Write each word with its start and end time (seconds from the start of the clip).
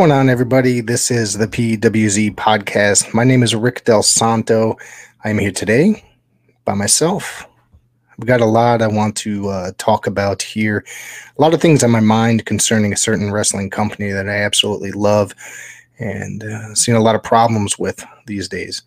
going 0.00 0.12
on, 0.12 0.30
everybody? 0.30 0.80
This 0.80 1.10
is 1.10 1.34
the 1.34 1.46
PWZ 1.46 2.34
podcast. 2.34 3.12
My 3.12 3.22
name 3.22 3.42
is 3.42 3.54
Rick 3.54 3.84
Del 3.84 4.02
Santo. 4.02 4.78
I'm 5.24 5.36
here 5.36 5.52
today 5.52 6.02
by 6.64 6.72
myself. 6.72 7.46
I've 8.10 8.24
got 8.24 8.40
a 8.40 8.46
lot 8.46 8.80
I 8.80 8.86
want 8.86 9.14
to 9.16 9.50
uh, 9.50 9.72
talk 9.76 10.06
about 10.06 10.40
here. 10.40 10.86
A 11.36 11.42
lot 11.42 11.52
of 11.52 11.60
things 11.60 11.84
on 11.84 11.90
my 11.90 12.00
mind 12.00 12.46
concerning 12.46 12.94
a 12.94 12.96
certain 12.96 13.30
wrestling 13.30 13.68
company 13.68 14.10
that 14.10 14.26
I 14.26 14.36
absolutely 14.36 14.90
love 14.92 15.34
and 15.98 16.44
uh, 16.44 16.74
seen 16.74 16.94
a 16.94 17.02
lot 17.02 17.14
of 17.14 17.22
problems 17.22 17.78
with 17.78 18.02
these 18.24 18.48
days. 18.48 18.80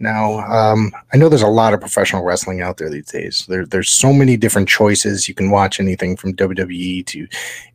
Now, 0.00 0.40
um, 0.40 0.90
I 1.12 1.18
know 1.18 1.28
there's 1.28 1.42
a 1.42 1.46
lot 1.46 1.72
of 1.72 1.78
professional 1.78 2.24
wrestling 2.24 2.62
out 2.62 2.78
there 2.78 2.90
these 2.90 3.12
days. 3.12 3.46
There, 3.48 3.64
there's 3.64 3.92
so 3.92 4.12
many 4.12 4.36
different 4.36 4.68
choices. 4.68 5.28
You 5.28 5.34
can 5.34 5.50
watch 5.50 5.78
anything 5.78 6.16
from 6.16 6.34
WWE 6.34 7.06
to 7.06 7.28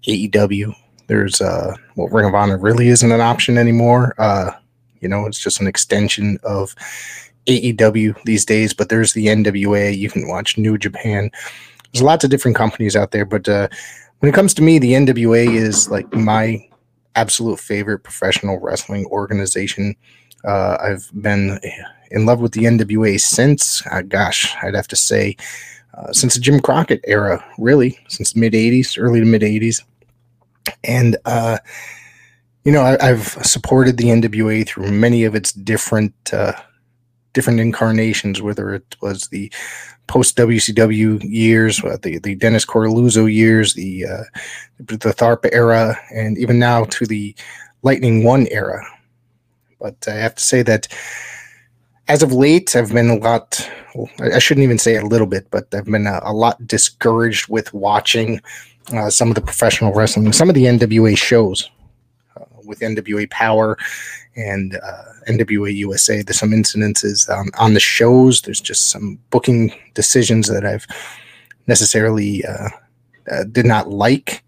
AEW. 0.05 0.75
There's 1.07 1.41
uh, 1.41 1.75
well, 1.95 2.07
Ring 2.09 2.25
of 2.25 2.35
Honor 2.35 2.57
really 2.57 2.89
isn't 2.89 3.11
an 3.11 3.21
option 3.21 3.57
anymore. 3.57 4.13
Uh, 4.17 4.51
you 4.99 5.07
know, 5.07 5.25
it's 5.25 5.39
just 5.39 5.61
an 5.61 5.67
extension 5.67 6.37
of 6.43 6.75
AEW 7.47 8.21
these 8.23 8.45
days. 8.45 8.73
But 8.73 8.89
there's 8.89 9.13
the 9.13 9.27
NWA. 9.27 9.97
You 9.97 10.09
can 10.09 10.27
watch 10.27 10.57
New 10.57 10.77
Japan. 10.77 11.31
There's 11.91 12.03
lots 12.03 12.23
of 12.23 12.29
different 12.29 12.57
companies 12.57 12.95
out 12.95 13.11
there. 13.11 13.25
But 13.25 13.47
uh, 13.47 13.69
when 14.19 14.29
it 14.29 14.35
comes 14.35 14.53
to 14.55 14.61
me, 14.61 14.79
the 14.79 14.93
NWA 14.93 15.53
is 15.53 15.89
like 15.89 16.11
my 16.13 16.67
absolute 17.15 17.59
favorite 17.59 17.99
professional 17.99 18.59
wrestling 18.59 19.05
organization. 19.07 19.95
Uh, 20.45 20.77
I've 20.81 21.09
been 21.21 21.59
in 22.11 22.25
love 22.25 22.39
with 22.39 22.53
the 22.53 22.63
NWA 22.63 23.19
since, 23.19 23.85
uh, 23.87 24.01
gosh, 24.01 24.55
I'd 24.61 24.75
have 24.75 24.87
to 24.89 24.95
say, 24.95 25.35
uh, 25.95 26.13
since 26.13 26.35
the 26.35 26.39
Jim 26.39 26.59
Crockett 26.59 27.01
era, 27.05 27.43
really, 27.57 27.97
since 28.07 28.33
the 28.33 28.39
mid 28.39 28.53
80s, 28.53 29.01
early 29.01 29.19
to 29.19 29.25
mid 29.25 29.41
80s. 29.41 29.81
And, 30.83 31.17
uh, 31.25 31.57
you 32.63 32.71
know, 32.71 32.81
I, 32.81 33.05
have 33.05 33.27
supported 33.43 33.97
the 33.97 34.05
NWA 34.05 34.67
through 34.67 34.91
many 34.91 35.23
of 35.23 35.35
its 35.35 35.53
different 35.53 36.13
uh, 36.33 36.53
different 37.33 37.59
incarnations, 37.59 38.41
whether 38.41 38.73
it 38.73 38.95
was 39.01 39.27
the 39.27 39.51
post 40.07 40.37
WCW 40.37 41.23
years, 41.23 41.83
uh, 41.83 41.97
the 42.01 42.19
the 42.19 42.35
Dennis 42.35 42.65
Coralluzzo 42.65 43.31
years, 43.31 43.73
the 43.73 44.05
uh, 44.05 44.23
the 44.79 45.13
Tharpe 45.13 45.49
era, 45.53 45.97
and 46.13 46.37
even 46.37 46.59
now 46.59 46.83
to 46.85 47.05
the 47.05 47.35
Lightning 47.83 48.23
One 48.23 48.47
era. 48.47 48.85
But 49.79 49.95
I 50.07 50.15
have 50.15 50.35
to 50.35 50.43
say 50.43 50.61
that 50.63 50.87
as 52.07 52.23
of 52.23 52.31
late, 52.31 52.75
I've 52.75 52.93
been 52.93 53.09
a 53.09 53.17
lot, 53.17 53.69
I 54.19 54.39
shouldn't 54.39 54.63
even 54.63 54.79
say 54.79 54.95
a 54.95 55.05
little 55.05 55.27
bit, 55.27 55.49
but 55.51 55.73
I've 55.73 55.85
been 55.85 56.07
a, 56.07 56.19
a 56.23 56.33
lot 56.33 56.65
discouraged 56.65 57.49
with 57.49 57.73
watching 57.73 58.41
uh, 58.93 59.09
some 59.09 59.29
of 59.29 59.35
the 59.35 59.41
professional 59.41 59.93
wrestling, 59.93 60.31
some 60.33 60.49
of 60.49 60.55
the 60.55 60.65
NWA 60.65 61.17
shows 61.17 61.69
uh, 62.35 62.45
with 62.65 62.79
NWA 62.79 63.29
Power 63.29 63.77
and 64.35 64.75
uh, 64.75 65.03
NWA 65.27 65.73
USA. 65.75 66.21
There's 66.21 66.39
some 66.39 66.51
incidences 66.51 67.29
um, 67.29 67.49
on 67.57 67.73
the 67.73 67.79
shows. 67.79 68.41
There's 68.41 68.61
just 68.61 68.89
some 68.89 69.19
booking 69.29 69.73
decisions 69.93 70.47
that 70.47 70.65
I've 70.65 70.87
necessarily 71.67 72.45
uh, 72.45 72.69
uh, 73.31 73.43
did 73.45 73.65
not 73.65 73.89
like. 73.89 74.43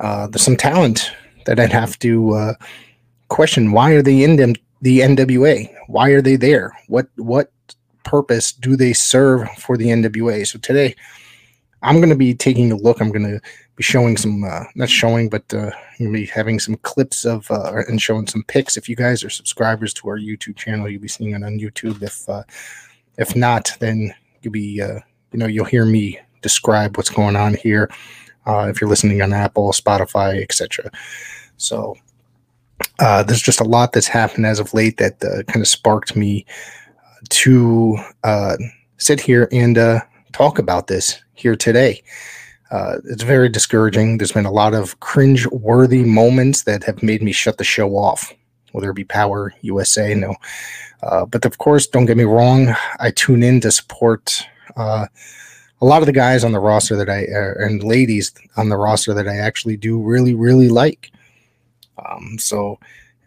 Uh, 0.00 0.26
there's 0.28 0.42
some 0.42 0.56
talent 0.56 1.12
that 1.46 1.60
I'd 1.60 1.72
have 1.72 1.98
to 2.00 2.54
question. 3.28 3.72
Why 3.72 3.92
are 3.92 4.02
they 4.02 4.22
in 4.22 4.36
them? 4.36 4.54
the 4.80 5.00
NWA? 5.00 5.72
Why 5.86 6.10
are 6.10 6.22
they 6.22 6.36
there? 6.36 6.76
What 6.86 7.08
what 7.16 7.52
purpose 8.04 8.52
do 8.52 8.76
they 8.76 8.92
serve 8.92 9.48
for 9.58 9.76
the 9.76 9.86
NWA? 9.86 10.46
So 10.46 10.58
today, 10.58 10.94
I'm 11.82 11.96
going 11.96 12.08
to 12.08 12.16
be 12.16 12.34
taking 12.34 12.72
a 12.72 12.76
look. 12.76 13.00
I'm 13.00 13.10
going 13.10 13.26
to 13.26 13.40
be 13.76 13.82
showing 13.82 14.16
some, 14.16 14.42
uh, 14.44 14.64
not 14.74 14.88
showing, 14.88 15.28
but 15.28 15.42
uh, 15.54 15.70
going 15.98 16.12
to 16.12 16.18
be 16.18 16.26
having 16.26 16.58
some 16.58 16.76
clips 16.76 17.24
of 17.24 17.50
uh, 17.50 17.82
and 17.88 18.00
showing 18.00 18.26
some 18.26 18.44
pics. 18.44 18.76
If 18.76 18.88
you 18.88 18.96
guys 18.96 19.22
are 19.24 19.30
subscribers 19.30 19.92
to 19.94 20.08
our 20.08 20.18
YouTube 20.18 20.56
channel, 20.56 20.88
you'll 20.88 21.02
be 21.02 21.08
seeing 21.08 21.32
it 21.32 21.44
on 21.44 21.58
YouTube. 21.58 22.02
If 22.02 22.28
uh, 22.28 22.42
if 23.16 23.34
not, 23.34 23.70
then 23.80 24.14
you'll 24.42 24.52
be, 24.52 24.80
uh, 24.80 25.00
you 25.32 25.38
know, 25.38 25.46
you'll 25.46 25.64
hear 25.64 25.84
me 25.84 26.18
describe 26.42 26.96
what's 26.96 27.10
going 27.10 27.36
on 27.36 27.54
here. 27.54 27.90
Uh, 28.46 28.68
if 28.68 28.80
you're 28.80 28.88
listening 28.88 29.20
on 29.20 29.32
Apple, 29.32 29.72
Spotify, 29.72 30.40
etc. 30.42 30.90
So 31.58 31.96
uh, 32.98 33.22
there's 33.22 33.42
just 33.42 33.60
a 33.60 33.64
lot 33.64 33.92
that's 33.92 34.06
happened 34.08 34.46
as 34.46 34.58
of 34.58 34.72
late 34.72 34.96
that 34.96 35.22
uh, 35.22 35.42
kind 35.44 35.60
of 35.60 35.68
sparked 35.68 36.16
me 36.16 36.46
to 37.28 37.98
uh, 38.24 38.56
sit 38.96 39.20
here 39.20 39.48
and 39.52 39.76
uh, 39.76 40.00
talk 40.32 40.58
about 40.58 40.86
this 40.86 41.22
here 41.38 41.56
today. 41.56 42.02
Uh, 42.70 42.96
it's 43.04 43.22
very 43.22 43.48
discouraging. 43.48 44.18
There's 44.18 44.32
been 44.32 44.44
a 44.44 44.52
lot 44.52 44.74
of 44.74 45.00
cringe 45.00 45.46
worthy 45.46 46.04
moments 46.04 46.64
that 46.64 46.84
have 46.84 47.02
made 47.02 47.22
me 47.22 47.32
shut 47.32 47.56
the 47.56 47.64
show 47.64 47.96
off, 47.96 48.34
whether 48.72 48.90
it 48.90 48.94
be 48.94 49.04
Power 49.04 49.54
USA, 49.62 50.14
no. 50.14 50.34
Uh, 51.02 51.24
but 51.24 51.44
of 51.44 51.58
course, 51.58 51.86
don't 51.86 52.06
get 52.06 52.16
me 52.16 52.24
wrong, 52.24 52.74
I 53.00 53.10
tune 53.10 53.42
in 53.42 53.60
to 53.60 53.70
support 53.70 54.44
a 55.80 55.84
lot 55.84 56.02
of 56.02 56.06
the 56.06 56.12
guys 56.12 56.44
on 56.44 56.52
the 56.52 56.60
roster 56.60 56.96
that 56.96 57.08
I, 57.08 57.26
and 57.64 57.82
ladies 57.82 58.32
on 58.56 58.68
the 58.68 58.76
roster 58.76 59.14
that 59.14 59.28
I 59.28 59.36
actually 59.36 59.76
do 59.76 60.00
really, 60.00 60.34
really 60.34 60.68
like. 60.68 61.12
Um, 62.04 62.36
so 62.38 62.78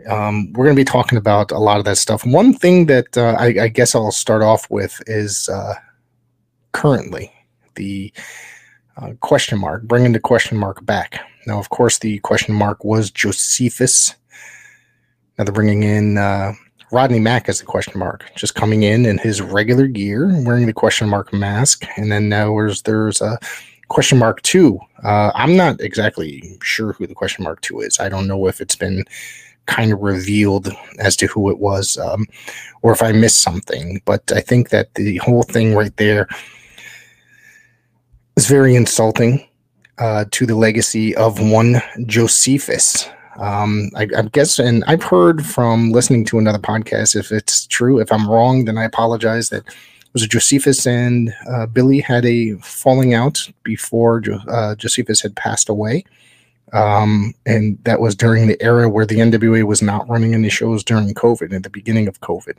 um, 0.10 0.52
we're 0.54 0.66
going 0.66 0.76
to 0.76 0.80
be 0.80 0.86
talking 0.86 1.18
about 1.18 1.52
a 1.52 1.60
lot 1.60 1.80
of 1.80 1.86
that 1.86 1.98
stuff. 1.98 2.26
One 2.26 2.54
thing 2.54 2.88
that 2.88 3.18
uh, 3.18 3.36
I, 3.38 3.64
I, 3.64 3.68
guess 3.68 3.94
I'll 3.94 4.12
start 4.12 4.42
off 4.42 4.70
with 4.72 5.02
is 5.08 5.48
uh, 5.50 5.76
currently 6.72 7.32
the 7.76 8.12
uh, 8.98 9.14
question 9.20 9.60
mark, 9.60 9.84
bringing 9.84 10.12
the 10.12 10.20
question 10.20 10.58
mark 10.58 10.86
back. 10.86 11.20
Now, 11.48 11.60
of 11.60 11.70
course, 11.70 12.00
the 12.00 12.20
question 12.20 12.54
mark 12.54 12.84
was 12.84 13.10
Josephus. 13.12 14.16
Now 15.38 15.46
they're 15.46 15.54
bringing 15.54 15.84
in 15.84 16.18
uh, 16.18 16.54
Rodney 16.92 17.20
Mack 17.20 17.48
as 17.50 17.60
the 17.60 17.66
question 17.66 17.98
mark, 17.98 18.30
just 18.36 18.56
coming 18.56 18.84
in 18.84 19.06
in 19.06 19.18
his 19.18 19.42
regular 19.42 19.88
gear, 19.88 20.30
wearing 20.44 20.66
the 20.66 20.74
question 20.74 21.10
mark 21.10 21.34
mask, 21.34 21.86
and 21.96 22.12
then 22.12 22.30
now 22.30 22.48
there's 22.48 22.82
there's 22.84 23.22
a 23.22 23.40
question 23.88 24.18
mark 24.18 24.42
two. 24.42 24.80
Uh, 25.04 25.32
I'm 25.34 25.56
not 25.56 25.80
exactly 25.82 26.58
sure 26.62 26.94
who 26.94 27.08
the 27.08 27.16
question 27.16 27.44
mark 27.44 27.62
two 27.62 27.80
is. 27.80 28.00
I 28.00 28.10
don't 28.10 28.28
know 28.28 28.48
if 28.48 28.62
it's 28.62 28.76
been 28.76 29.06
kind 29.66 29.94
of 29.94 30.02
revealed 30.02 30.70
as 31.00 31.16
to 31.16 31.28
who 31.28 31.50
it 31.50 31.60
was 31.60 31.98
um, 31.98 32.26
or 32.82 32.92
if 32.92 33.02
I 33.02 33.12
missed 33.12 33.42
something. 33.42 34.02
But 34.06 34.32
I 34.32 34.42
think 34.42 34.70
that 34.70 34.94
the 34.96 35.18
whole 35.18 35.44
thing 35.44 35.76
right 35.76 35.96
there 35.98 36.28
is 38.36 38.48
very 38.48 38.76
insulting 38.76 39.48
uh, 39.98 40.26
to 40.32 40.46
the 40.46 40.56
legacy 40.56 41.16
of 41.16 41.40
one 41.40 41.82
Josephus. 42.06 43.10
Um, 43.38 43.90
I, 43.96 44.08
I, 44.18 44.22
guess, 44.24 44.60
and 44.60 44.84
I've 44.86 45.04
heard 45.04 45.46
from 45.46 45.92
listening 45.92 46.26
to 46.26 46.40
another 46.40 46.60
podcast, 46.60 47.16
if 47.16 47.32
it's 47.32 47.66
true, 47.68 48.00
if 48.00 48.12
I'm 48.12 48.30
wrong, 48.30 48.66
then 48.66 48.78
I 48.78 48.84
apologize 48.84 49.50
that 49.50 49.64
was 50.14 50.28
Josephus 50.28 50.86
and 50.86 51.34
uh, 51.50 51.66
Billy 51.66 52.00
had 52.02 52.26
a 52.26 52.56
falling 52.56 53.14
out 53.14 53.50
before 53.64 54.22
uh, 54.50 54.76
Josephus 54.76 55.22
had 55.22 55.36
passed 55.36 55.70
away. 55.70 56.04
Um, 56.74 57.34
and 57.46 57.78
that 57.84 58.00
was 58.00 58.16
during 58.16 58.48
the 58.48 58.62
era 58.62 58.90
where 58.90 59.06
the 59.06 59.16
NWA 59.16 59.64
was 59.64 59.82
not 59.82 60.08
running 60.10 60.34
any 60.34 60.50
shows 60.50 60.84
during 60.84 61.14
COVID, 61.14 61.54
at 61.54 61.64
the 61.64 61.70
beginning 61.70 62.08
of 62.08 62.22
COVID. 62.22 62.58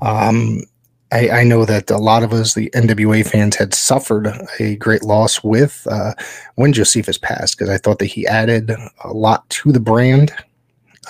Um, 0.00 0.62
I, 1.10 1.30
I, 1.30 1.44
know 1.44 1.64
that 1.64 1.90
a 1.90 1.96
lot 1.96 2.22
of 2.22 2.32
us, 2.32 2.54
the 2.54 2.70
NWA 2.74 3.26
fans, 3.26 3.56
had 3.56 3.72
suffered 3.72 4.30
a 4.60 4.76
great 4.76 5.02
loss 5.02 5.42
with 5.42 5.86
uh, 5.90 6.12
when 6.56 6.72
Josephus 6.72 7.16
passed 7.16 7.56
because 7.56 7.70
I 7.70 7.78
thought 7.78 7.98
that 8.00 8.06
he 8.06 8.26
added 8.26 8.70
a 9.04 9.12
lot 9.12 9.48
to 9.50 9.72
the 9.72 9.80
brand. 9.80 10.32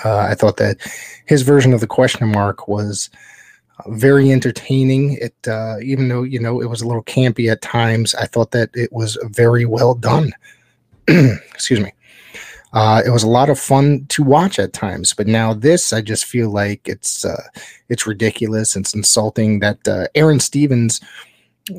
Uh, 0.04 0.18
I 0.18 0.34
thought 0.34 0.58
that 0.58 0.78
his 1.26 1.42
version 1.42 1.72
of 1.72 1.80
the 1.80 1.86
question 1.88 2.30
mark 2.30 2.68
was 2.68 3.10
very 3.88 4.30
entertaining. 4.30 5.14
It 5.14 5.34
uh, 5.48 5.76
even 5.82 6.08
though 6.08 6.22
you 6.22 6.38
know 6.38 6.60
it 6.60 6.66
was 6.66 6.80
a 6.80 6.86
little 6.86 7.02
campy 7.02 7.50
at 7.50 7.62
times, 7.62 8.14
I 8.14 8.26
thought 8.26 8.52
that 8.52 8.70
it 8.74 8.92
was 8.92 9.18
very 9.24 9.64
well 9.64 9.94
done. 9.94 10.32
Excuse 11.08 11.80
me. 11.80 11.92
Uh, 12.72 13.02
it 13.04 13.10
was 13.10 13.22
a 13.22 13.28
lot 13.28 13.48
of 13.48 13.58
fun 13.58 14.04
to 14.08 14.22
watch 14.22 14.58
at 14.58 14.72
times, 14.72 15.14
but 15.14 15.26
now 15.26 15.54
this, 15.54 15.92
I 15.92 16.02
just 16.02 16.26
feel 16.26 16.50
like 16.50 16.86
it's 16.86 17.24
uh, 17.24 17.42
it's 17.88 18.06
ridiculous. 18.06 18.76
It's 18.76 18.94
insulting 18.94 19.60
that 19.60 19.88
uh, 19.88 20.06
Aaron 20.14 20.38
Stevens 20.38 21.00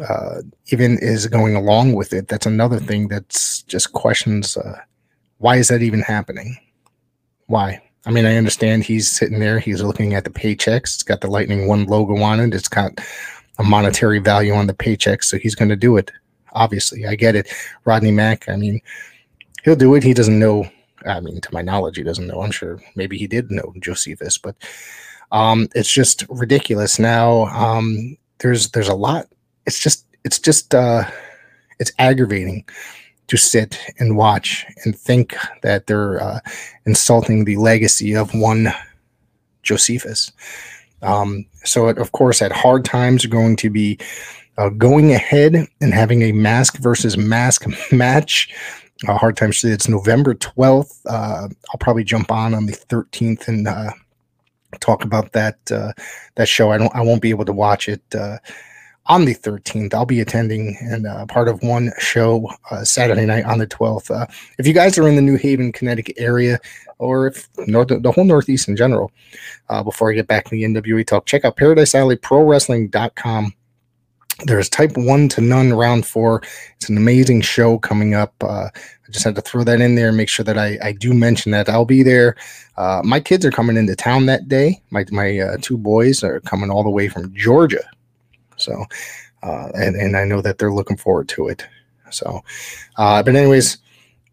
uh, 0.07 0.41
even 0.71 0.97
is 0.99 1.27
going 1.27 1.55
along 1.55 1.93
with 1.93 2.13
it. 2.13 2.27
That's 2.27 2.45
another 2.45 2.79
thing 2.79 3.07
that's 3.07 3.61
just 3.63 3.93
questions. 3.93 4.57
Uh, 4.57 4.79
why 5.37 5.57
is 5.57 5.67
that 5.67 5.81
even 5.83 6.01
happening? 6.01 6.57
Why? 7.47 7.81
I 8.05 8.11
mean, 8.11 8.25
I 8.25 8.37
understand 8.37 8.83
he's 8.83 9.11
sitting 9.11 9.39
there, 9.39 9.59
he's 9.59 9.83
looking 9.83 10.13
at 10.13 10.23
the 10.23 10.29
paychecks. 10.29 10.95
It's 10.95 11.03
got 11.03 11.21
the 11.21 11.29
Lightning 11.29 11.67
One 11.67 11.85
logo 11.85 12.21
on 12.21 12.39
it. 12.39 12.53
It's 12.53 12.69
got 12.69 12.99
a 13.59 13.63
monetary 13.63 14.19
value 14.19 14.53
on 14.53 14.67
the 14.67 14.73
paycheck, 14.73 15.21
so 15.21 15.37
he's 15.37 15.55
going 15.55 15.69
to 15.69 15.75
do 15.75 15.97
it. 15.97 16.11
Obviously, 16.53 17.05
I 17.05 17.15
get 17.15 17.35
it. 17.35 17.53
Rodney 17.85 18.11
Mack, 18.11 18.47
I 18.49 18.55
mean, 18.55 18.81
he'll 19.63 19.75
do 19.75 19.93
it. 19.95 20.03
He 20.03 20.13
doesn't 20.13 20.39
know. 20.39 20.67
I 21.05 21.19
mean, 21.19 21.41
to 21.41 21.53
my 21.53 21.61
knowledge, 21.61 21.97
he 21.97 22.03
doesn't 22.03 22.27
know. 22.27 22.41
I'm 22.41 22.51
sure 22.51 22.79
maybe 22.95 23.17
he 23.17 23.27
did 23.27 23.51
know 23.51 23.73
Josephus, 23.79 24.37
but 24.37 24.55
um, 25.31 25.69
it's 25.75 25.91
just 25.91 26.25
ridiculous. 26.29 26.99
Now, 26.99 27.45
um, 27.47 28.17
there's 28.39 28.71
there's 28.71 28.87
a 28.87 28.95
lot. 28.95 29.27
It's 29.65 29.79
just 29.79 30.05
it's 30.23 30.39
just 30.39 30.73
uh, 30.73 31.03
it's 31.79 31.91
aggravating 31.99 32.65
to 33.27 33.37
sit 33.37 33.79
and 33.99 34.17
watch 34.17 34.65
and 34.83 34.97
think 34.97 35.35
that 35.61 35.87
they're 35.87 36.21
uh, 36.21 36.39
insulting 36.85 37.45
the 37.45 37.57
legacy 37.57 38.15
of 38.15 38.33
one 38.33 38.73
Josephus. 39.61 40.31
Um, 41.01 41.45
so, 41.63 41.87
it, 41.87 41.97
of 41.97 42.11
course, 42.11 42.41
at 42.41 42.51
hard 42.51 42.83
times, 42.83 43.23
are 43.23 43.29
going 43.29 43.55
to 43.57 43.69
be 43.69 43.99
uh, 44.57 44.69
going 44.69 45.13
ahead 45.13 45.67
and 45.79 45.93
having 45.93 46.23
a 46.23 46.31
mask 46.31 46.77
versus 46.77 47.17
mask 47.17 47.65
match. 47.91 48.53
Uh, 49.07 49.17
hard 49.17 49.37
times. 49.37 49.63
It's 49.63 49.87
November 49.87 50.35
12th. 50.35 51.01
Uh, 51.05 51.47
I'll 51.71 51.77
probably 51.79 52.03
jump 52.03 52.31
on 52.31 52.53
on 52.53 52.65
the 52.65 52.73
13th 52.73 53.47
and 53.47 53.67
uh, 53.67 53.91
talk 54.81 55.03
about 55.03 55.31
that 55.31 55.57
uh, 55.71 55.93
that 56.35 56.47
show. 56.47 56.71
I 56.71 56.77
don't. 56.77 56.93
I 56.93 57.01
won't 57.01 57.21
be 57.21 57.29
able 57.29 57.45
to 57.45 57.53
watch 57.53 57.87
it 57.87 58.01
uh, 58.13 58.37
on 59.05 59.23
the 59.23 59.33
13th. 59.33 59.93
I'll 59.93 60.05
be 60.05 60.19
attending 60.19 60.77
and 60.81 61.07
uh, 61.07 61.25
part 61.27 61.47
of 61.47 61.63
one 61.63 61.91
show 61.97 62.49
uh, 62.71 62.83
Saturday 62.83 63.25
night 63.25 63.45
on 63.45 63.59
the 63.59 63.67
12th. 63.67 64.11
Uh, 64.11 64.27
if 64.57 64.67
you 64.67 64.73
guys 64.73 64.97
are 64.97 65.07
in 65.07 65.15
the 65.15 65.21
New 65.21 65.37
Haven, 65.37 65.71
Connecticut 65.71 66.15
area, 66.19 66.59
or 66.97 67.27
if 67.27 67.47
north, 67.67 67.87
the 67.87 68.11
whole 68.11 68.25
Northeast 68.25 68.67
in 68.67 68.75
general, 68.75 69.11
before 69.85 70.11
I 70.11 70.15
get 70.15 70.27
back 70.27 70.43
to 70.45 70.51
the 70.51 70.63
NWA 70.63 71.07
talk, 71.07 71.25
check 71.25 71.45
out 71.45 71.55
Paradise 71.55 71.95
Alley 71.95 72.17
Pro 72.17 72.43
Wrestling.com. 72.43 73.53
There's 74.45 74.69
Type 74.69 74.95
1 74.95 75.29
to 75.29 75.41
None 75.41 75.73
Round 75.73 76.05
4. 76.05 76.41
It's 76.77 76.89
an 76.89 76.95
amazing 76.95 77.41
show 77.41 77.77
coming 77.77 78.13
up. 78.13 78.33
Uh, 78.41 78.69
I 78.73 79.11
just 79.11 79.25
had 79.25 79.35
to 79.35 79.41
throw 79.41 79.63
that 79.65 79.81
in 79.81 79.95
there 79.95 80.07
and 80.07 80.17
make 80.17 80.29
sure 80.29 80.45
that 80.45 80.57
I, 80.57 80.77
I 80.81 80.91
do 80.93 81.13
mention 81.13 81.51
that. 81.51 81.67
I'll 81.67 81.85
be 81.85 82.03
there. 82.03 82.37
Uh, 82.77 83.01
my 83.03 83.19
kids 83.19 83.45
are 83.45 83.51
coming 83.51 83.75
into 83.75 83.95
town 83.95 84.27
that 84.27 84.47
day. 84.47 84.81
My, 84.91 85.05
my 85.11 85.39
uh, 85.39 85.57
two 85.61 85.77
boys 85.77 86.23
are 86.23 86.39
coming 86.41 86.69
all 86.69 86.83
the 86.83 86.89
way 86.89 87.09
from 87.09 87.33
Georgia. 87.35 87.83
So, 88.55 88.85
uh, 89.43 89.69
and, 89.73 89.95
and 89.95 90.15
I 90.15 90.23
know 90.23 90.41
that 90.41 90.57
they're 90.57 90.73
looking 90.73 90.97
forward 90.97 91.27
to 91.29 91.49
it. 91.49 91.65
So, 92.09 92.41
uh, 92.97 93.21
but 93.21 93.35
anyways, 93.35 93.77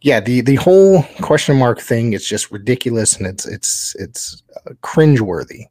yeah, 0.03 0.21
the, 0.21 0.41
the 0.41 0.55
whole 0.57 1.03
question 1.21 1.57
mark 1.59 1.81
thing 1.81 2.13
is 2.13 2.27
just 2.27 2.53
ridiculous 2.53 3.17
and 3.17 3.27
it's, 3.27 3.45
it's, 3.47 3.97
it's 3.97 4.43
uh, 4.57 4.71
cringeworthy. 4.83 5.65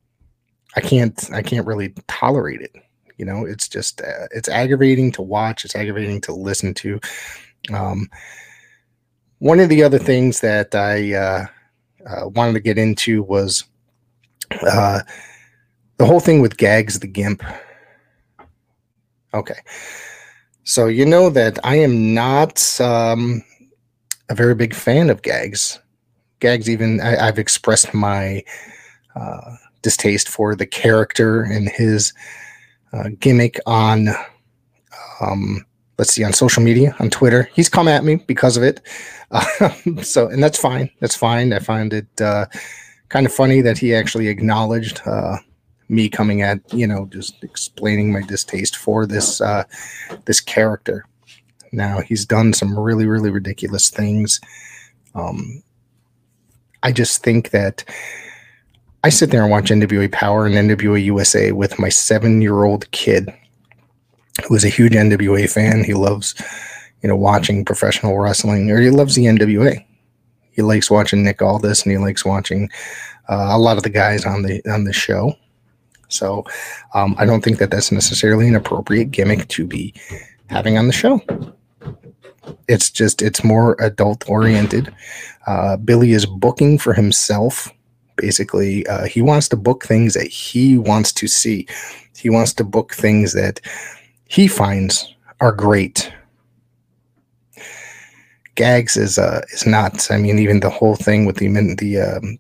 I 0.76 0.82
can't, 0.82 1.32
I 1.32 1.42
can't 1.42 1.66
really 1.66 1.94
tolerate 2.08 2.60
it 2.60 2.76
you 3.18 3.26
know 3.26 3.46
it's 3.46 3.68
just 3.68 4.02
uh, 4.02 4.28
it's 4.32 4.50
aggravating 4.50 5.12
to 5.14 5.22
watch 5.22 5.66
it's 5.66 5.76
aggravating 5.76 6.22
to 6.22 6.34
listen 6.34 6.74
to. 6.76 7.00
Um, 7.74 8.10
one 9.40 9.60
of 9.60 9.70
the 9.70 9.84
other 9.84 10.00
things 10.00 10.40
that 10.42 10.74
i 10.76 11.14
uh, 11.14 11.46
uh, 12.08 12.30
wanted 12.30 12.54
to 12.54 12.60
get 12.60 12.78
into 12.78 13.24
was 13.24 13.64
uh, 14.62 15.02
the 15.98 16.06
whole 16.06 16.20
thing 16.20 16.42
with 16.42 16.58
gags 16.58 17.00
the 17.00 17.08
gimp. 17.08 17.44
Okay. 19.34 19.60
So 20.64 20.88
you 20.88 21.06
know 21.06 21.30
that 21.30 21.60
i 21.64 21.76
am 21.76 22.14
not 22.14 22.80
um, 22.80 23.44
a 24.30 24.36
very 24.36 24.56
big 24.56 24.74
fan 24.74 25.10
of 25.10 25.22
gags. 25.22 25.80
Gags 26.40 26.70
even 26.70 27.02
I, 27.02 27.26
have 27.26 27.40
expressed 27.40 27.94
my 27.94 28.44
uh, 29.16 29.56
distaste 29.82 30.28
for 30.30 30.56
the 30.56 30.66
character 30.66 31.44
and 31.44 31.70
his 31.70 32.14
uh, 32.94 33.10
gimmick 33.20 33.60
on, 33.66 34.10
um, 35.22 35.66
let's 35.98 36.14
see, 36.14 36.24
on 36.24 36.34
social 36.34 36.64
media, 36.64 36.96
on 37.00 37.10
Twitter. 37.10 37.50
He's 37.54 37.70
come 37.70 37.88
at 37.88 38.04
me 38.04 38.16
because 38.16 38.58
of 38.58 38.64
it. 38.64 38.82
Uh, 39.32 39.70
so, 40.02 40.28
and 40.28 40.44
that's 40.44 40.60
fine. 40.60 40.90
That's 41.00 41.16
fine. 41.16 41.54
I 41.54 41.60
find 41.60 41.94
it 41.94 42.22
uh, 42.22 42.46
kind 43.10 43.26
of 43.26 43.34
funny 43.34 43.62
that 43.62 43.78
he 43.78 43.94
actually 43.94 44.28
acknowledged 44.28 45.02
uh, 45.06 45.38
me 45.90 46.10
coming 46.10 46.42
at, 46.42 46.60
you 46.74 46.88
know, 46.88 47.06
just 47.08 47.44
explaining 47.44 48.12
my 48.12 48.22
distaste 48.22 48.76
for 48.76 49.06
this 49.06 49.42
uh, 49.42 49.64
this 50.26 50.40
character. 50.40 51.06
Now 51.72 52.02
he's 52.02 52.26
done 52.26 52.54
some 52.54 52.78
really, 52.78 53.06
really 53.06 53.30
ridiculous 53.30 53.90
things. 53.90 54.40
Um, 55.14 55.62
I 56.84 56.92
just 56.92 57.24
think 57.24 57.50
that 57.50 57.84
I 59.06 59.10
sit 59.10 59.30
there 59.30 59.44
and 59.44 59.52
watch 59.52 59.70
NWA 59.70 60.12
Power 60.12 60.48
and 60.48 60.56
NWA 60.56 61.04
USA 61.04 61.52
with 61.52 61.78
my 61.78 61.90
seven 61.90 62.42
year 62.42 62.64
old 62.64 62.90
kid 62.90 63.32
who 64.48 64.56
is 64.56 64.66
a 64.66 64.70
huge 64.70 64.94
NWA 64.94 65.48
fan. 65.48 65.84
He 65.84 65.94
loves, 65.94 66.34
you 67.04 67.10
know, 67.10 67.16
watching 67.16 67.64
professional 67.64 68.18
wrestling, 68.18 68.72
or 68.72 68.82
he 68.82 68.90
loves 68.90 69.14
the 69.14 69.26
NWA. 69.26 69.86
He 70.50 70.64
likes 70.64 70.90
watching 70.90 71.24
Nick 71.24 71.40
Aldis, 71.40 71.84
and 71.84 71.92
he 71.92 72.00
likes 72.00 72.26
watching 72.26 72.68
uh, 73.30 73.50
a 73.52 73.60
lot 73.60 73.78
of 73.78 73.84
the 73.84 73.92
guys 73.92 74.26
on 74.26 74.42
the 74.42 74.60
on 74.68 74.86
the 74.86 74.94
show. 74.94 75.36
So 76.08 76.44
um, 76.96 77.14
I 77.20 77.26
don't 77.26 77.44
think 77.44 77.60
that 77.60 77.70
that's 77.70 77.92
necessarily 77.92 78.48
an 78.48 78.56
appropriate 78.56 79.12
gimmick 79.12 79.48
to 79.50 79.68
be 79.68 79.94
having 80.48 80.80
on 80.80 80.88
the 80.88 80.94
show. 80.94 81.22
It's 82.68 82.90
just 82.90 83.22
it's 83.22 83.44
more 83.44 83.76
adult 83.80 84.28
oriented. 84.28 84.92
Uh, 85.46 85.78
Billy 85.78 86.14
is 86.14 86.26
booking 86.26 86.80
for 86.80 86.94
himself 86.94 87.72
basically 88.16 88.86
uh, 88.88 89.06
he 89.06 89.22
wants 89.22 89.48
to 89.50 89.56
book 89.56 89.86
things 89.86 90.14
that 90.14 90.28
he 90.28 90.78
wants 90.78 91.12
to 91.14 91.28
see. 91.28 91.68
He 92.16 92.30
wants 92.30 92.54
to 92.54 92.64
book 92.64 92.94
things 92.94 93.34
that 93.34 93.60
he 94.28 94.48
finds 94.48 95.14
are 95.40 95.52
great. 95.52 96.12
Gags 98.56 98.96
is 98.96 99.18
uh 99.18 99.42
is 99.52 99.68
not 99.68 100.10
i 100.10 100.18
mean 100.18 100.40
even 100.40 100.62
the 100.62 100.70
whole 100.70 100.96
thing 100.96 101.26
with 101.26 101.36
the 101.38 101.50
the 101.76 102.00
um, 102.00 102.40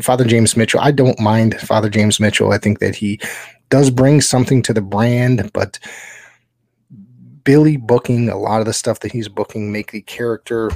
father 0.00 0.24
james 0.24 0.56
mitchell 0.56 0.80
i 0.80 0.90
don't 0.90 1.20
mind 1.20 1.60
father 1.60 1.90
james 1.90 2.18
mitchell. 2.18 2.52
I 2.52 2.58
think 2.58 2.78
that 2.78 2.94
he 2.94 3.20
does 3.68 3.90
bring 3.90 4.22
something 4.22 4.62
to 4.62 4.72
the 4.72 4.80
brand 4.80 5.52
but 5.52 5.78
billy 7.44 7.76
booking 7.76 8.30
a 8.30 8.38
lot 8.38 8.60
of 8.60 8.66
the 8.66 8.72
stuff 8.72 9.00
that 9.00 9.12
he's 9.12 9.28
booking 9.28 9.70
make 9.70 9.92
the 9.92 10.00
character 10.02 10.70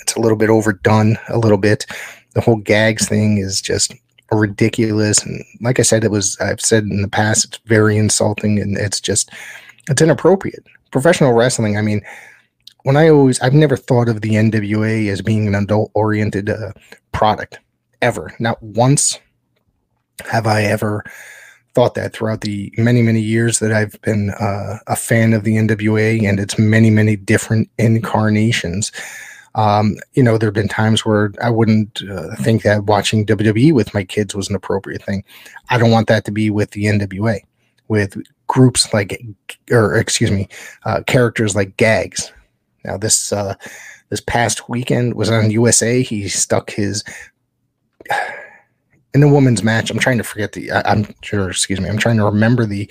it's 0.00 0.14
a 0.14 0.20
little 0.20 0.38
bit 0.38 0.50
overdone 0.50 1.16
a 1.28 1.38
little 1.38 1.58
bit 1.58 1.86
the 2.34 2.40
whole 2.40 2.56
gags 2.56 3.08
thing 3.08 3.38
is 3.38 3.60
just 3.60 3.94
ridiculous. 4.32 5.24
And 5.24 5.44
like 5.60 5.78
I 5.78 5.82
said, 5.82 6.04
it 6.04 6.10
was, 6.10 6.38
I've 6.40 6.60
said 6.60 6.84
in 6.84 7.02
the 7.02 7.08
past, 7.08 7.44
it's 7.46 7.58
very 7.66 7.96
insulting 7.96 8.58
and 8.60 8.76
it's 8.76 9.00
just, 9.00 9.30
it's 9.88 10.02
inappropriate. 10.02 10.64
Professional 10.92 11.32
wrestling, 11.32 11.76
I 11.76 11.82
mean, 11.82 12.02
when 12.84 12.96
I 12.96 13.08
always, 13.08 13.40
I've 13.40 13.52
never 13.54 13.76
thought 13.76 14.08
of 14.08 14.20
the 14.20 14.30
NWA 14.30 15.08
as 15.08 15.22
being 15.22 15.46
an 15.46 15.54
adult 15.54 15.90
oriented 15.94 16.48
uh, 16.48 16.72
product 17.12 17.58
ever. 18.00 18.32
Not 18.38 18.62
once 18.62 19.18
have 20.30 20.46
I 20.46 20.62
ever 20.62 21.04
thought 21.74 21.94
that 21.94 22.12
throughout 22.12 22.40
the 22.40 22.72
many, 22.76 23.02
many 23.02 23.20
years 23.20 23.58
that 23.58 23.72
I've 23.72 24.00
been 24.02 24.30
uh, 24.30 24.78
a 24.86 24.96
fan 24.96 25.32
of 25.32 25.44
the 25.44 25.56
NWA 25.56 26.28
and 26.28 26.40
its 26.40 26.58
many, 26.58 26.90
many 26.90 27.16
different 27.16 27.68
incarnations. 27.78 28.90
Um, 29.54 29.96
you 30.14 30.22
know, 30.22 30.38
there 30.38 30.46
have 30.48 30.54
been 30.54 30.68
times 30.68 31.04
where 31.04 31.32
I 31.42 31.50
wouldn't 31.50 32.02
uh, 32.08 32.34
think 32.36 32.62
that 32.62 32.84
watching 32.84 33.26
WWE 33.26 33.72
with 33.72 33.92
my 33.94 34.04
kids 34.04 34.34
was 34.34 34.48
an 34.48 34.54
appropriate 34.54 35.02
thing. 35.02 35.24
I 35.70 35.78
don't 35.78 35.90
want 35.90 36.06
that 36.08 36.24
to 36.26 36.30
be 36.30 36.50
with 36.50 36.70
the 36.70 36.84
NWA, 36.84 37.40
with 37.88 38.16
groups 38.46 38.92
like, 38.92 39.20
or 39.70 39.96
excuse 39.96 40.30
me, 40.30 40.48
uh, 40.84 41.02
characters 41.06 41.56
like 41.56 41.76
Gags. 41.76 42.32
Now, 42.84 42.96
this 42.96 43.32
uh, 43.32 43.54
this 44.08 44.20
past 44.20 44.68
weekend 44.68 45.14
was 45.14 45.30
on 45.30 45.50
USA. 45.50 46.02
He 46.02 46.28
stuck 46.28 46.70
his 46.70 47.02
in 49.14 49.20
the 49.20 49.28
women's 49.28 49.62
match. 49.62 49.90
I'm 49.90 49.98
trying 49.98 50.18
to 50.18 50.24
forget 50.24 50.52
the. 50.52 50.70
I, 50.70 50.92
am 50.92 51.14
sure. 51.22 51.50
Excuse 51.50 51.80
me. 51.80 51.88
I'm 51.88 51.98
trying 51.98 52.18
to 52.18 52.24
remember 52.24 52.66
the 52.66 52.90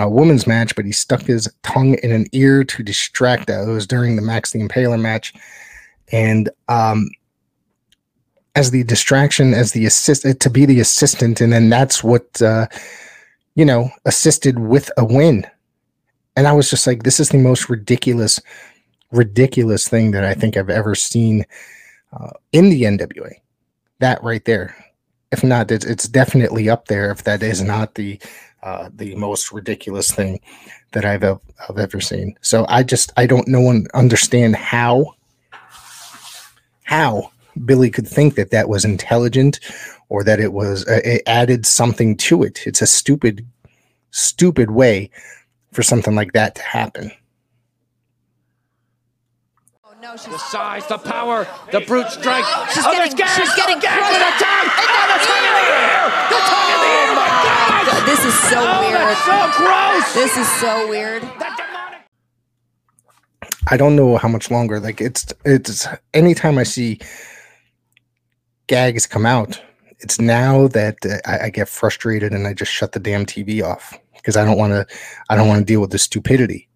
uh, 0.00 0.08
women's 0.08 0.46
match, 0.46 0.76
but 0.76 0.84
he 0.84 0.92
stuck 0.92 1.22
his 1.22 1.52
tongue 1.62 1.94
in 2.02 2.12
an 2.12 2.26
ear 2.32 2.62
to 2.64 2.82
distract. 2.82 3.48
That 3.48 3.68
it 3.68 3.72
was 3.72 3.86
during 3.86 4.16
the 4.16 4.22
Max 4.22 4.52
the 4.52 4.60
Impaler 4.60 5.00
match 5.00 5.34
and 6.12 6.50
um, 6.68 7.10
as 8.54 8.70
the 8.70 8.84
distraction, 8.84 9.54
as 9.54 9.72
the 9.72 9.86
assist 9.86 10.26
to 10.40 10.50
be 10.50 10.66
the 10.66 10.80
assistant, 10.80 11.40
and 11.40 11.52
then 11.52 11.68
that's 11.68 12.02
what 12.02 12.40
uh, 12.42 12.66
you 13.54 13.64
know 13.64 13.90
assisted 14.04 14.58
with 14.58 14.90
a 14.96 15.04
win. 15.04 15.46
And 16.36 16.46
I 16.46 16.52
was 16.52 16.70
just 16.70 16.86
like, 16.86 17.02
this 17.02 17.18
is 17.18 17.30
the 17.30 17.38
most 17.38 17.68
ridiculous, 17.68 18.40
ridiculous 19.10 19.88
thing 19.88 20.12
that 20.12 20.24
I 20.24 20.34
think 20.34 20.56
I've 20.56 20.70
ever 20.70 20.94
seen 20.94 21.44
uh, 22.12 22.30
in 22.52 22.68
the 22.70 22.82
NWA. 22.82 23.32
That 23.98 24.22
right 24.22 24.44
there. 24.44 24.76
If 25.32 25.42
not, 25.42 25.70
it's, 25.70 25.84
it's 25.84 26.08
definitely 26.08 26.70
up 26.70 26.86
there. 26.86 27.10
If 27.10 27.24
that 27.24 27.42
is 27.42 27.60
not 27.60 27.96
the 27.96 28.20
uh, 28.62 28.88
the 28.94 29.14
most 29.14 29.52
ridiculous 29.52 30.10
thing 30.10 30.40
that 30.92 31.04
I've, 31.04 31.22
I've 31.22 31.78
ever 31.78 32.00
seen. 32.00 32.36
So 32.40 32.66
I 32.68 32.82
just 32.82 33.12
I 33.16 33.26
don't 33.26 33.46
know 33.46 33.70
and 33.70 33.88
understand 33.94 34.56
how 34.56 35.14
how 36.88 37.30
Billy 37.66 37.90
could 37.90 38.08
think 38.08 38.34
that 38.36 38.50
that 38.50 38.70
was 38.70 38.82
intelligent 38.82 39.60
or 40.08 40.24
that 40.24 40.40
it 40.40 40.54
was 40.54 40.88
uh, 40.88 41.00
it 41.04 41.20
added 41.26 41.66
something 41.66 42.16
to 42.16 42.42
it. 42.42 42.66
It's 42.66 42.80
a 42.80 42.86
stupid, 42.86 43.44
stupid 44.10 44.70
way 44.70 45.10
for 45.70 45.82
something 45.82 46.14
like 46.14 46.32
that 46.32 46.54
to 46.54 46.62
happen. 46.62 47.12
Oh, 49.84 49.92
no, 50.00 50.12
she's 50.16 50.32
the 50.32 50.38
size, 50.38 50.86
the 50.86 50.96
power, 50.96 51.46
the 51.72 51.80
brute 51.80 52.08
strength. 52.08 52.48
She's 52.72 52.86
oh, 52.86 52.92
getting, 52.92 53.14
gas, 53.18 53.36
she's 53.36 53.54
getting 53.54 53.80
gas 53.80 54.08
to 54.08 54.16
the 54.16 54.32
tongue. 54.40 54.68
Oh, 54.80 55.04
the 55.12 55.20
tongue 55.28 55.44
in 55.44 55.54
the 55.60 55.66
ear. 55.68 56.04
The 56.32 56.40
tongue 56.40 56.70
in 56.72 56.80
the 56.80 56.88
ear. 56.88 57.12
Oh, 57.12 57.20
my 57.20 57.28
God. 57.84 58.00
This 58.08 58.24
is 58.24 58.36
so 58.48 58.64
oh, 58.64 58.80
weird. 58.88 59.16
so 59.28 59.36
gross. 59.60 60.08
This 60.16 60.38
is 60.38 60.48
so 60.56 60.88
weird. 60.88 61.22
I 63.70 63.76
don't 63.76 63.96
know 63.96 64.16
how 64.16 64.28
much 64.28 64.50
longer. 64.50 64.80
Like 64.80 65.00
it's 65.00 65.32
it's 65.44 65.86
anytime 66.14 66.58
I 66.58 66.62
see 66.62 67.00
gags 68.66 69.06
come 69.06 69.26
out, 69.26 69.60
it's 70.00 70.20
now 70.20 70.68
that 70.68 70.96
uh, 71.04 71.18
I, 71.26 71.46
I 71.46 71.50
get 71.50 71.68
frustrated 71.68 72.32
and 72.32 72.46
I 72.46 72.54
just 72.54 72.72
shut 72.72 72.92
the 72.92 73.00
damn 73.00 73.26
TV 73.26 73.62
off 73.62 73.98
because 74.14 74.36
I 74.36 74.44
don't 74.44 74.58
want 74.58 74.72
to 74.72 74.86
I 75.28 75.36
don't 75.36 75.48
want 75.48 75.60
to 75.60 75.64
deal 75.64 75.80
with 75.80 75.90
the 75.90 75.98
stupidity. 75.98 76.68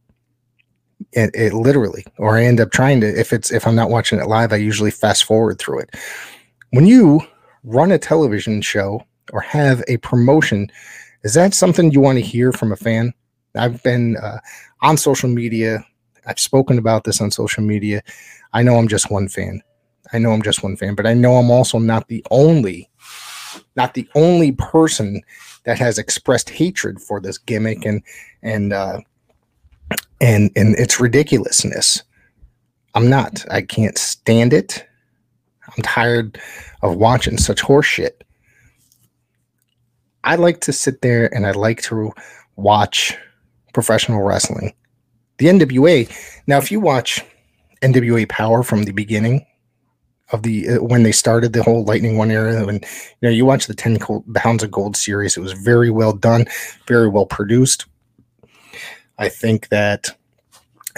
It, 1.13 1.31
it 1.35 1.53
literally, 1.53 2.05
or 2.19 2.37
I 2.37 2.45
end 2.45 2.61
up 2.61 2.71
trying 2.71 3.01
to. 3.01 3.07
If 3.07 3.33
it's 3.33 3.51
if 3.51 3.67
I'm 3.67 3.75
not 3.75 3.91
watching 3.91 4.19
it 4.19 4.29
live, 4.29 4.53
I 4.53 4.57
usually 4.57 4.91
fast 4.91 5.25
forward 5.25 5.59
through 5.59 5.81
it. 5.81 5.91
When 6.71 6.87
you 6.87 7.21
run 7.65 7.93
a 7.93 7.99
television 7.99 8.63
show 8.63 9.05
or 9.33 9.41
have 9.41 9.83
a 9.89 9.97
promotion, 9.99 10.71
is 11.25 11.35
that 11.35 11.55
something 11.55 11.91
you 11.91 12.01
want 12.01 12.19
to 12.19 12.25
hear 12.25 12.53
from 12.53 12.73
a 12.73 12.77
fan? 12.77 13.13
I've 13.55 13.83
been 13.83 14.17
uh, 14.17 14.39
on 14.81 14.97
social 14.97 15.29
media. 15.29 15.85
I've 16.27 16.39
spoken 16.39 16.79
about 16.79 17.05
this 17.05 17.21
on 17.21 17.31
social 17.31 17.63
media. 17.63 18.03
I 18.53 18.63
know 18.63 18.77
I'm 18.77 18.89
just 18.89 19.11
one 19.11 19.29
fan. 19.29 19.63
I 20.13 20.19
know 20.19 20.33
I'm 20.33 20.43
just 20.43 20.63
one 20.63 20.77
fan, 20.77 20.95
but 20.95 21.07
I 21.07 21.15
know 21.15 21.37
I'm 21.37 21.51
also 21.51 21.79
not 21.79 22.09
the 22.09 22.25
only, 22.31 22.91
not 23.77 23.95
the 23.95 24.09
only 24.15 24.53
person 24.53 25.23
that 25.65 25.79
has 25.79 25.99
expressed 25.99 26.51
hatred 26.51 27.01
for 27.01 27.21
this 27.21 27.39
gimmick 27.39 27.85
and 27.85 28.03
and 28.43 28.73
uh, 28.73 29.01
and 30.21 30.51
and 30.57 30.77
its 30.79 31.01
ridiculousness. 31.01 32.03
I'm 32.95 33.09
not. 33.09 33.45
I 33.51 33.63
can't 33.63 33.97
stand 33.97 34.53
it. 34.53 34.87
I'm 35.67 35.83
tired 35.83 36.39
of 36.83 36.97
watching 36.97 37.39
such 37.39 37.63
horseshit. 37.63 38.23
I 40.25 40.37
like 40.37 40.61
to 40.63 40.73
sit 40.73 41.01
there 41.01 41.35
and 41.35 41.47
I 41.47 41.53
like 41.53 41.83
to 41.83 42.13
watch 42.57 43.17
professional 43.73 44.23
wrestling. 44.23 44.75
The 45.39 45.47
NWA. 45.47 46.11
Now, 46.47 46.59
if 46.59 46.71
you 46.71 46.81
watch 46.81 47.25
NWA 47.83 48.29
Power 48.29 48.63
from 48.63 48.85
the 48.85 48.93
beginning 48.93 49.45
of 50.31 50.43
the 50.43 50.69
uh, 50.69 50.83
when 50.83 51.03
they 51.03 51.13
started 51.13 51.53
the 51.53 51.63
whole 51.63 51.85
Lightning 51.85 52.17
One 52.17 52.31
era, 52.31 52.67
and 52.67 52.83
you 52.83 53.29
know 53.29 53.31
you 53.31 53.45
watch 53.45 53.67
the 53.67 53.75
Ten 53.75 53.99
Pounds 54.35 54.63
of 54.63 54.71
Gold 54.71 54.97
series, 54.97 55.37
it 55.37 55.41
was 55.41 55.53
very 55.53 55.91
well 55.91 56.13
done, 56.13 56.47
very 56.87 57.09
well 57.09 57.27
produced. 57.27 57.87
I 59.19 59.29
think 59.29 59.69
that 59.69 60.11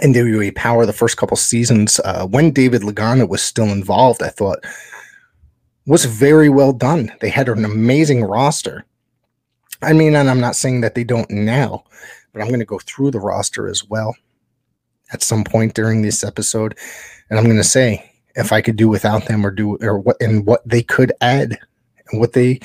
NWA 0.03 0.55
Power, 0.55 0.87
the 0.87 0.93
first 0.93 1.17
couple 1.17 1.37
seasons, 1.37 2.01
uh, 2.05 2.27
when 2.27 2.53
David 2.53 2.83
Lagana 2.83 3.29
was 3.29 3.43
still 3.43 3.69
involved, 3.69 4.23
I 4.23 4.29
thought 4.29 4.65
was 5.87 6.05
very 6.05 6.49
well 6.49 6.73
done. 6.73 7.13
They 7.21 7.29
had 7.29 7.49
an 7.49 7.65
amazing 7.65 8.25
roster. 8.25 8.85
I 9.83 9.93
mean, 9.93 10.15
and 10.15 10.31
I'm 10.31 10.41
not 10.41 10.57
saying 10.57 10.81
that 10.81 10.95
they 10.95 11.05
don't 11.05 11.31
now, 11.31 11.85
but 12.33 12.41
I'm 12.41 12.49
going 12.49 12.61
to 12.61 12.65
go 12.65 12.79
through 12.79 13.11
the 13.11 13.21
roster 13.21 13.69
as 13.69 13.85
well 13.85 14.17
at 15.15 15.23
some 15.23 15.45
point 15.45 15.75
during 15.75 16.03
this 16.03 16.23
episode, 16.23 16.77
and 17.31 17.39
I'm 17.39 17.47
going 17.47 17.57
to 17.57 17.65
say 17.65 18.11
if 18.35 18.53
I 18.53 18.61
could 18.61 18.77
do 18.77 18.89
without 18.89 19.27
them 19.27 19.47
or 19.47 19.51
do 19.51 19.79
or 19.81 19.99
what 19.99 20.21
and 20.21 20.45
what 20.45 20.69
they 20.69 20.83
could 20.83 21.13
add 21.21 21.57
and 22.11 22.21
what 22.21 22.33
they 22.33 22.61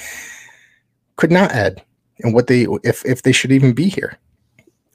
could 1.16 1.32
not 1.32 1.52
add 1.52 1.82
and 2.20 2.34
what 2.34 2.48
they 2.48 2.66
if 2.84 3.06
if 3.06 3.22
they 3.22 3.32
should 3.32 3.52
even 3.52 3.74
be 3.74 3.88
here 3.88 4.18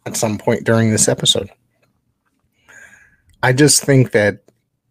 at 0.05 0.17
some 0.17 0.37
point 0.37 0.65
during 0.65 0.91
this 0.91 1.09
episode. 1.09 1.49
I 3.43 3.53
just 3.53 3.83
think 3.83 4.11
that 4.11 4.43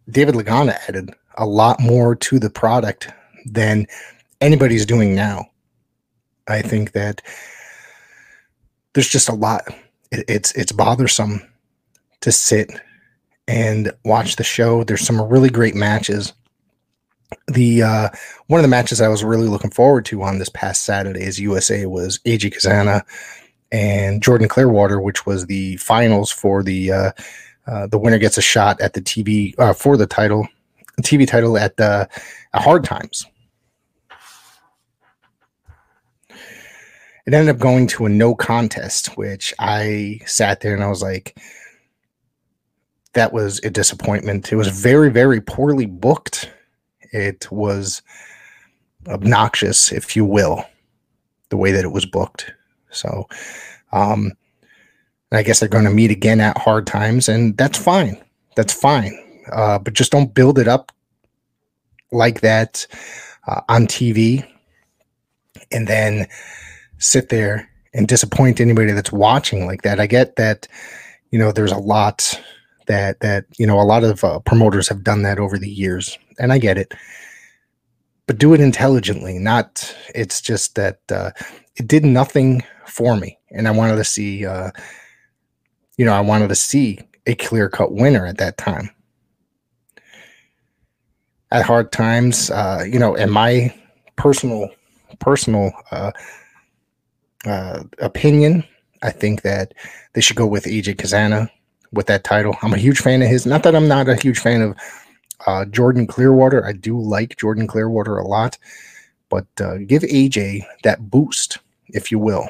David 0.08 0.34
Lagana 0.34 0.76
added 0.88 1.14
a 1.36 1.46
lot 1.46 1.80
more 1.80 2.16
to 2.16 2.38
the 2.38 2.50
product 2.50 3.08
than 3.44 3.86
anybody's 4.40 4.86
doing 4.86 5.14
now. 5.14 5.46
I 6.48 6.62
think 6.62 6.92
that 6.92 7.20
there's 8.94 9.08
just 9.08 9.28
a 9.28 9.34
lot. 9.34 9.62
It, 10.10 10.24
it's 10.28 10.52
it's 10.52 10.72
bothersome 10.72 11.42
to 12.24 12.32
sit 12.32 12.70
and 13.46 13.92
watch 14.06 14.36
the 14.36 14.44
show. 14.44 14.82
There's 14.82 15.06
some 15.06 15.20
really 15.20 15.50
great 15.50 15.74
matches. 15.74 16.32
The 17.48 17.82
uh, 17.82 18.08
one 18.46 18.60
of 18.60 18.62
the 18.62 18.68
matches 18.68 19.02
I 19.02 19.08
was 19.08 19.22
really 19.22 19.46
looking 19.46 19.70
forward 19.70 20.06
to 20.06 20.22
on 20.22 20.38
this 20.38 20.48
past 20.48 20.82
Saturday's 20.82 21.38
USA 21.38 21.84
was 21.84 22.18
AJ 22.20 22.54
Cazana 22.54 23.02
and 23.70 24.22
Jordan 24.22 24.48
Clearwater, 24.48 25.00
which 25.00 25.26
was 25.26 25.44
the 25.46 25.76
finals 25.76 26.30
for 26.32 26.62
the 26.62 26.92
uh, 26.92 27.12
uh, 27.66 27.86
the 27.88 27.98
winner 27.98 28.18
gets 28.18 28.38
a 28.38 28.42
shot 28.42 28.80
at 28.80 28.94
the 28.94 29.02
TV 29.02 29.54
uh, 29.58 29.74
for 29.74 29.98
the 29.98 30.06
title, 30.06 30.48
TV 31.02 31.26
title 31.26 31.58
at 31.58 31.78
uh, 31.78 32.06
at 32.54 32.62
Hard 32.62 32.84
Times. 32.84 33.26
It 37.26 37.34
ended 37.34 37.54
up 37.54 37.60
going 37.60 37.86
to 37.88 38.06
a 38.06 38.08
no 38.08 38.34
contest, 38.34 39.18
which 39.18 39.52
I 39.58 40.20
sat 40.24 40.60
there 40.60 40.74
and 40.74 40.84
I 40.84 40.88
was 40.88 41.02
like, 41.02 41.38
that 43.14 43.32
was 43.32 43.60
a 43.64 43.70
disappointment. 43.70 44.52
It 44.52 44.56
was 44.56 44.68
very, 44.68 45.10
very 45.10 45.40
poorly 45.40 45.86
booked. 45.86 46.50
It 47.12 47.50
was 47.50 48.02
obnoxious, 49.08 49.92
if 49.92 50.16
you 50.16 50.24
will, 50.24 50.64
the 51.48 51.56
way 51.56 51.72
that 51.72 51.84
it 51.84 51.92
was 51.92 52.06
booked. 52.06 52.52
So, 52.90 53.28
um, 53.92 54.32
I 55.32 55.42
guess 55.42 55.58
they're 55.58 55.68
going 55.68 55.84
to 55.84 55.90
meet 55.90 56.10
again 56.10 56.40
at 56.40 56.58
hard 56.58 56.86
times, 56.86 57.28
and 57.28 57.56
that's 57.56 57.78
fine. 57.78 58.22
That's 58.56 58.72
fine. 58.72 59.18
Uh, 59.50 59.78
but 59.78 59.94
just 59.94 60.12
don't 60.12 60.34
build 60.34 60.58
it 60.58 60.68
up 60.68 60.92
like 62.12 62.40
that 62.40 62.86
uh, 63.46 63.60
on 63.68 63.86
TV 63.86 64.46
and 65.72 65.88
then 65.88 66.28
sit 66.98 67.28
there 67.28 67.68
and 67.92 68.08
disappoint 68.08 68.60
anybody 68.60 68.92
that's 68.92 69.12
watching 69.12 69.66
like 69.66 69.82
that. 69.82 70.00
I 70.00 70.06
get 70.06 70.36
that, 70.36 70.66
you 71.30 71.38
know, 71.38 71.52
there's 71.52 71.72
a 71.72 71.78
lot 71.78 72.40
that 72.86 73.20
that 73.20 73.44
you 73.58 73.66
know 73.66 73.80
a 73.80 73.82
lot 73.82 74.04
of 74.04 74.24
uh, 74.24 74.38
promoters 74.40 74.88
have 74.88 75.04
done 75.04 75.22
that 75.22 75.38
over 75.38 75.58
the 75.58 75.68
years, 75.68 76.18
and 76.38 76.52
I 76.52 76.58
get 76.58 76.78
it. 76.78 76.92
But 78.26 78.38
do 78.38 78.54
it 78.54 78.60
intelligently. 78.60 79.38
Not. 79.38 79.94
It's 80.14 80.40
just 80.40 80.74
that 80.76 81.00
uh, 81.10 81.30
it 81.76 81.86
did 81.86 82.04
nothing 82.04 82.62
for 82.86 83.16
me, 83.16 83.38
and 83.50 83.68
I 83.68 83.70
wanted 83.70 83.96
to 83.96 84.04
see. 84.04 84.46
Uh, 84.46 84.70
you 85.96 86.04
know, 86.04 86.12
I 86.12 86.20
wanted 86.20 86.48
to 86.48 86.54
see 86.54 86.98
a 87.26 87.34
clear 87.34 87.68
cut 87.68 87.92
winner 87.92 88.26
at 88.26 88.38
that 88.38 88.58
time. 88.58 88.90
At 91.52 91.64
hard 91.64 91.92
times, 91.92 92.50
uh, 92.50 92.84
you 92.90 92.98
know, 92.98 93.14
in 93.14 93.30
my 93.30 93.72
personal 94.16 94.68
personal 95.20 95.72
uh, 95.92 96.10
uh, 97.46 97.84
opinion, 98.00 98.64
I 99.02 99.10
think 99.10 99.42
that 99.42 99.74
they 100.14 100.20
should 100.20 100.36
go 100.36 100.46
with 100.46 100.64
AJ 100.64 100.96
Cazana 100.96 101.48
with 101.94 102.06
that 102.06 102.24
title. 102.24 102.56
I'm 102.62 102.74
a 102.74 102.78
huge 102.78 102.98
fan 102.98 103.22
of 103.22 103.28
his. 103.28 103.46
Not 103.46 103.62
that 103.62 103.74
I'm 103.74 103.88
not 103.88 104.08
a 104.08 104.16
huge 104.16 104.38
fan 104.38 104.62
of 104.62 104.76
uh, 105.46 105.64
Jordan 105.66 106.06
Clearwater. 106.06 106.64
I 106.66 106.72
do 106.72 107.00
like 107.00 107.36
Jordan 107.36 107.66
Clearwater 107.66 108.16
a 108.16 108.26
lot, 108.26 108.58
but 109.28 109.46
uh, 109.60 109.78
give 109.86 110.02
AJ 110.02 110.64
that 110.82 111.10
boost, 111.10 111.58
if 111.88 112.10
you 112.10 112.18
will. 112.18 112.48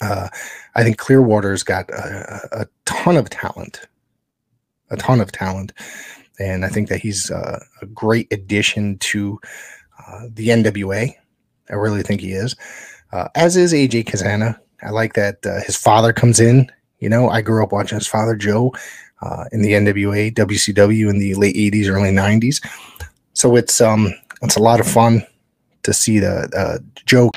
Uh, 0.00 0.28
I 0.74 0.82
think 0.82 0.98
Clearwater's 0.98 1.62
got 1.62 1.88
a, 1.90 2.48
a, 2.52 2.66
ton 2.84 3.16
of 3.16 3.30
talent, 3.30 3.88
a 4.90 4.96
ton 4.96 5.20
of 5.20 5.32
talent, 5.32 5.72
and 6.38 6.66
I 6.66 6.68
think 6.68 6.90
that 6.90 7.00
he's 7.00 7.30
uh, 7.30 7.58
a 7.80 7.86
great 7.86 8.30
addition 8.30 8.98
to 8.98 9.40
uh, 10.06 10.26
the 10.30 10.48
NWA. 10.48 11.14
I 11.70 11.74
really 11.74 12.02
think 12.02 12.20
he 12.20 12.32
is, 12.32 12.54
uh, 13.12 13.28
as 13.34 13.56
is 13.56 13.72
AJ 13.72 14.04
Cazana. 14.04 14.58
I 14.82 14.90
like 14.90 15.14
that 15.14 15.38
his 15.64 15.76
father 15.76 16.12
comes 16.12 16.38
in 16.38 16.70
you 16.98 17.08
know, 17.08 17.28
I 17.28 17.42
grew 17.42 17.62
up 17.62 17.72
watching 17.72 17.98
his 17.98 18.06
father, 18.06 18.34
Joe, 18.34 18.74
uh, 19.22 19.44
in 19.52 19.62
the 19.62 19.72
NWA, 19.72 20.32
WCW 20.32 21.10
in 21.10 21.18
the 21.18 21.34
late 21.34 21.56
80s, 21.56 21.88
early 21.88 22.10
90s. 22.10 22.64
So 23.34 23.56
it's 23.56 23.80
um 23.80 24.14
it's 24.42 24.56
a 24.56 24.62
lot 24.62 24.80
of 24.80 24.86
fun 24.86 25.26
to 25.82 25.92
see 25.92 26.18
the 26.18 26.48
uh, 26.56 26.78
Joe. 27.04 27.30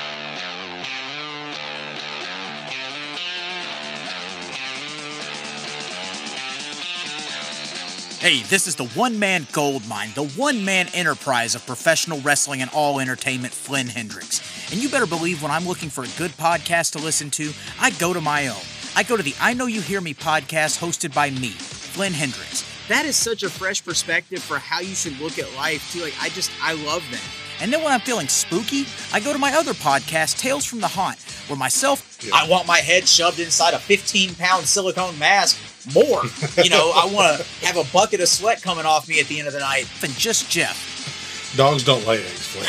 Hey, 8.20 8.42
this 8.42 8.66
is 8.66 8.76
the 8.76 8.84
one 8.88 9.18
man 9.18 9.46
gold 9.50 9.86
mine, 9.88 10.10
the 10.14 10.26
one 10.26 10.62
man 10.62 10.88
enterprise 10.92 11.54
of 11.54 11.64
professional 11.64 12.20
wrestling 12.20 12.60
and 12.60 12.70
all 12.74 13.00
entertainment, 13.00 13.54
Flynn 13.54 13.86
Hendricks. 13.86 14.42
And 14.70 14.82
you 14.82 14.90
better 14.90 15.06
believe 15.06 15.40
when 15.40 15.50
I'm 15.50 15.66
looking 15.66 15.88
for 15.88 16.04
a 16.04 16.10
good 16.18 16.30
podcast 16.32 16.92
to 16.92 16.98
listen 16.98 17.30
to, 17.30 17.52
I 17.80 17.90
go 17.92 18.12
to 18.12 18.20
my 18.20 18.48
own. 18.48 18.79
I 18.96 19.02
go 19.04 19.16
to 19.16 19.22
the 19.22 19.34
I 19.40 19.54
Know 19.54 19.66
You 19.66 19.80
Hear 19.80 20.00
Me 20.00 20.14
podcast 20.14 20.78
hosted 20.78 21.14
by 21.14 21.30
me, 21.30 21.50
Flynn 21.50 22.12
Hendricks. 22.12 22.66
That 22.88 23.06
is 23.06 23.14
such 23.14 23.44
a 23.44 23.50
fresh 23.50 23.84
perspective 23.84 24.42
for 24.42 24.58
how 24.58 24.80
you 24.80 24.94
should 24.96 25.18
look 25.20 25.38
at 25.38 25.52
life, 25.54 25.92
too. 25.92 26.02
Like, 26.02 26.14
I 26.20 26.28
just, 26.30 26.50
I 26.60 26.72
love 26.72 27.04
that. 27.12 27.22
And 27.62 27.72
then 27.72 27.84
when 27.84 27.92
I'm 27.92 28.00
feeling 28.00 28.26
spooky, 28.26 28.86
I 29.12 29.20
go 29.20 29.32
to 29.32 29.38
my 29.38 29.52
other 29.54 29.74
podcast, 29.74 30.38
Tales 30.38 30.64
from 30.64 30.80
the 30.80 30.88
Haunt, 30.88 31.20
where 31.46 31.56
myself, 31.56 32.18
yeah. 32.20 32.32
I 32.34 32.48
want 32.48 32.66
my 32.66 32.78
head 32.78 33.06
shoved 33.06 33.38
inside 33.38 33.74
a 33.74 33.78
15 33.78 34.34
pound 34.34 34.66
silicone 34.66 35.16
mask 35.18 35.56
more. 35.94 36.22
you 36.62 36.70
know, 36.70 36.90
I 36.94 37.08
want 37.12 37.38
to 37.38 37.66
have 37.66 37.76
a 37.76 37.84
bucket 37.92 38.20
of 38.20 38.28
sweat 38.28 38.60
coming 38.60 38.86
off 38.86 39.08
me 39.08 39.20
at 39.20 39.26
the 39.26 39.38
end 39.38 39.46
of 39.46 39.54
the 39.54 39.60
night. 39.60 39.88
Than 40.00 40.10
just 40.12 40.50
Jeff. 40.50 41.54
Dogs 41.56 41.84
don't 41.84 42.04
lay 42.06 42.24
eggs, 42.24 42.46
Flynn. 42.48 42.66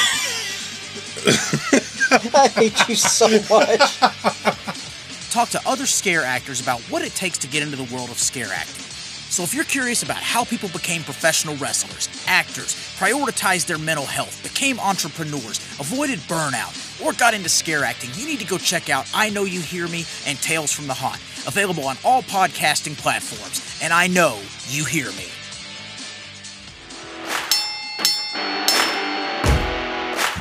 I 2.35 2.47
hate 2.49 2.89
you 2.89 2.95
so 2.95 3.27
much 3.49 4.81
talk 5.31 5.49
to 5.49 5.61
other 5.65 5.85
scare 5.85 6.23
actors 6.23 6.61
about 6.61 6.81
what 6.81 7.01
it 7.01 7.15
takes 7.15 7.37
to 7.39 7.47
get 7.47 7.63
into 7.63 7.77
the 7.77 7.95
world 7.95 8.09
of 8.09 8.19
scare 8.19 8.49
acting. 8.53 8.83
So 9.31 9.43
if 9.43 9.53
you're 9.53 9.63
curious 9.63 10.03
about 10.03 10.17
how 10.17 10.43
people 10.43 10.67
became 10.69 11.03
professional 11.03 11.55
wrestlers, 11.55 12.09
actors, 12.27 12.75
prioritized 12.99 13.65
their 13.65 13.77
mental 13.77 14.05
health, 14.05 14.43
became 14.43 14.77
entrepreneurs, 14.77 15.59
avoided 15.79 16.19
burnout, 16.27 16.75
or 17.01 17.13
got 17.13 17.33
into 17.33 17.47
scare 17.47 17.85
acting, 17.85 18.09
you 18.15 18.27
need 18.27 18.39
to 18.39 18.45
go 18.45 18.57
check 18.57 18.89
out 18.89 19.09
I 19.13 19.29
Know 19.29 19.45
You 19.45 19.61
Hear 19.61 19.87
Me 19.87 20.03
and 20.27 20.37
Tales 20.41 20.73
from 20.73 20.87
the 20.87 20.93
Haunt, 20.93 21.21
available 21.47 21.85
on 21.87 21.95
all 22.03 22.23
podcasting 22.23 22.97
platforms. 22.97 23.79
And 23.81 23.93
I 23.93 24.07
know 24.07 24.37
you 24.67 24.83
hear 24.83 25.09
me. 25.13 25.27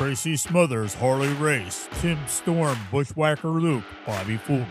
Tracy 0.01 0.35
Smothers, 0.35 0.95
Harley 0.95 1.35
Race, 1.35 1.87
Tim 2.01 2.19
Storm, 2.27 2.79
Bushwhacker 2.91 3.51
Luke, 3.51 3.85
Bobby 4.07 4.39
Fulton. 4.39 4.67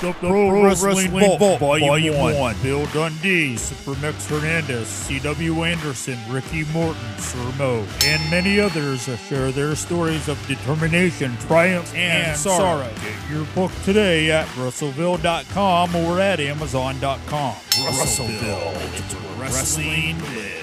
The, 0.00 0.12
Pro, 0.14 0.48
Pro, 0.48 0.64
Wrestling, 0.64 1.12
Wrestling 1.14 1.38
Vault, 1.38 1.60
Volume, 1.60 1.88
Volume 1.88 2.18
1. 2.18 2.38
1. 2.40 2.56
Bill 2.60 2.84
Dundee, 2.86 3.54
Supermex 3.54 4.28
Hernandez, 4.28 4.88
C.W. 4.88 5.62
Anderson, 5.62 6.18
Ricky 6.28 6.64
Morton, 6.72 7.00
Sir 7.18 7.52
Mo, 7.56 7.86
and 8.02 8.30
many 8.32 8.58
others 8.58 9.08
share 9.28 9.52
their 9.52 9.76
stories 9.76 10.26
of 10.26 10.44
determination, 10.48 11.36
triumph, 11.46 11.94
and, 11.94 12.30
and 12.30 12.36
sorrow. 12.36 12.82
sorrow. 12.82 12.94
Get 12.96 13.30
your 13.30 13.44
book 13.54 13.70
today 13.84 14.32
at 14.32 14.48
Russellville.com 14.56 15.94
or 15.94 16.18
at 16.18 16.40
Amazon.com. 16.40 17.54
Russellville, 17.86 18.72
it's 18.74 19.14
where 19.14 19.40
wrestling 19.40 20.18
lives. 20.34 20.61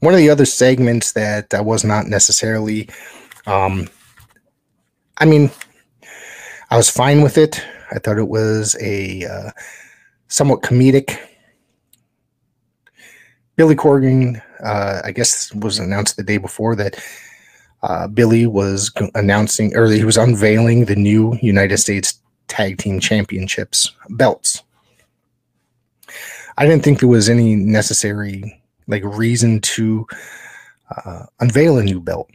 One 0.00 0.14
of 0.14 0.18
the 0.18 0.30
other 0.30 0.44
segments 0.44 1.12
that 1.12 1.52
I 1.52 1.60
was 1.60 1.84
not 1.84 2.06
necessarily, 2.06 2.88
um, 3.46 3.88
I 5.18 5.24
mean, 5.24 5.50
I 6.70 6.76
was 6.76 6.90
fine 6.90 7.22
with 7.22 7.38
it. 7.38 7.64
I 7.90 7.98
thought 7.98 8.18
it 8.18 8.28
was 8.28 8.76
a 8.80 9.24
uh, 9.24 9.50
somewhat 10.28 10.62
comedic. 10.62 11.18
Billy 13.56 13.74
Corgan, 13.74 14.40
uh, 14.62 15.00
I 15.04 15.10
guess, 15.10 15.52
was 15.54 15.78
announced 15.78 16.16
the 16.16 16.22
day 16.22 16.38
before 16.38 16.76
that 16.76 17.02
uh, 17.82 18.06
Billy 18.06 18.46
was 18.46 18.92
announcing, 19.14 19.76
or 19.76 19.86
he 19.86 20.04
was 20.04 20.16
unveiling 20.16 20.84
the 20.84 20.96
new 20.96 21.36
United 21.42 21.78
States 21.78 22.20
Tag 22.46 22.78
Team 22.78 23.00
Championships 23.00 23.92
belts. 24.10 24.62
I 26.56 26.66
didn't 26.66 26.82
think 26.82 27.00
there 27.00 27.08
was 27.08 27.28
any 27.28 27.56
necessary 27.56 28.57
like 28.88 29.04
reason 29.04 29.60
to 29.60 30.06
uh, 30.96 31.26
unveil 31.40 31.78
a 31.78 31.84
new 31.84 32.00
belt. 32.00 32.30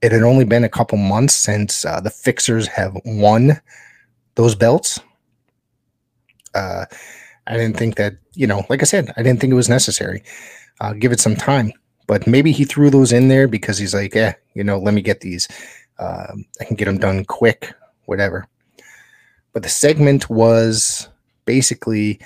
It 0.00 0.12
had 0.12 0.22
only 0.22 0.44
been 0.44 0.64
a 0.64 0.68
couple 0.68 0.98
months 0.98 1.34
since 1.34 1.84
uh, 1.84 2.00
the 2.00 2.10
Fixers 2.10 2.66
have 2.68 2.96
won 3.04 3.60
those 4.36 4.54
belts. 4.54 5.00
Uh, 6.54 6.86
I 7.46 7.56
didn't 7.56 7.76
think 7.76 7.96
that, 7.96 8.14
you 8.34 8.46
know, 8.46 8.64
like 8.68 8.82
I 8.82 8.84
said, 8.84 9.12
I 9.16 9.22
didn't 9.22 9.40
think 9.40 9.50
it 9.50 9.56
was 9.56 9.68
necessary. 9.68 10.22
Uh, 10.80 10.92
give 10.92 11.12
it 11.12 11.20
some 11.20 11.36
time. 11.36 11.72
But 12.06 12.26
maybe 12.26 12.52
he 12.52 12.64
threw 12.64 12.90
those 12.90 13.12
in 13.12 13.28
there 13.28 13.48
because 13.48 13.78
he's 13.78 13.94
like, 13.94 14.14
yeah, 14.14 14.34
you 14.54 14.62
know, 14.62 14.78
let 14.78 14.94
me 14.94 15.00
get 15.00 15.20
these. 15.20 15.48
Um, 15.98 16.44
I 16.60 16.64
can 16.64 16.76
get 16.76 16.84
them 16.84 16.98
done 16.98 17.24
quick, 17.24 17.72
whatever. 18.04 18.46
But 19.52 19.62
the 19.62 19.68
segment 19.68 20.28
was 20.28 21.08
basically 21.46 22.20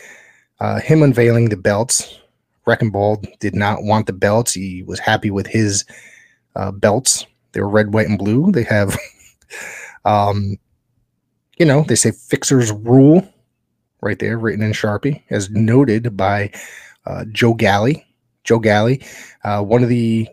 uh, 0.60 0.80
him 0.80 1.02
unveiling 1.02 1.48
the 1.48 1.56
belts 1.56 2.18
Wrecking 2.68 2.90
Ball 2.90 3.22
did 3.40 3.54
not 3.54 3.82
want 3.82 4.06
the 4.06 4.12
belts. 4.12 4.52
He 4.52 4.82
was 4.82 4.98
happy 4.98 5.30
with 5.30 5.46
his 5.46 5.84
uh, 6.54 6.70
belts. 6.70 7.26
They 7.52 7.60
were 7.60 7.68
red, 7.68 7.94
white, 7.94 8.08
and 8.08 8.18
blue. 8.18 8.52
They 8.52 8.62
have, 8.64 8.96
um, 10.04 10.56
you 11.58 11.64
know, 11.64 11.82
they 11.82 11.94
say 11.94 12.12
Fixer's 12.12 12.70
Rule 12.70 13.26
right 14.02 14.18
there, 14.18 14.38
written 14.38 14.62
in 14.62 14.72
Sharpie, 14.72 15.22
as 15.30 15.50
noted 15.50 16.16
by 16.16 16.52
uh, 17.06 17.24
Joe 17.32 17.54
Galli. 17.54 18.04
Joe 18.44 18.58
Galli, 18.58 19.02
uh, 19.44 19.62
one 19.62 19.82
of 19.82 19.88
the 19.88 20.28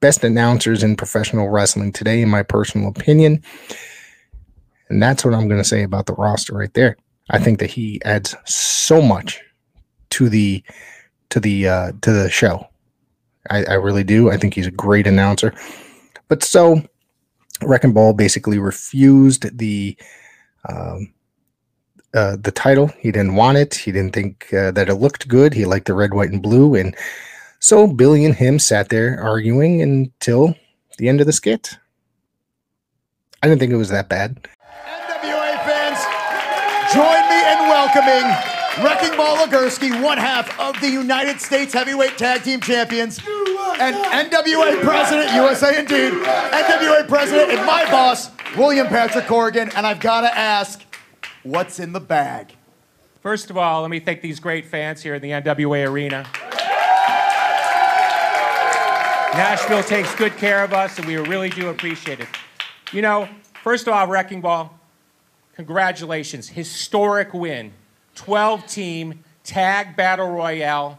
best 0.00 0.24
announcers 0.24 0.82
in 0.82 0.96
professional 0.96 1.50
wrestling 1.50 1.92
today, 1.92 2.22
in 2.22 2.28
my 2.28 2.42
personal 2.42 2.88
opinion. 2.88 3.42
And 4.88 5.02
that's 5.02 5.24
what 5.24 5.34
I'm 5.34 5.48
going 5.48 5.60
to 5.60 5.68
say 5.68 5.82
about 5.82 6.06
the 6.06 6.14
roster 6.14 6.54
right 6.54 6.72
there. 6.72 6.96
I 7.30 7.38
think 7.38 7.58
that 7.58 7.70
he 7.70 8.00
adds 8.04 8.34
so 8.46 9.02
much 9.02 9.40
to 10.10 10.28
the 10.30 10.62
to 11.30 11.40
the 11.40 11.68
uh, 11.68 11.92
to 12.02 12.12
the 12.12 12.30
show. 12.30 12.66
I, 13.50 13.64
I 13.64 13.74
really 13.74 14.04
do. 14.04 14.30
I 14.30 14.36
think 14.36 14.54
he's 14.54 14.66
a 14.66 14.72
great 14.72 15.06
announcer. 15.06 15.54
But 16.28 16.42
so, 16.42 16.82
Wrecking 17.62 17.92
Ball 17.92 18.12
basically 18.12 18.58
refused 18.58 19.56
the 19.58 19.96
um, 20.68 21.12
uh, 22.14 22.36
the 22.40 22.50
title. 22.50 22.88
He 22.98 23.12
didn't 23.12 23.36
want 23.36 23.58
it. 23.58 23.74
He 23.74 23.92
didn't 23.92 24.14
think 24.14 24.52
uh, 24.52 24.70
that 24.72 24.88
it 24.88 24.94
looked 24.94 25.28
good. 25.28 25.54
He 25.54 25.64
liked 25.64 25.86
the 25.86 25.94
red, 25.94 26.14
white, 26.14 26.30
and 26.30 26.42
blue. 26.42 26.74
And 26.74 26.96
so 27.60 27.86
Billy 27.86 28.24
and 28.24 28.34
him 28.34 28.58
sat 28.58 28.88
there 28.88 29.20
arguing 29.22 29.82
until 29.82 30.54
the 30.98 31.08
end 31.08 31.20
of 31.20 31.26
the 31.26 31.32
skit. 31.32 31.76
I 33.42 33.46
didn't 33.46 33.60
think 33.60 33.72
it 33.72 33.76
was 33.76 33.90
that 33.90 34.08
bad. 34.08 34.48
NWA 34.86 35.64
fans, 35.64 36.00
join 36.92 37.28
me 37.28 37.52
in 37.52 37.68
welcoming 37.68 38.57
Wrecking 38.82 39.16
Ball 39.16 39.38
Legursky, 39.38 40.02
one 40.02 40.18
half 40.18 40.58
of 40.60 40.80
the 40.80 40.88
United 40.88 41.40
States 41.40 41.72
Heavyweight 41.72 42.16
Tag 42.16 42.44
Team 42.44 42.60
Champions, 42.60 43.18
and 43.80 43.96
NWA 43.96 44.80
President, 44.82 45.32
USA 45.34 45.80
indeed, 45.80 46.12
NWA 46.12 47.08
President, 47.08 47.50
and 47.50 47.66
my 47.66 47.90
boss, 47.90 48.30
William 48.56 48.86
Patrick 48.86 49.24
Corgan. 49.24 49.72
And 49.74 49.84
I've 49.84 49.98
got 49.98 50.20
to 50.20 50.36
ask, 50.36 50.80
what's 51.42 51.80
in 51.80 51.92
the 51.92 52.00
bag? 52.00 52.54
First 53.20 53.50
of 53.50 53.56
all, 53.56 53.82
let 53.82 53.90
me 53.90 53.98
thank 53.98 54.20
these 54.20 54.38
great 54.38 54.64
fans 54.64 55.02
here 55.02 55.16
in 55.16 55.22
the 55.22 55.30
NWA 55.30 55.88
Arena. 55.88 56.24
Nashville 59.34 59.82
takes 59.82 60.14
good 60.14 60.36
care 60.36 60.62
of 60.62 60.72
us, 60.72 60.98
and 60.98 61.06
we 61.06 61.16
really 61.16 61.50
do 61.50 61.68
appreciate 61.68 62.20
it. 62.20 62.28
You 62.92 63.02
know, 63.02 63.28
first 63.64 63.88
of 63.88 63.92
all, 63.92 64.06
Wrecking 64.06 64.40
Ball, 64.40 64.72
congratulations. 65.56 66.48
Historic 66.48 67.34
win. 67.34 67.72
12 68.18 68.66
team 68.66 69.22
tag 69.44 69.94
battle 69.94 70.28
royale, 70.28 70.98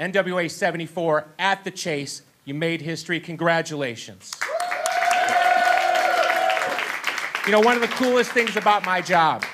NWA 0.00 0.50
74 0.50 1.28
at 1.38 1.62
the 1.62 1.70
chase. 1.70 2.22
You 2.44 2.54
made 2.54 2.80
history. 2.82 3.20
Congratulations. 3.20 4.32
You 7.46 7.52
know, 7.52 7.60
one 7.60 7.76
of 7.76 7.82
the 7.82 7.88
coolest 7.92 8.32
things 8.32 8.56
about 8.56 8.84
my 8.84 9.00
job 9.00 9.44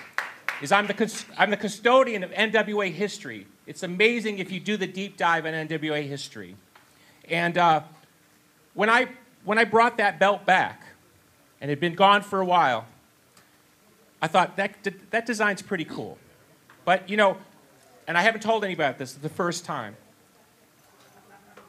is 0.62 0.72
I'm 0.72 0.86
the, 0.86 1.24
I'm 1.36 1.50
the 1.50 1.56
custodian 1.58 2.24
of 2.24 2.30
NWA 2.30 2.92
history. 2.92 3.46
It's 3.66 3.82
amazing 3.82 4.38
if 4.38 4.50
you 4.50 4.58
do 4.58 4.78
the 4.78 4.86
deep 4.86 5.18
dive 5.18 5.44
on 5.44 5.52
NWA 5.52 6.08
history. 6.08 6.56
And 7.28 7.58
uh, 7.58 7.82
when, 8.72 8.88
I, 8.88 9.08
when 9.44 9.58
I 9.58 9.64
brought 9.64 9.98
that 9.98 10.18
belt 10.18 10.46
back, 10.46 10.82
and 11.60 11.70
it 11.70 11.72
had 11.72 11.80
been 11.80 11.94
gone 11.94 12.22
for 12.22 12.40
a 12.40 12.46
while, 12.46 12.86
I 14.22 14.28
thought 14.28 14.56
that, 14.56 14.72
that 15.10 15.26
design's 15.26 15.60
pretty 15.60 15.84
cool. 15.84 16.16
But, 16.88 17.10
you 17.10 17.18
know, 17.18 17.36
and 18.06 18.16
I 18.16 18.22
haven't 18.22 18.40
told 18.40 18.64
anybody 18.64 18.86
about 18.86 18.98
this, 18.98 19.12
the 19.12 19.28
first 19.28 19.66
time. 19.66 19.94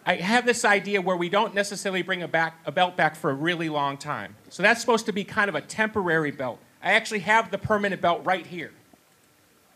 I 0.06 0.16
have 0.16 0.46
this 0.46 0.64
idea 0.64 1.02
where 1.02 1.18
we 1.18 1.28
don't 1.28 1.54
necessarily 1.54 2.04
bring 2.04 2.24
a, 2.24 2.28
back, 2.30 2.58
a 2.66 2.72
belt 2.72 2.96
back 2.96 3.18
for 3.18 3.30
a 3.30 3.34
really 3.34 3.68
long 3.68 3.98
time. 3.98 4.38
So 4.48 4.64
that's 4.64 4.80
supposed 4.80 5.08
to 5.08 5.12
be 5.12 5.26
kind 5.26 5.50
of 5.50 5.56
a 5.56 5.62
temporary 5.62 6.32
belt. 6.32 6.58
I 6.82 6.94
actually 6.94 7.20
have 7.20 7.52
the 7.52 7.58
permanent 7.58 8.02
belt 8.02 8.22
right 8.24 8.48
here. 8.48 8.72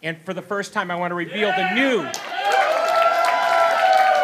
And 0.02 0.18
for 0.24 0.34
the 0.34 0.42
first 0.42 0.72
time, 0.72 0.90
I 0.90 0.96
want 0.96 1.12
to 1.12 1.16
reveal 1.16 1.50
the 1.50 1.74
new, 1.74 1.98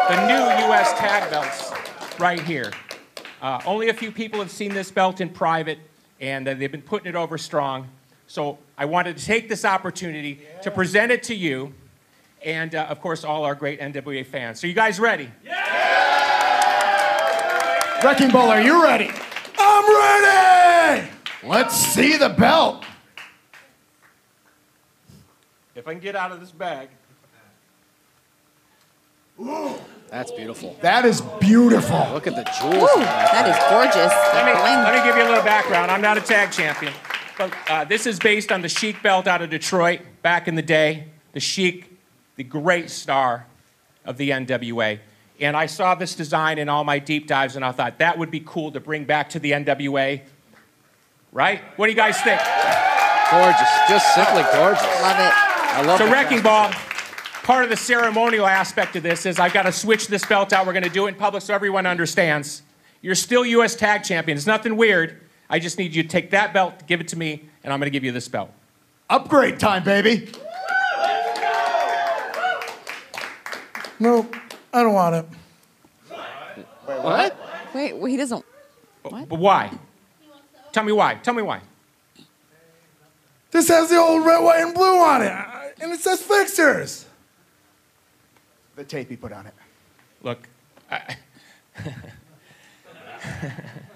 the 0.08 0.26
new 0.26 0.68
U.S. 0.68 0.98
tag 0.98 1.30
belts 1.30 1.70
right 2.18 2.40
here. 2.40 2.72
Uh, 3.42 3.60
only 3.66 3.90
a 3.90 3.94
few 3.94 4.10
people 4.10 4.40
have 4.40 4.50
seen 4.50 4.72
this 4.72 4.90
belt 4.90 5.20
in 5.20 5.28
private, 5.28 5.80
and 6.18 6.48
uh, 6.48 6.54
they've 6.54 6.72
been 6.72 6.80
putting 6.80 7.08
it 7.10 7.14
over 7.14 7.36
strong. 7.36 7.90
So 8.30 8.58
I 8.78 8.84
wanted 8.84 9.18
to 9.18 9.24
take 9.24 9.48
this 9.48 9.64
opportunity 9.64 10.38
yeah. 10.40 10.60
to 10.60 10.70
present 10.70 11.10
it 11.10 11.24
to 11.24 11.34
you 11.34 11.74
and, 12.44 12.76
uh, 12.76 12.84
of 12.84 13.00
course, 13.00 13.24
all 13.24 13.42
our 13.42 13.56
great 13.56 13.80
NWA 13.80 14.24
fans. 14.24 14.60
So, 14.60 14.68
you 14.68 14.72
guys 14.72 15.00
ready? 15.00 15.28
Yeah! 15.44 15.58
Wrecking 18.04 18.30
Ball, 18.30 18.50
are 18.50 18.62
you 18.62 18.84
ready? 18.84 19.10
I'm 19.58 20.94
ready! 20.94 21.10
Let's 21.42 21.74
see 21.74 22.16
the 22.18 22.28
belt. 22.28 22.84
If 25.74 25.88
I 25.88 25.92
can 25.94 26.00
get 26.00 26.14
out 26.14 26.30
of 26.30 26.38
this 26.38 26.52
bag. 26.52 26.88
That's 30.08 30.30
beautiful. 30.30 30.76
That 30.82 31.04
is 31.04 31.20
beautiful. 31.40 32.06
Look 32.12 32.28
at 32.28 32.36
the 32.36 32.44
jewels. 32.60 32.90
that. 32.94 33.32
that 33.32 33.48
is 33.48 33.56
gorgeous. 33.70 34.12
Let 34.34 34.46
me, 34.46 34.52
let 34.52 34.94
me 34.94 35.02
give 35.04 35.16
you 35.16 35.24
a 35.24 35.28
little 35.30 35.42
background. 35.42 35.90
I'm 35.90 36.00
not 36.00 36.16
a 36.16 36.20
tag 36.20 36.52
champion. 36.52 36.92
But 37.40 37.56
uh, 37.70 37.84
this 37.84 38.04
is 38.04 38.18
based 38.18 38.52
on 38.52 38.60
the 38.60 38.68
Sheik 38.68 39.02
belt 39.02 39.26
out 39.26 39.40
of 39.40 39.48
Detroit 39.48 40.00
back 40.20 40.46
in 40.46 40.56
the 40.56 40.62
day. 40.62 41.06
The 41.32 41.40
Sheik, 41.40 41.98
the 42.36 42.44
great 42.44 42.90
star 42.90 43.46
of 44.04 44.18
the 44.18 44.28
NWA. 44.28 44.98
And 45.40 45.56
I 45.56 45.64
saw 45.64 45.94
this 45.94 46.14
design 46.14 46.58
in 46.58 46.68
all 46.68 46.84
my 46.84 46.98
deep 46.98 47.26
dives, 47.26 47.56
and 47.56 47.64
I 47.64 47.72
thought 47.72 47.96
that 47.96 48.18
would 48.18 48.30
be 48.30 48.40
cool 48.40 48.72
to 48.72 48.80
bring 48.80 49.06
back 49.06 49.30
to 49.30 49.38
the 49.38 49.52
NWA. 49.52 50.20
right? 51.32 51.62
What 51.76 51.86
do 51.86 51.92
you 51.92 51.96
guys 51.96 52.20
think? 52.20 52.42
Gorgeous. 53.30 53.70
Just 53.88 54.14
simply 54.14 54.42
gorgeous. 54.52 54.82
I 54.84 55.00
love 55.00 55.18
it. 55.18 55.32
I 55.32 55.82
love 55.86 55.94
it. 55.94 55.98
So, 55.98 56.04
the 56.04 56.12
Wrecking 56.12 56.42
Ball, 56.42 56.70
part 57.42 57.64
of 57.64 57.70
the 57.70 57.76
ceremonial 57.78 58.46
aspect 58.46 58.96
of 58.96 59.02
this 59.02 59.24
is 59.24 59.38
I've 59.38 59.54
got 59.54 59.62
to 59.62 59.72
switch 59.72 60.08
this 60.08 60.26
belt 60.26 60.52
out. 60.52 60.66
We're 60.66 60.74
going 60.74 60.82
to 60.82 60.90
do 60.90 61.06
it 61.06 61.08
in 61.08 61.14
public 61.14 61.42
so 61.42 61.54
everyone 61.54 61.86
understands. 61.86 62.60
You're 63.00 63.14
still 63.14 63.46
U.S. 63.46 63.76
Tag 63.76 64.02
Champion. 64.02 64.36
It's 64.36 64.46
nothing 64.46 64.76
weird. 64.76 65.22
I 65.50 65.58
just 65.58 65.78
need 65.78 65.94
you 65.96 66.04
to 66.04 66.08
take 66.08 66.30
that 66.30 66.54
belt, 66.54 66.86
give 66.86 67.00
it 67.00 67.08
to 67.08 67.18
me, 67.18 67.42
and 67.64 67.72
I'm 67.72 67.80
going 67.80 67.88
to 67.88 67.90
give 67.90 68.04
you 68.04 68.12
this 68.12 68.28
belt. 68.28 68.50
Upgrade 69.10 69.58
time, 69.58 69.82
baby. 69.82 70.30
Nope, 73.98 74.34
I 74.72 74.82
don't 74.82 74.94
want 74.94 75.16
it. 75.16 75.26
What? 76.86 77.36
Wait, 77.74 77.96
wait, 77.96 78.10
he 78.10 78.16
doesn't. 78.16 78.44
What? 79.02 79.28
But 79.28 79.38
why? 79.40 79.76
Tell 80.70 80.84
me 80.84 80.92
why. 80.92 81.14
Tell 81.14 81.34
me 81.34 81.42
why. 81.42 81.60
This 83.50 83.66
has 83.68 83.90
the 83.90 83.96
old 83.96 84.24
red, 84.24 84.42
white, 84.44 84.62
and 84.62 84.72
blue 84.72 85.00
on 85.00 85.22
it, 85.22 85.32
uh, 85.32 85.70
and 85.80 85.90
it 85.90 85.98
says 85.98 86.22
fixers. 86.22 87.06
The 88.76 88.84
tape 88.84 89.08
he 89.10 89.16
put 89.16 89.32
on 89.32 89.46
it. 89.46 89.54
Look, 90.22 90.48
I, 90.88 91.16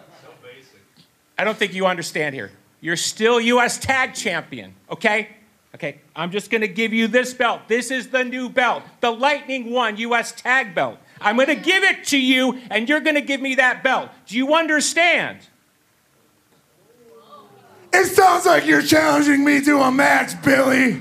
I 1.37 1.45
don't 1.45 1.57
think 1.57 1.75
you 1.75 1.87
understand 1.87 2.35
here. 2.35 2.51
You're 2.81 2.97
still 2.97 3.41
U.S. 3.41 3.79
Tag 3.79 4.15
Champion, 4.15 4.75
okay? 4.91 5.29
Okay, 5.75 6.01
I'm 6.15 6.31
just 6.31 6.51
gonna 6.51 6.69
give 6.69 6.93
you 6.93 7.09
this 7.09 7.35
belt. 7.35 7.63
This 7.67 7.91
is 7.91 8.09
the 8.09 8.23
new 8.23 8.49
belt, 8.49 8.85
the 9.01 9.11
Lightning 9.11 9.73
One 9.73 9.97
U.S. 9.97 10.31
Tag 10.31 10.73
Belt. 10.75 10.99
I'm 11.21 11.37
gonna 11.37 11.57
give 11.57 11.83
it 11.83 12.05
to 12.09 12.19
you, 12.19 12.61
and 12.71 12.89
you're 12.89 13.01
gonna 13.01 13.21
give 13.21 13.41
me 13.41 13.57
that 13.57 13.83
belt. 13.83 14.11
Do 14.27 14.37
you 14.37 14.55
understand? 14.55 15.39
It 17.93 18.07
sounds 18.07 18.47
like 18.47 18.67
you're 18.67 18.83
challenging 18.83 19.45
me 19.45 19.61
to 19.65 19.81
a 19.81 19.91
match, 19.91 20.41
Billy. 20.43 21.01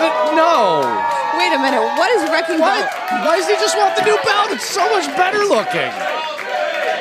But 0.00 0.34
no. 0.34 0.80
Wait 1.38 1.52
a 1.54 1.58
minute. 1.58 1.80
What 1.96 2.10
is 2.10 2.28
Wrecking 2.30 2.58
Why, 2.58 2.80
Ball? 2.80 3.24
why 3.24 3.36
does 3.38 3.46
he 3.48 3.54
just 3.54 3.76
want 3.78 3.96
the 3.96 4.02
new 4.02 4.16
belt? 4.24 4.50
It's 4.50 4.64
so 4.68 4.88
much 4.90 5.06
better 5.16 5.38
looking. 5.44 5.92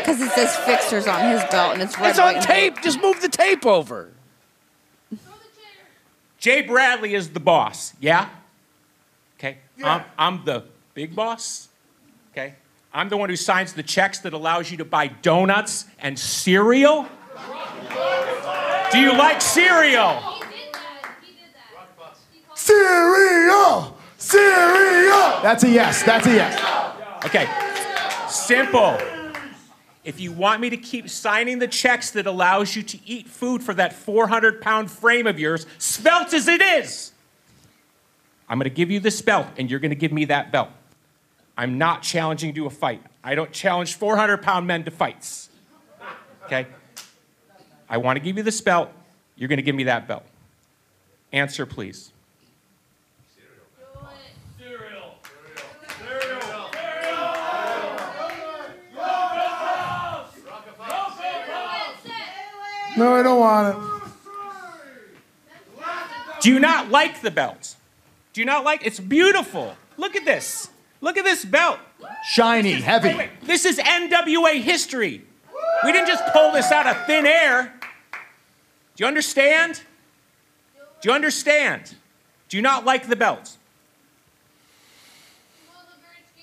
Because 0.03 0.21
it 0.21 0.31
says 0.31 0.55
fixers 0.57 1.07
on 1.07 1.31
his 1.31 1.41
belt 1.45 1.73
and 1.73 1.81
it's 1.81 1.97
red, 1.97 2.09
It's 2.09 2.19
on 2.19 2.41
tape. 2.41 2.81
Just 2.81 3.01
move 3.01 3.21
the 3.21 3.29
tape 3.29 3.65
over. 3.65 4.11
Jay 6.37 6.61
Bradley 6.61 7.15
is 7.15 7.29
the 7.29 7.39
boss, 7.39 7.93
yeah? 8.01 8.27
Okay, 9.39 9.59
I'm, 9.81 10.03
I'm 10.17 10.43
the 10.43 10.65
big 10.93 11.15
boss, 11.15 11.69
okay? 12.31 12.55
I'm 12.93 13.07
the 13.07 13.15
one 13.15 13.29
who 13.29 13.37
signs 13.37 13.71
the 13.71 13.81
checks 13.81 14.19
that 14.19 14.33
allows 14.33 14.69
you 14.69 14.75
to 14.77 14.85
buy 14.85 15.07
donuts 15.07 15.85
and 15.99 16.19
cereal. 16.19 17.07
Do 18.91 18.99
you 18.99 19.17
like 19.17 19.39
cereal? 19.39 20.19
Oh, 20.21 20.43
he 20.51 20.65
did 20.65 20.73
that. 20.73 21.15
He 21.21 21.31
did 21.31 21.39
that. 21.55 22.57
Cereal, 22.57 23.97
cereal. 24.17 25.41
That's 25.41 25.63
a 25.63 25.69
yes. 25.69 26.03
That's 26.03 26.27
a 26.27 26.33
yes. 26.33 27.25
Okay, 27.25 27.47
simple. 28.27 28.97
If 30.03 30.19
you 30.19 30.33
want 30.33 30.59
me 30.59 30.69
to 30.69 30.77
keep 30.77 31.09
signing 31.09 31.59
the 31.59 31.67
checks 31.67 32.11
that 32.11 32.27
allows 32.27 32.75
you 32.75 32.83
to 32.83 32.99
eat 33.05 33.27
food 33.27 33.63
for 33.63 33.73
that 33.73 33.93
400 33.93 34.61
pound 34.61 34.91
frame 34.91 35.27
of 35.27 35.39
yours, 35.39 35.65
spelt 35.77 36.33
as 36.33 36.47
it 36.47 36.61
is, 36.61 37.13
I'm 38.49 38.59
gonna 38.59 38.69
give 38.69 38.91
you 38.91 38.99
this 38.99 39.21
belt 39.21 39.47
and 39.57 39.71
you're 39.71 39.79
gonna 39.79 39.95
give 39.95 40.11
me 40.11 40.25
that 40.25 40.51
belt. 40.51 40.69
I'm 41.57 41.77
not 41.77 42.01
challenging 42.01 42.49
you 42.49 42.55
to 42.55 42.65
a 42.65 42.69
fight. 42.69 43.01
I 43.23 43.35
don't 43.35 43.51
challenge 43.51 43.95
400 43.95 44.37
pound 44.41 44.67
men 44.67 44.83
to 44.83 44.91
fights. 44.91 45.49
Okay? 46.45 46.67
I 47.89 47.97
wanna 47.97 48.19
give 48.19 48.35
you 48.35 48.43
this 48.43 48.59
belt, 48.59 48.89
you're 49.37 49.49
gonna 49.49 49.61
give 49.61 49.75
me 49.75 49.85
that 49.85 50.07
belt. 50.07 50.23
Answer, 51.31 51.65
please. 51.65 52.11
No, 62.95 63.15
I 63.15 63.23
don't 63.23 63.39
want 63.39 63.77
it. 63.77 64.03
Do 66.41 66.51
you 66.51 66.59
not 66.59 66.89
like 66.89 67.21
the 67.21 67.31
belt? 67.31 67.75
Do 68.33 68.41
you 68.41 68.45
not 68.45 68.63
like 68.63 68.85
It's 68.85 68.99
beautiful. 68.99 69.75
Look 69.97 70.15
at 70.15 70.25
this. 70.25 70.69
Look 71.01 71.17
at 71.17 71.23
this 71.23 71.45
belt. 71.45 71.79
Shiny, 72.25 72.73
heavy. 72.73 73.09
Wait, 73.09 73.17
wait. 73.17 73.29
This 73.43 73.65
is 73.65 73.77
NWA 73.77 74.61
history. 74.61 75.23
We 75.83 75.91
didn't 75.91 76.07
just 76.07 76.23
pull 76.33 76.51
this 76.51 76.71
out 76.71 76.87
of 76.87 77.05
thin 77.05 77.25
air. 77.25 77.73
Do 78.95 79.03
you 79.03 79.07
understand? 79.07 79.81
Do 81.01 81.09
you 81.09 81.11
understand? 81.13 81.95
Do 82.49 82.57
you 82.57 82.63
not 82.63 82.85
like 82.85 83.07
the 83.07 83.15
belt? 83.15 83.57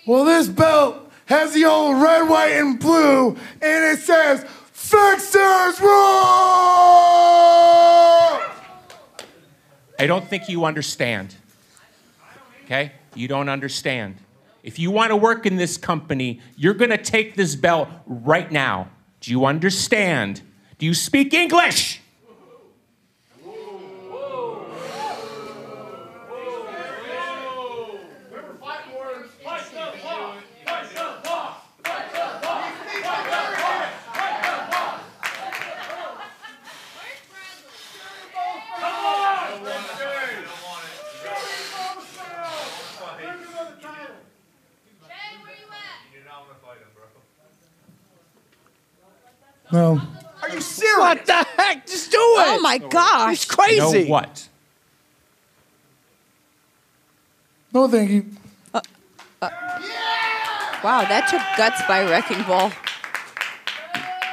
Well, 0.07 0.25
this 0.25 0.49
belt 0.49 1.11
has 1.27 1.55
the 1.55 1.65
old 1.65 2.03
red, 2.03 2.29
white, 2.29 2.53
and 2.53 2.79
blue, 2.79 3.37
and 3.63 3.99
it 3.99 4.01
says 4.01 4.45
fixers 4.91 5.81
rule. 5.81 5.91
I 9.99 10.07
don't 10.07 10.27
think 10.27 10.49
you 10.49 10.65
understand. 10.65 11.37
Okay? 12.65 12.93
You 13.15 13.29
don't 13.29 13.49
understand. 13.49 14.17
If 14.63 14.79
you 14.79 14.91
want 14.91 15.11
to 15.11 15.17
work 15.17 15.47
in 15.47 15.57
this 15.57 15.77
company, 15.77 16.41
you're 16.57 16.75
going 16.75 16.91
to 16.91 16.99
take 16.99 17.37
this 17.37 17.55
belt 17.55 17.89
right 18.07 18.51
now. 18.51 18.91
Do 19.21 19.31
you 19.31 19.45
understand? 19.45 20.43
Do 20.79 20.87
you 20.87 20.95
speak 20.95 21.33
English? 21.35 22.00
No. 49.73 50.01
Are 50.43 50.49
you 50.49 50.61
serious? 50.61 50.99
What 50.99 51.27
the 51.27 51.47
heck? 51.57 51.87
Just 51.87 52.11
do 52.11 52.19
it. 52.19 52.47
Oh 52.49 52.61
my 52.61 52.79
gosh. 52.79 53.31
He's 53.31 53.45
crazy. 53.45 53.75
You 53.75 54.05
know 54.05 54.11
what? 54.11 54.49
No, 57.73 57.89
thank 57.89 58.11
you. 58.11 58.27
Wow, 60.83 61.03
that 61.03 61.29
took 61.29 61.43
guts 61.59 61.83
by 61.87 62.05
Wrecking 62.11 62.43
Ball. 62.45 62.73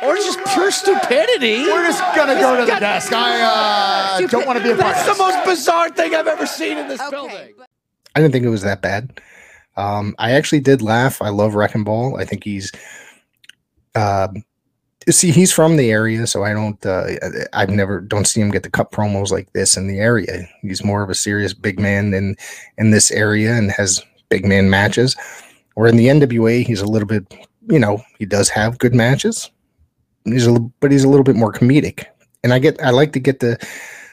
Or 0.04 0.16
just 0.16 0.40
pure 0.54 0.72
stupidity. 0.72 1.64
We're 1.64 1.86
just 1.86 2.02
gonna 2.16 2.36
go 2.36 2.56
to 2.56 2.66
the 2.66 2.80
desk. 2.80 3.12
I 3.12 4.22
uh, 4.22 4.28
don't 4.28 4.48
want 4.48 4.58
to 4.58 4.64
be 4.64 4.70
a 4.72 4.78
part 4.78 4.96
That's 4.96 5.18
the 5.18 5.22
most 5.24 5.44
bizarre 5.46 5.90
thing 5.90 6.16
I've 6.16 6.28
ever 6.28 6.46
seen 6.46 6.78
in 6.78 6.88
this 6.88 7.02
Okay. 7.02 7.10
building. 7.12 7.54
I 8.16 8.22
didn't 8.22 8.32
think 8.32 8.46
it 8.46 8.50
was 8.50 8.62
that 8.62 8.82
bad. 8.82 9.20
Um, 9.76 10.16
I 10.18 10.32
actually 10.32 10.62
did 10.62 10.82
laugh. 10.82 11.22
I 11.22 11.30
love 11.30 11.54
Wrecking 11.54 11.84
Ball. 11.84 12.18
I 12.18 12.26
think 12.26 12.44
he's, 12.44 12.72
um, 13.94 14.44
see, 15.10 15.32
he's 15.32 15.54
from 15.54 15.78
the 15.78 15.92
area, 15.92 16.28
so 16.28 16.44
I 16.44 16.54
don't, 16.54 16.84
uh, 16.86 17.08
I've 17.54 17.70
never 17.70 18.02
don't 18.02 18.28
see 18.28 18.42
him 18.42 18.52
get 18.52 18.64
the 18.64 18.70
cut 18.70 18.92
promos 18.92 19.32
like 19.32 19.52
this 19.54 19.78
in 19.78 19.88
the 19.88 20.00
area. 20.00 20.48
He's 20.62 20.84
more 20.84 21.04
of 21.04 21.10
a 21.10 21.16
serious 21.16 21.54
big 21.54 21.80
man 21.80 22.14
in 22.14 22.36
in 22.78 22.92
this 22.92 23.12
area 23.12 23.54
and 23.54 23.72
has 23.72 24.04
big 24.30 24.46
man 24.46 24.70
matches. 24.70 25.16
Or 25.76 25.88
in 25.88 25.96
the 25.96 26.08
NWA, 26.08 26.66
he's 26.66 26.82
a 26.82 26.88
little 26.88 27.08
bit, 27.08 27.32
you 27.70 27.80
know, 27.80 28.02
he 28.18 28.26
does 28.26 28.50
have 28.50 28.80
good 28.80 28.96
matches. 28.96 29.52
He's 30.26 30.48
a, 30.48 30.60
but 30.80 30.92
he's 30.92 31.04
a 31.04 31.10
little 31.10 31.24
bit 31.24 31.36
more 31.36 31.54
comedic, 31.54 32.06
and 32.44 32.54
I 32.54 32.60
get, 32.60 32.82
I 32.82 32.90
like 32.90 33.14
to 33.14 33.20
get 33.20 33.40
to 33.42 33.58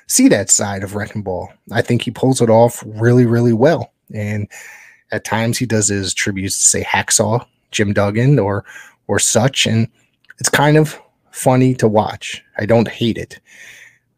see 0.07 0.29
that 0.29 0.51
side 0.51 0.85
of 0.85 0.95
Wrecking 0.95 1.23
Ball. 1.23 1.53
I 1.73 1.83
think 1.83 2.03
he 2.03 2.11
pulls 2.11 2.41
it 2.41 2.51
off 2.51 2.83
really, 2.87 3.27
really 3.27 3.53
well. 3.53 3.93
And 4.15 4.49
at 5.11 5.25
times 5.25 5.59
he 5.59 5.67
does 5.67 5.89
his 5.89 6.15
tributes 6.15 6.59
to 6.59 6.65
say 6.65 6.85
Hacksaw, 6.85 7.45
Jim 7.71 7.93
Duggan, 7.93 8.39
or 8.39 8.65
or 9.07 9.19
such, 9.19 9.67
and 9.67 9.89
it's 10.39 10.49
kind 10.49 10.77
of 10.77 11.01
funny 11.31 11.75
to 11.75 11.89
watch. 11.89 12.43
I 12.59 12.67
don't 12.67 12.89
hate 12.89 13.19
it. 13.19 13.41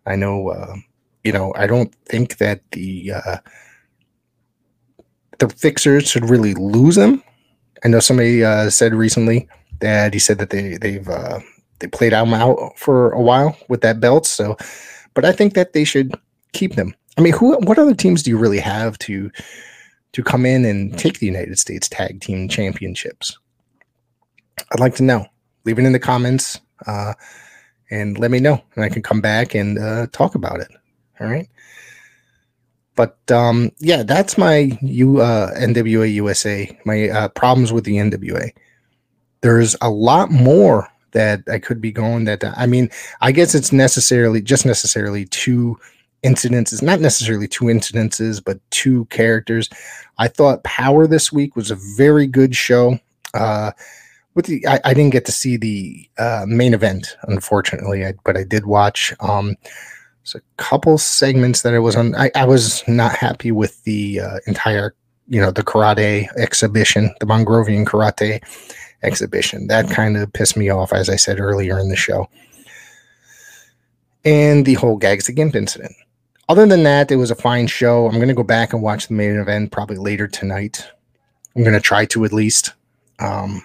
I 0.06 0.16
know, 0.16 0.48
uh, 0.50 0.76
you 1.24 1.32
know, 1.32 1.52
I 1.56 1.66
don't 1.66 1.94
think 2.06 2.38
that 2.38 2.60
the 2.72 3.12
uh, 3.12 3.38
the 5.38 5.48
fixers 5.48 6.08
should 6.08 6.28
really 6.28 6.54
lose 6.54 6.96
him. 6.96 7.22
I 7.84 7.88
know 7.88 8.00
somebody 8.00 8.44
uh, 8.44 8.70
said 8.70 8.94
recently 8.94 9.48
that 9.80 10.14
he 10.14 10.20
said 10.20 10.38
that 10.38 10.50
they 10.50 10.76
they've 10.76 11.08
uh, 11.08 11.40
they 11.80 11.88
played 11.88 12.12
him 12.12 12.32
out 12.32 12.78
for 12.78 13.10
a 13.12 13.20
while 13.20 13.56
with 13.68 13.80
that 13.82 14.00
belt. 14.00 14.26
So, 14.26 14.56
but 15.14 15.24
I 15.24 15.32
think 15.32 15.54
that 15.54 15.72
they 15.72 15.84
should 15.84 16.14
keep 16.52 16.74
them. 16.76 16.94
I 17.18 17.20
mean, 17.20 17.32
who? 17.32 17.56
What 17.58 17.78
other 17.78 17.94
teams 17.94 18.22
do 18.22 18.30
you 18.30 18.38
really 18.38 18.60
have 18.60 18.98
to 19.00 19.30
to 20.12 20.22
come 20.22 20.46
in 20.46 20.64
and 20.64 20.98
take 20.98 21.18
the 21.18 21.26
United 21.26 21.58
States 21.58 21.88
Tag 21.88 22.20
Team 22.20 22.48
Championships? 22.48 23.38
I'd 24.72 24.80
like 24.80 24.94
to 24.96 25.02
know. 25.02 25.26
Leave 25.66 25.78
it 25.78 25.84
in 25.84 25.92
the 25.92 25.98
comments. 25.98 26.60
Uh, 26.86 27.12
and 27.90 28.18
let 28.18 28.30
me 28.30 28.40
know, 28.40 28.62
and 28.74 28.84
I 28.84 28.88
can 28.88 29.02
come 29.02 29.20
back 29.20 29.54
and 29.54 29.78
uh, 29.78 30.06
talk 30.12 30.34
about 30.34 30.60
it. 30.60 30.68
All 31.20 31.26
right. 31.26 31.48
But 32.94 33.18
um, 33.30 33.70
yeah, 33.78 34.02
that's 34.02 34.38
my 34.38 34.76
U 34.80 35.20
uh, 35.20 35.54
NWA 35.54 36.12
USA. 36.14 36.78
My 36.84 37.10
uh, 37.10 37.28
problems 37.28 37.72
with 37.72 37.84
the 37.84 37.96
NWA. 37.96 38.50
There's 39.42 39.76
a 39.82 39.90
lot 39.90 40.30
more 40.30 40.88
that 41.12 41.42
I 41.50 41.58
could 41.58 41.80
be 41.80 41.92
going. 41.92 42.24
That 42.24 42.42
I 42.56 42.66
mean, 42.66 42.88
I 43.20 43.32
guess 43.32 43.54
it's 43.54 43.72
necessarily 43.72 44.40
just 44.40 44.64
necessarily 44.64 45.26
two 45.26 45.78
incidences, 46.24 46.82
not 46.82 47.00
necessarily 47.00 47.46
two 47.46 47.66
incidences, 47.66 48.42
but 48.42 48.58
two 48.70 49.04
characters. 49.06 49.68
I 50.18 50.28
thought 50.28 50.64
Power 50.64 51.06
this 51.06 51.30
week 51.30 51.54
was 51.54 51.70
a 51.70 51.78
very 51.96 52.26
good 52.26 52.56
show. 52.56 52.98
Uh, 53.34 53.72
with 54.36 54.46
the, 54.46 54.64
I, 54.68 54.78
I 54.84 54.94
didn't 54.94 55.12
get 55.12 55.24
to 55.24 55.32
see 55.32 55.56
the 55.56 56.08
uh, 56.18 56.44
main 56.46 56.74
event, 56.74 57.16
unfortunately, 57.22 58.04
I, 58.04 58.12
but 58.22 58.36
I 58.36 58.44
did 58.44 58.66
watch. 58.66 59.14
Um, 59.18 59.56
there's 60.22 60.34
a 60.36 60.62
couple 60.62 60.98
segments 60.98 61.62
that 61.62 61.72
I 61.72 61.78
was 61.78 61.96
on. 61.96 62.14
I, 62.14 62.30
I 62.34 62.44
was 62.44 62.86
not 62.86 63.16
happy 63.16 63.50
with 63.50 63.82
the 63.84 64.20
uh, 64.20 64.38
entire, 64.46 64.94
you 65.26 65.40
know, 65.40 65.50
the 65.50 65.64
karate 65.64 66.28
exhibition, 66.36 67.14
the 67.18 67.26
Mongrovian 67.26 67.86
karate 67.86 68.42
exhibition. 69.02 69.68
That 69.68 69.88
kind 69.88 70.18
of 70.18 70.30
pissed 70.34 70.56
me 70.56 70.68
off, 70.68 70.92
as 70.92 71.08
I 71.08 71.16
said 71.16 71.40
earlier 71.40 71.78
in 71.78 71.88
the 71.88 71.96
show. 71.96 72.28
And 74.22 74.66
the 74.66 74.74
whole 74.74 74.98
Gags 74.98 75.26
the 75.26 75.32
Gimp 75.32 75.56
incident. 75.56 75.94
Other 76.48 76.66
than 76.66 76.82
that, 76.82 77.10
it 77.10 77.16
was 77.16 77.30
a 77.30 77.36
fine 77.36 77.68
show. 77.68 78.06
I'm 78.06 78.16
going 78.16 78.28
to 78.28 78.34
go 78.34 78.42
back 78.42 78.74
and 78.74 78.82
watch 78.82 79.08
the 79.08 79.14
main 79.14 79.36
event 79.36 79.72
probably 79.72 79.96
later 79.96 80.28
tonight. 80.28 80.86
I'm 81.54 81.62
going 81.62 81.74
to 81.74 81.80
try 81.80 82.04
to 82.06 82.24
at 82.26 82.32
least. 82.34 82.74
Um, 83.18 83.64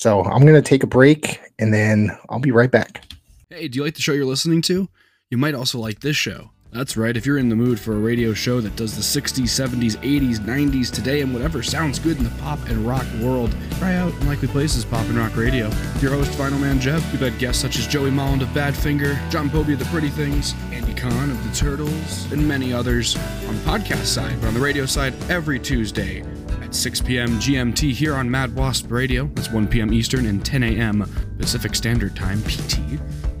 so 0.00 0.24
I'm 0.24 0.46
going 0.46 0.54
to 0.54 0.62
take 0.62 0.82
a 0.82 0.86
break 0.86 1.40
and 1.58 1.74
then 1.74 2.16
I'll 2.30 2.38
be 2.38 2.52
right 2.52 2.70
back. 2.70 3.04
Hey, 3.50 3.68
do 3.68 3.76
you 3.76 3.84
like 3.84 3.96
the 3.96 4.00
show 4.00 4.12
you're 4.12 4.24
listening 4.24 4.62
to? 4.62 4.88
You 5.28 5.36
might 5.36 5.54
also 5.54 5.78
like 5.78 6.00
this 6.00 6.16
show. 6.16 6.52
That's 6.72 6.96
right, 6.96 7.14
if 7.16 7.26
you're 7.26 7.36
in 7.36 7.50
the 7.50 7.56
mood 7.56 7.78
for 7.78 7.94
a 7.94 7.98
radio 7.98 8.32
show 8.32 8.62
that 8.62 8.76
does 8.76 8.94
the 8.94 9.20
60s, 9.20 9.42
70s, 9.42 9.96
80s, 9.96 10.38
90s, 10.38 10.90
today, 10.90 11.20
and 11.20 11.34
whatever 11.34 11.62
sounds 11.62 11.98
good 11.98 12.16
in 12.16 12.24
the 12.24 12.30
pop 12.40 12.60
and 12.68 12.86
rock 12.86 13.04
world, 13.20 13.54
try 13.72 13.96
out 13.96 14.12
Unlikely 14.20 14.48
Places 14.48 14.84
Pop 14.84 15.04
and 15.06 15.18
Rock 15.18 15.36
Radio. 15.36 15.68
Your 15.98 16.12
host, 16.12 16.32
Final 16.34 16.60
Man 16.60 16.80
Jeff. 16.80 17.02
We've 17.12 17.20
had 17.20 17.38
guests 17.38 17.60
such 17.60 17.76
as 17.76 17.88
Joey 17.88 18.10
Molland 18.10 18.40
of 18.40 18.48
Badfinger, 18.50 19.30
John 19.30 19.50
Povey 19.50 19.74
of 19.74 19.80
The 19.80 19.84
Pretty 19.86 20.10
Things, 20.10 20.54
Andy 20.70 20.94
Kahn 20.94 21.30
of 21.30 21.42
The 21.44 21.54
Turtles, 21.54 22.30
and 22.32 22.46
many 22.46 22.72
others 22.72 23.16
on 23.16 23.56
the 23.56 23.62
podcast 23.62 24.06
side. 24.06 24.40
But 24.40 24.48
on 24.48 24.54
the 24.54 24.60
radio 24.60 24.86
side, 24.86 25.12
every 25.28 25.58
Tuesday 25.58 26.22
at 26.70 26.74
6 26.74 27.00
p.m. 27.00 27.30
GMT 27.40 27.92
here 27.92 28.14
on 28.14 28.30
Mad 28.30 28.54
Wasp 28.54 28.90
Radio. 28.90 29.26
That's 29.34 29.50
1 29.50 29.66
p.m. 29.66 29.92
Eastern 29.92 30.26
and 30.26 30.44
10 30.44 30.62
a.m. 30.62 31.04
Pacific 31.38 31.74
Standard 31.74 32.14
Time, 32.14 32.40
PT 32.44 32.78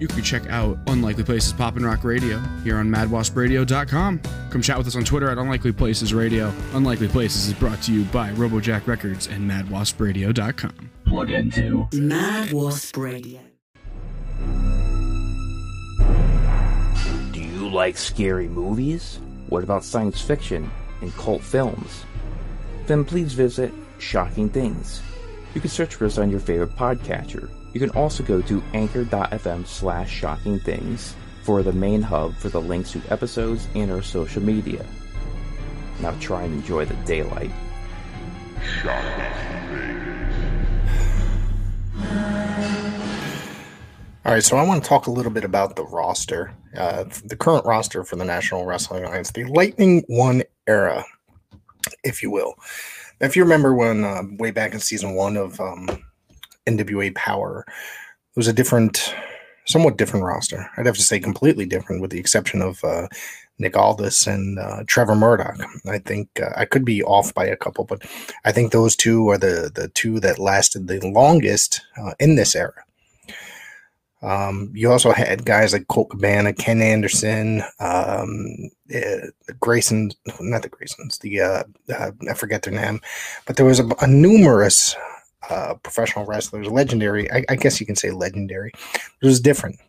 you 0.00 0.08
can 0.08 0.22
check 0.22 0.48
out 0.48 0.78
Unlikely 0.86 1.24
Places 1.24 1.52
Pop 1.52 1.76
and 1.76 1.84
Rock 1.84 2.04
Radio 2.04 2.38
here 2.64 2.78
on 2.78 2.88
madwaspradio.com. 2.88 4.20
Come 4.50 4.62
chat 4.62 4.78
with 4.78 4.86
us 4.86 4.96
on 4.96 5.04
Twitter 5.04 5.28
at 5.28 5.36
Unlikely 5.36 5.72
Places 5.72 6.14
Radio. 6.14 6.52
Unlikely 6.72 7.06
Places 7.06 7.48
is 7.48 7.52
brought 7.52 7.82
to 7.82 7.92
you 7.92 8.04
by 8.04 8.30
Robojack 8.30 8.86
Records 8.86 9.26
and 9.26 9.48
madwaspradio.com. 9.48 10.90
Plug 11.04 11.30
into 11.30 11.86
Mad 11.92 12.50
Wasp 12.50 12.96
Radio. 12.96 13.40
Do 17.32 17.40
you 17.40 17.68
like 17.68 17.98
scary 17.98 18.48
movies? 18.48 19.20
What 19.50 19.62
about 19.62 19.84
science 19.84 20.18
fiction 20.20 20.70
and 21.02 21.14
cult 21.16 21.42
films? 21.42 22.06
Then 22.90 23.04
please 23.04 23.32
visit 23.32 23.72
Shocking 23.98 24.48
Things. 24.48 25.00
You 25.54 25.60
can 25.60 25.70
search 25.70 25.94
for 25.94 26.06
us 26.06 26.18
on 26.18 26.30
your 26.30 26.40
favorite 26.40 26.74
podcatcher 26.74 27.48
you 27.72 27.80
can 27.80 27.90
also 27.90 28.22
go 28.22 28.40
to 28.42 28.62
anchor.fm 28.74 29.66
slash 29.66 30.10
shocking 30.10 30.58
things 30.58 31.14
for 31.42 31.62
the 31.62 31.72
main 31.72 32.02
hub 32.02 32.34
for 32.34 32.48
the 32.48 32.60
links 32.60 32.92
to 32.92 33.02
episodes 33.10 33.68
and 33.74 33.90
our 33.90 34.02
social 34.02 34.42
media. 34.42 34.84
Now 36.00 36.16
try 36.20 36.42
and 36.42 36.54
enjoy 36.54 36.84
the 36.86 36.94
daylight. 37.06 37.52
All 44.24 44.34
right, 44.34 44.42
so 44.42 44.56
I 44.56 44.64
want 44.64 44.82
to 44.82 44.88
talk 44.88 45.06
a 45.06 45.10
little 45.10 45.32
bit 45.32 45.44
about 45.44 45.76
the 45.76 45.84
roster, 45.84 46.54
uh, 46.76 47.04
the 47.24 47.36
current 47.36 47.64
roster 47.64 48.04
for 48.04 48.16
the 48.16 48.24
National 48.24 48.66
Wrestling 48.66 49.04
Alliance, 49.04 49.30
the 49.30 49.44
Lightning 49.44 50.04
One 50.08 50.42
era, 50.66 51.04
if 52.04 52.22
you 52.22 52.30
will. 52.30 52.54
If 53.20 53.36
you 53.36 53.42
remember 53.42 53.74
when 53.74 54.04
uh, 54.04 54.22
way 54.38 54.50
back 54.50 54.72
in 54.72 54.80
season 54.80 55.14
one 55.14 55.36
of 55.36 55.60
um, 55.60 55.88
NWA 56.66 57.14
Power. 57.14 57.64
It 57.68 58.36
was 58.36 58.48
a 58.48 58.52
different, 58.52 59.14
somewhat 59.66 59.96
different 59.96 60.24
roster. 60.24 60.70
I'd 60.76 60.86
have 60.86 60.96
to 60.96 61.02
say 61.02 61.20
completely 61.20 61.66
different, 61.66 62.00
with 62.00 62.10
the 62.10 62.18
exception 62.18 62.62
of 62.62 62.82
uh, 62.84 63.08
Nick 63.58 63.76
Aldis 63.76 64.26
and 64.26 64.58
uh, 64.58 64.84
Trevor 64.86 65.14
Murdoch. 65.14 65.58
I 65.86 65.98
think 65.98 66.28
uh, 66.40 66.50
I 66.56 66.64
could 66.64 66.84
be 66.84 67.02
off 67.02 67.34
by 67.34 67.46
a 67.46 67.56
couple, 67.56 67.84
but 67.84 68.02
I 68.44 68.52
think 68.52 68.72
those 68.72 68.96
two 68.96 69.28
are 69.30 69.38
the 69.38 69.70
the 69.74 69.88
two 69.88 70.20
that 70.20 70.38
lasted 70.38 70.86
the 70.86 71.00
longest 71.00 71.80
uh, 72.00 72.12
in 72.18 72.36
this 72.36 72.54
era. 72.54 72.84
Um, 74.22 74.70
you 74.74 74.90
also 74.90 75.12
had 75.12 75.46
guys 75.46 75.72
like 75.72 75.88
Colt 75.88 76.10
Cabana, 76.10 76.52
Ken 76.52 76.82
Anderson, 76.82 77.62
um, 77.80 78.70
uh, 78.94 79.52
Grayson, 79.60 80.12
not 80.40 80.62
the 80.62 80.70
Graysons, 80.70 81.18
the 81.20 81.40
uh, 81.40 81.62
uh, 81.94 82.10
I 82.28 82.34
forget 82.34 82.62
their 82.62 82.74
name, 82.74 83.00
but 83.46 83.56
there 83.56 83.66
was 83.66 83.80
a, 83.80 83.88
a 84.00 84.06
numerous 84.06 84.96
uh, 85.48 85.74
professional 85.74 86.26
wrestlers, 86.26 86.68
legendary. 86.68 87.30
I, 87.32 87.44
I, 87.48 87.56
guess 87.56 87.80
you 87.80 87.86
can 87.86 87.96
say 87.96 88.10
legendary. 88.10 88.72
It 88.94 89.26
was 89.26 89.40
different. 89.40 89.80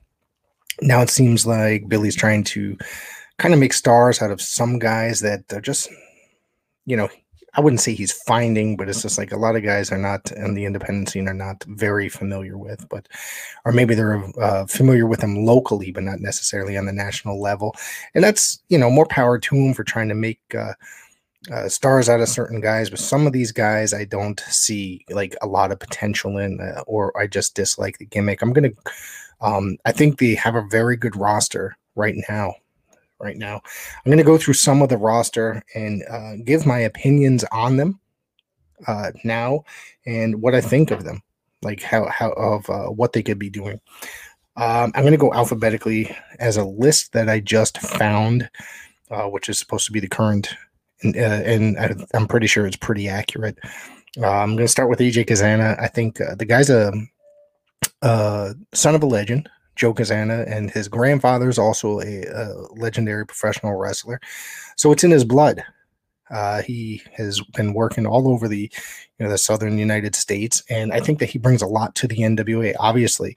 Now 0.81 1.01
it 1.01 1.09
seems 1.09 1.45
like 1.45 1.89
Billy's 1.89 2.15
trying 2.15 2.43
to 2.45 2.77
kind 3.37 3.53
of 3.53 3.59
make 3.59 3.73
stars 3.73 4.21
out 4.21 4.31
of 4.31 4.41
some 4.41 4.79
guys 4.79 5.19
that 5.21 5.51
are 5.53 5.61
just, 5.61 5.89
you 6.85 6.95
know, 6.95 7.09
I 7.53 7.61
wouldn't 7.61 7.81
say 7.81 7.93
he's 7.93 8.13
finding, 8.13 8.77
but 8.77 8.87
it's 8.87 9.01
just 9.01 9.17
like 9.17 9.31
a 9.31 9.37
lot 9.37 9.55
of 9.55 9.63
guys 9.63 9.91
are 9.91 9.97
not 9.97 10.31
in 10.31 10.53
the 10.53 10.65
independent 10.65 11.09
scene 11.09 11.27
are 11.27 11.33
not 11.33 11.63
very 11.65 12.07
familiar 12.07 12.57
with, 12.57 12.87
but 12.89 13.07
or 13.65 13.73
maybe 13.73 13.93
they're 13.93 14.23
uh, 14.41 14.65
familiar 14.67 15.05
with 15.05 15.21
him 15.21 15.45
locally, 15.45 15.91
but 15.91 16.03
not 16.03 16.21
necessarily 16.21 16.77
on 16.77 16.85
the 16.85 16.93
national 16.93 17.41
level. 17.41 17.75
And 18.15 18.23
that's 18.23 18.61
you 18.69 18.77
know 18.77 18.89
more 18.89 19.05
power 19.05 19.37
to 19.37 19.55
him 19.55 19.73
for 19.73 19.83
trying 19.83 20.09
to 20.09 20.15
make. 20.15 20.39
Uh, 20.55 20.73
uh, 21.51 21.67
stars 21.67 22.07
out 22.07 22.19
of 22.19 22.29
certain 22.29 22.61
guys, 22.61 22.91
but 22.91 22.99
some 22.99 23.25
of 23.25 23.33
these 23.33 23.51
guys 23.51 23.95
I 23.95 24.05
don't 24.05 24.39
see 24.41 25.03
like 25.09 25.35
a 25.41 25.47
lot 25.47 25.71
of 25.71 25.79
potential 25.79 26.37
in, 26.37 26.59
uh, 26.61 26.81
or 26.85 27.17
I 27.17 27.25
just 27.25 27.55
dislike 27.55 27.97
the 27.97 28.05
gimmick. 28.05 28.43
I'm 28.43 28.53
gonna, 28.53 28.69
um, 29.41 29.77
I 29.85 29.91
think 29.91 30.19
they 30.19 30.35
have 30.35 30.53
a 30.53 30.67
very 30.69 30.95
good 30.95 31.15
roster 31.15 31.75
right 31.95 32.15
now. 32.29 32.53
Right 33.21 33.37
now, 33.37 33.61
I'm 34.03 34.11
gonna 34.11 34.23
go 34.23 34.37
through 34.37 34.55
some 34.55 34.81
of 34.81 34.89
the 34.89 34.97
roster 34.97 35.61
and 35.75 36.03
uh, 36.09 36.37
give 36.43 36.65
my 36.65 36.79
opinions 36.79 37.43
on 37.51 37.77
them 37.77 37.99
uh, 38.87 39.11
now 39.23 39.63
and 40.05 40.41
what 40.41 40.55
I 40.55 40.61
think 40.61 40.91
of 40.91 41.03
them, 41.03 41.21
like 41.61 41.81
how 41.83 42.07
how 42.09 42.31
of 42.31 42.69
uh, 42.69 42.87
what 42.87 43.13
they 43.13 43.21
could 43.21 43.39
be 43.39 43.49
doing. 43.49 43.79
Um, 44.57 44.91
I'm 44.95 45.03
gonna 45.03 45.17
go 45.17 45.33
alphabetically 45.33 46.15
as 46.39 46.57
a 46.57 46.65
list 46.65 47.13
that 47.13 47.29
I 47.29 47.39
just 47.39 47.77
found, 47.77 48.49
uh, 49.11 49.25
which 49.25 49.49
is 49.49 49.59
supposed 49.59 49.85
to 49.85 49.91
be 49.91 49.99
the 49.99 50.09
current 50.09 50.49
and, 51.03 51.15
uh, 51.15 51.19
and 51.19 51.77
I, 51.79 51.95
am 52.13 52.27
pretty 52.27 52.47
sure 52.47 52.65
it's 52.65 52.77
pretty 52.77 53.07
accurate. 53.07 53.57
Uh, 54.21 54.29
I'm 54.29 54.55
going 54.55 54.65
to 54.65 54.71
start 54.71 54.89
with 54.89 54.99
AJ 54.99 55.27
Cazana. 55.27 55.79
I 55.79 55.87
think 55.87 56.17
the 56.17 56.45
guy's 56.45 56.69
a, 56.69 56.91
son 58.73 58.95
of 58.95 59.03
a 59.03 59.05
legend, 59.05 59.49
Joe 59.75 59.93
Cazana, 59.93 60.49
and 60.51 60.69
his 60.69 60.87
grandfather 60.87 61.49
is 61.49 61.57
also 61.57 61.99
a, 62.01 62.23
a, 62.25 62.67
legendary 62.75 63.25
professional 63.25 63.75
wrestler. 63.75 64.19
So 64.77 64.91
it's 64.91 65.03
in 65.03 65.11
his 65.11 65.23
blood. 65.25 65.63
Uh, 66.29 66.61
he 66.61 67.01
has 67.13 67.41
been 67.55 67.73
working 67.73 68.05
all 68.05 68.27
over 68.27 68.47
the, 68.47 68.71
you 69.19 69.25
know, 69.25 69.29
the 69.29 69.37
southern 69.37 69.77
United 69.77 70.15
States, 70.15 70.63
and 70.69 70.93
I 70.93 70.99
think 70.99 71.19
that 71.19 71.29
he 71.29 71.39
brings 71.39 71.61
a 71.61 71.67
lot 71.67 71.95
to 71.95 72.07
the 72.07 72.17
NWA. 72.17 72.75
Obviously, 72.79 73.35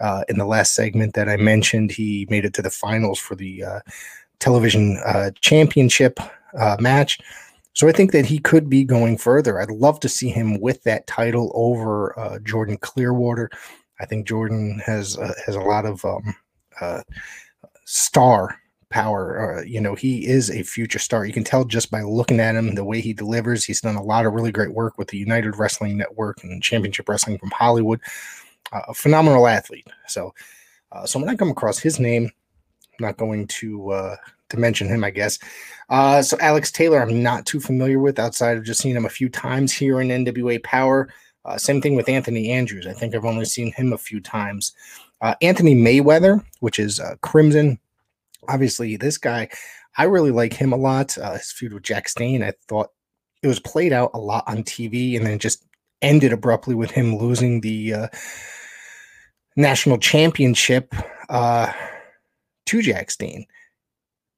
uh, 0.00 0.24
in 0.28 0.38
the 0.38 0.44
last 0.44 0.74
segment 0.74 1.14
that 1.14 1.28
I 1.28 1.36
mentioned, 1.36 1.90
he 1.90 2.26
made 2.30 2.44
it 2.44 2.54
to 2.54 2.62
the 2.62 2.70
finals 2.70 3.18
for 3.18 3.34
the 3.34 3.64
uh, 3.64 3.80
television 4.38 5.00
championship 5.40 6.20
uh, 6.58 6.76
match. 6.78 7.18
So 7.76 7.88
I 7.88 7.92
think 7.92 8.12
that 8.12 8.24
he 8.24 8.38
could 8.38 8.70
be 8.70 8.84
going 8.84 9.18
further. 9.18 9.60
I'd 9.60 9.70
love 9.70 10.00
to 10.00 10.08
see 10.08 10.30
him 10.30 10.60
with 10.60 10.82
that 10.84 11.06
title 11.06 11.52
over 11.54 12.18
uh, 12.18 12.38
Jordan 12.38 12.78
Clearwater. 12.78 13.50
I 14.00 14.06
think 14.06 14.26
Jordan 14.26 14.80
has 14.84 15.18
uh, 15.18 15.34
has 15.44 15.54
a 15.56 15.60
lot 15.60 15.86
of 15.86 16.04
um, 16.04 16.34
uh, 16.80 17.02
star 17.84 18.58
power. 18.90 19.58
Uh, 19.58 19.62
you 19.62 19.80
know, 19.80 19.94
he 19.94 20.26
is 20.26 20.50
a 20.50 20.62
future 20.62 20.98
star. 20.98 21.24
You 21.24 21.32
can 21.32 21.44
tell 21.44 21.64
just 21.64 21.90
by 21.90 22.02
looking 22.02 22.40
at 22.40 22.54
him, 22.54 22.74
the 22.74 22.84
way 22.84 23.00
he 23.00 23.12
delivers. 23.12 23.64
He's 23.64 23.80
done 23.80 23.96
a 23.96 24.02
lot 24.02 24.26
of 24.26 24.32
really 24.32 24.52
great 24.52 24.74
work 24.74 24.98
with 24.98 25.08
the 25.08 25.18
United 25.18 25.56
Wrestling 25.56 25.96
Network 25.96 26.42
and 26.44 26.62
Championship 26.62 27.08
Wrestling 27.08 27.38
from 27.38 27.50
Hollywood. 27.50 28.00
Uh, 28.72 28.82
a 28.88 28.94
phenomenal 28.94 29.46
athlete. 29.46 29.88
So, 30.08 30.34
uh, 30.92 31.06
so 31.06 31.18
when 31.18 31.28
I 31.28 31.36
come 31.36 31.50
across 31.50 31.78
his 31.78 31.98
name, 32.00 32.30
I'm 32.98 33.06
not 33.06 33.16
going 33.16 33.46
to 33.46 34.16
to 34.50 34.56
mention 34.58 34.88
him, 34.88 35.04
I 35.04 35.10
guess. 35.10 35.38
Uh, 35.88 36.22
so 36.22 36.36
Alex 36.40 36.70
Taylor, 36.70 37.00
I'm 37.00 37.22
not 37.22 37.46
too 37.46 37.60
familiar 37.60 37.98
with 37.98 38.18
outside 38.18 38.56
of 38.56 38.64
just 38.64 38.80
seeing 38.80 38.96
him 38.96 39.06
a 39.06 39.10
few 39.10 39.28
times 39.28 39.72
here 39.72 40.00
in 40.00 40.08
NWA 40.08 40.62
Power. 40.62 41.08
Uh, 41.46 41.56
same 41.56 41.80
thing 41.80 41.94
with 41.94 42.08
Anthony 42.08 42.50
Andrews. 42.50 42.86
I 42.86 42.92
think 42.92 43.14
I've 43.14 43.24
only 43.24 43.44
seen 43.44 43.72
him 43.72 43.92
a 43.92 43.98
few 43.98 44.20
times. 44.20 44.72
Uh, 45.20 45.34
Anthony 45.40 45.74
Mayweather, 45.74 46.44
which 46.60 46.78
is 46.78 46.98
uh, 46.98 47.14
Crimson. 47.22 47.78
Obviously, 48.48 48.96
this 48.96 49.16
guy, 49.16 49.48
I 49.96 50.04
really 50.04 50.32
like 50.32 50.52
him 50.52 50.72
a 50.72 50.76
lot. 50.76 51.16
Uh, 51.16 51.34
his 51.34 51.52
feud 51.52 51.72
with 51.72 51.84
Jax 51.84 52.14
Dane, 52.14 52.42
I 52.42 52.52
thought 52.68 52.90
it 53.42 53.48
was 53.48 53.60
played 53.60 53.92
out 53.92 54.10
a 54.12 54.18
lot 54.18 54.44
on 54.46 54.64
TV 54.64 55.16
and 55.16 55.24
then 55.24 55.34
it 55.34 55.40
just 55.40 55.64
ended 56.02 56.32
abruptly 56.32 56.74
with 56.74 56.90
him 56.90 57.16
losing 57.16 57.60
the 57.60 57.94
uh, 57.94 58.08
national 59.56 59.98
championship 59.98 60.92
uh, 61.28 61.72
to 62.66 62.82
Jax 62.82 63.16
Dane. 63.16 63.46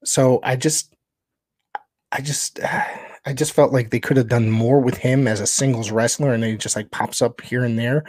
So 0.04 0.40
I 0.42 0.56
just, 0.56 0.94
I 2.12 2.20
just, 2.20 2.60
I 3.28 3.34
just 3.34 3.52
felt 3.52 3.74
like 3.74 3.90
they 3.90 4.00
could 4.00 4.16
have 4.16 4.30
done 4.30 4.50
more 4.50 4.80
with 4.80 4.96
him 4.96 5.28
as 5.28 5.38
a 5.40 5.46
singles 5.46 5.90
wrestler, 5.90 6.32
and 6.32 6.42
he 6.42 6.56
just 6.56 6.74
like 6.74 6.90
pops 6.90 7.20
up 7.20 7.42
here 7.42 7.62
and 7.62 7.78
there. 7.78 8.04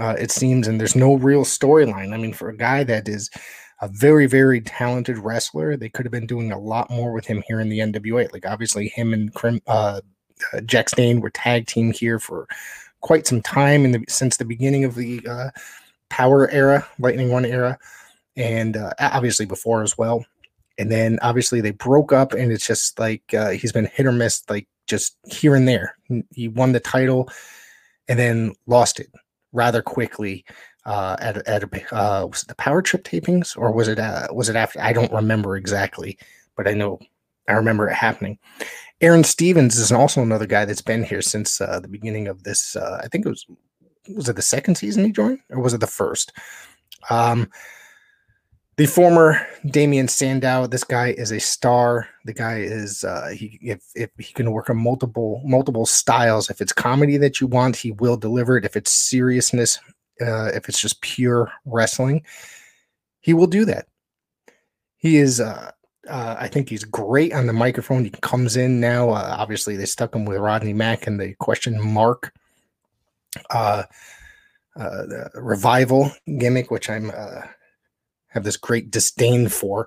Uh, 0.00 0.16
it 0.18 0.30
seems, 0.30 0.66
and 0.66 0.80
there's 0.80 0.96
no 0.96 1.16
real 1.16 1.44
storyline. 1.44 2.14
I 2.14 2.16
mean, 2.16 2.32
for 2.32 2.48
a 2.48 2.56
guy 2.56 2.82
that 2.84 3.10
is 3.10 3.28
a 3.82 3.88
very, 3.88 4.24
very 4.24 4.62
talented 4.62 5.18
wrestler, 5.18 5.76
they 5.76 5.90
could 5.90 6.06
have 6.06 6.12
been 6.12 6.26
doing 6.26 6.50
a 6.50 6.58
lot 6.58 6.88
more 6.88 7.12
with 7.12 7.26
him 7.26 7.42
here 7.46 7.60
in 7.60 7.68
the 7.68 7.80
NWA. 7.80 8.32
Like 8.32 8.46
obviously, 8.46 8.88
him 8.88 9.12
and 9.12 9.34
Crim, 9.34 9.60
uh, 9.66 10.00
uh, 10.54 10.60
Jax 10.62 10.92
Dane 10.92 11.20
were 11.20 11.28
tag 11.28 11.66
team 11.66 11.92
here 11.92 12.18
for 12.18 12.48
quite 13.02 13.26
some 13.26 13.42
time 13.42 13.84
in 13.84 13.92
the 13.92 14.02
since 14.08 14.38
the 14.38 14.46
beginning 14.46 14.82
of 14.82 14.94
the 14.94 15.20
uh, 15.28 15.50
Power 16.08 16.50
era, 16.50 16.88
Lightning 16.98 17.28
One 17.28 17.44
era, 17.44 17.78
and 18.34 18.78
uh, 18.78 18.94
obviously 18.98 19.44
before 19.44 19.82
as 19.82 19.98
well. 19.98 20.24
And 20.78 20.90
then 20.90 21.18
obviously 21.22 21.60
they 21.60 21.72
broke 21.72 22.12
up, 22.12 22.32
and 22.32 22.52
it's 22.52 22.66
just 22.66 22.98
like 22.98 23.34
uh, 23.34 23.50
he's 23.50 23.72
been 23.72 23.90
hit 23.92 24.06
or 24.06 24.12
miss, 24.12 24.42
like 24.48 24.68
just 24.86 25.16
here 25.26 25.54
and 25.54 25.66
there. 25.66 25.96
He 26.32 26.48
won 26.48 26.72
the 26.72 26.80
title, 26.80 27.28
and 28.08 28.18
then 28.18 28.54
lost 28.66 29.00
it 29.00 29.08
rather 29.52 29.82
quickly 29.82 30.44
uh, 30.84 31.16
at 31.20 31.36
at 31.46 31.62
a, 31.62 31.94
uh, 31.94 32.26
was 32.26 32.42
it 32.42 32.48
the 32.48 32.54
Power 32.54 32.80
Trip 32.80 33.04
tapings 33.04 33.56
or 33.56 33.72
was 33.72 33.88
it 33.88 33.98
uh, 33.98 34.26
was 34.32 34.48
it 34.48 34.56
after? 34.56 34.80
I 34.80 34.92
don't 34.92 35.12
remember 35.12 35.56
exactly, 35.56 36.18
but 36.56 36.66
I 36.66 36.72
know 36.72 36.98
I 37.48 37.52
remember 37.52 37.88
it 37.88 37.94
happening. 37.94 38.38
Aaron 39.00 39.22
Stevens 39.22 39.78
is 39.78 39.92
also 39.92 40.22
another 40.22 40.46
guy 40.46 40.64
that's 40.64 40.82
been 40.82 41.04
here 41.04 41.22
since 41.22 41.60
uh, 41.60 41.78
the 41.78 41.88
beginning 41.88 42.26
of 42.26 42.42
this. 42.42 42.74
Uh, 42.74 43.00
I 43.02 43.08
think 43.08 43.26
it 43.26 43.28
was 43.28 43.46
was 44.08 44.28
it 44.28 44.36
the 44.36 44.42
second 44.42 44.76
season 44.76 45.04
he 45.04 45.12
joined 45.12 45.40
or 45.50 45.60
was 45.60 45.74
it 45.74 45.80
the 45.80 45.86
first? 45.86 46.32
Um, 47.10 47.50
the 48.78 48.86
former 48.86 49.44
Damien 49.66 50.06
Sandow. 50.06 50.68
This 50.68 50.84
guy 50.84 51.08
is 51.08 51.32
a 51.32 51.40
star. 51.40 52.08
The 52.24 52.32
guy 52.32 52.60
is 52.60 53.02
uh, 53.02 53.28
he 53.36 53.58
if 53.60 53.82
if 53.94 54.10
he 54.16 54.32
can 54.32 54.52
work 54.52 54.70
on 54.70 54.78
multiple 54.78 55.42
multiple 55.44 55.84
styles. 55.84 56.48
If 56.48 56.60
it's 56.60 56.72
comedy 56.72 57.16
that 57.18 57.40
you 57.40 57.48
want, 57.48 57.76
he 57.76 57.90
will 57.90 58.16
deliver 58.16 58.56
it. 58.56 58.64
If 58.64 58.76
it's 58.76 58.92
seriousness, 58.92 59.80
uh, 60.20 60.52
if 60.54 60.68
it's 60.68 60.80
just 60.80 61.02
pure 61.02 61.50
wrestling, 61.66 62.24
he 63.20 63.34
will 63.34 63.48
do 63.48 63.64
that. 63.66 63.86
He 64.96 65.18
is. 65.18 65.40
Uh, 65.40 65.72
uh, 66.08 66.36
I 66.38 66.48
think 66.48 66.70
he's 66.70 66.84
great 66.84 67.34
on 67.34 67.46
the 67.46 67.52
microphone. 67.52 68.04
He 68.04 68.10
comes 68.22 68.56
in 68.56 68.80
now. 68.80 69.10
Uh, 69.10 69.36
obviously, 69.38 69.76
they 69.76 69.84
stuck 69.84 70.14
him 70.14 70.24
with 70.24 70.38
Rodney 70.38 70.72
Mack 70.72 71.06
and 71.06 71.20
the 71.20 71.34
question 71.34 71.78
mark 71.82 72.32
uh, 73.50 73.82
uh, 74.76 75.02
the 75.06 75.30
revival 75.34 76.10
gimmick, 76.38 76.70
which 76.70 76.88
I'm 76.88 77.10
uh, 77.14 77.42
have 78.28 78.44
this 78.44 78.56
great 78.56 78.90
disdain 78.90 79.48
for. 79.48 79.86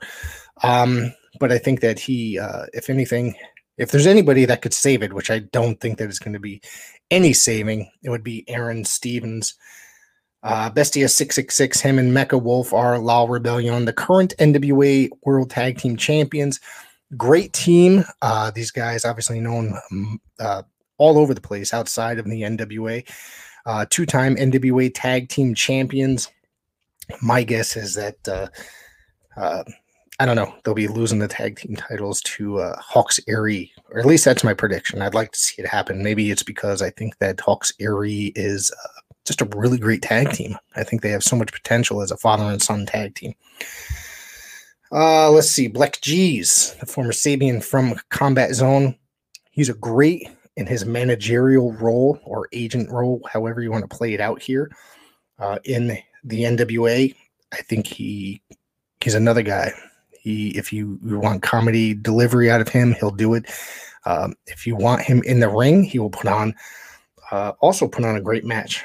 Um, 0.63 1.13
but 1.39 1.51
I 1.51 1.57
think 1.57 1.81
that 1.81 1.99
he, 1.99 2.37
uh, 2.37 2.65
if 2.73 2.89
anything, 2.89 3.35
if 3.77 3.91
there's 3.91 4.07
anybody 4.07 4.45
that 4.45 4.61
could 4.61 4.73
save 4.73 5.01
it, 5.01 5.13
which 5.13 5.31
I 5.31 5.39
don't 5.39 5.79
think 5.79 5.97
that 5.97 6.09
is 6.09 6.19
going 6.19 6.33
to 6.33 6.39
be 6.39 6.61
any 7.09 7.33
saving, 7.33 7.89
it 8.03 8.09
would 8.09 8.23
be 8.23 8.47
Aaron 8.47 8.85
Stevens. 8.85 9.55
Uh, 10.43 10.69
Bestia 10.71 11.07
666, 11.07 11.81
him 11.81 11.99
and 11.99 12.11
Mecha 12.11 12.41
Wolf 12.41 12.73
are 12.73 12.97
La 12.97 13.25
Rebelión, 13.27 13.85
the 13.85 13.93
current 13.93 14.33
NWA 14.39 15.09
World 15.23 15.51
Tag 15.51 15.77
Team 15.77 15.95
Champions. 15.95 16.59
Great 17.15 17.53
team. 17.53 18.03
Uh, 18.21 18.49
these 18.51 18.71
guys, 18.71 19.05
obviously 19.05 19.39
known 19.39 19.75
um, 19.91 20.19
uh, 20.39 20.63
all 20.97 21.17
over 21.17 21.33
the 21.33 21.41
place 21.41 21.73
outside 21.73 22.17
of 22.17 22.25
the 22.25 22.41
NWA. 22.41 23.07
Uh, 23.65 23.85
Two 23.89 24.05
time 24.05 24.35
NWA 24.35 24.91
Tag 24.93 25.29
Team 25.29 25.53
Champions. 25.53 26.29
My 27.21 27.43
guess 27.43 27.75
is 27.75 27.95
that, 27.95 28.27
uh, 28.27 28.47
uh, 29.37 29.63
I 30.19 30.25
don't 30.25 30.35
know, 30.35 30.53
they'll 30.63 30.73
be 30.73 30.87
losing 30.87 31.19
the 31.19 31.27
tag 31.27 31.57
team 31.57 31.75
titles 31.75 32.21
to 32.21 32.59
uh, 32.59 32.79
Hawx 32.79 33.19
Aerie, 33.27 33.71
or 33.89 33.99
at 33.99 34.05
least 34.05 34.25
that's 34.25 34.43
my 34.43 34.53
prediction. 34.53 35.01
I'd 35.01 35.15
like 35.15 35.31
to 35.31 35.39
see 35.39 35.61
it 35.61 35.67
happen. 35.67 36.03
Maybe 36.03 36.31
it's 36.31 36.43
because 36.43 36.81
I 36.81 36.91
think 36.91 37.17
that 37.19 37.37
Hawx 37.37 37.73
Aerie 37.79 38.31
is 38.35 38.71
uh, 38.83 39.01
just 39.25 39.41
a 39.41 39.49
really 39.55 39.77
great 39.77 40.01
tag 40.01 40.31
team. 40.31 40.57
I 40.75 40.83
think 40.83 41.01
they 41.01 41.09
have 41.09 41.23
so 41.23 41.35
much 41.35 41.51
potential 41.51 42.01
as 42.01 42.11
a 42.11 42.17
father 42.17 42.43
and 42.43 42.61
son 42.61 42.85
tag 42.85 43.15
team. 43.15 43.33
Uh, 44.91 45.31
let's 45.31 45.49
see, 45.49 45.69
BLK 45.69 46.01
Jeez, 46.01 46.77
the 46.79 46.85
former 46.85 47.13
Sabian 47.13 47.63
from 47.63 47.95
Combat 48.09 48.53
Zone. 48.53 48.95
He's 49.51 49.69
a 49.69 49.73
great 49.73 50.27
in 50.57 50.67
his 50.67 50.85
managerial 50.85 51.71
role 51.73 52.19
or 52.23 52.49
agent 52.51 52.89
role, 52.91 53.21
however 53.31 53.61
you 53.61 53.71
want 53.71 53.89
to 53.89 53.95
play 53.95 54.13
it 54.13 54.19
out 54.19 54.41
here. 54.41 54.69
Uh, 55.39 55.57
in 55.63 55.97
the 56.23 56.43
NWA, 56.43 57.15
I 57.51 57.57
think 57.57 57.87
he 57.87 58.41
he's 59.01 59.15
another 59.15 59.41
guy. 59.41 59.73
He, 60.19 60.49
if 60.49 60.71
you, 60.71 60.99
you 61.03 61.19
want 61.19 61.41
comedy 61.41 61.95
delivery 61.95 62.51
out 62.51 62.61
of 62.61 62.69
him, 62.69 62.93
he'll 62.93 63.09
do 63.09 63.33
it. 63.33 63.45
Um, 64.05 64.35
if 64.45 64.67
you 64.67 64.75
want 64.75 65.01
him 65.01 65.23
in 65.25 65.39
the 65.39 65.49
ring, 65.49 65.83
he 65.83 65.97
will 65.97 66.11
put 66.11 66.27
on 66.27 66.53
uh, 67.31 67.53
also 67.61 67.87
put 67.87 68.05
on 68.05 68.15
a 68.15 68.21
great 68.21 68.45
match. 68.45 68.83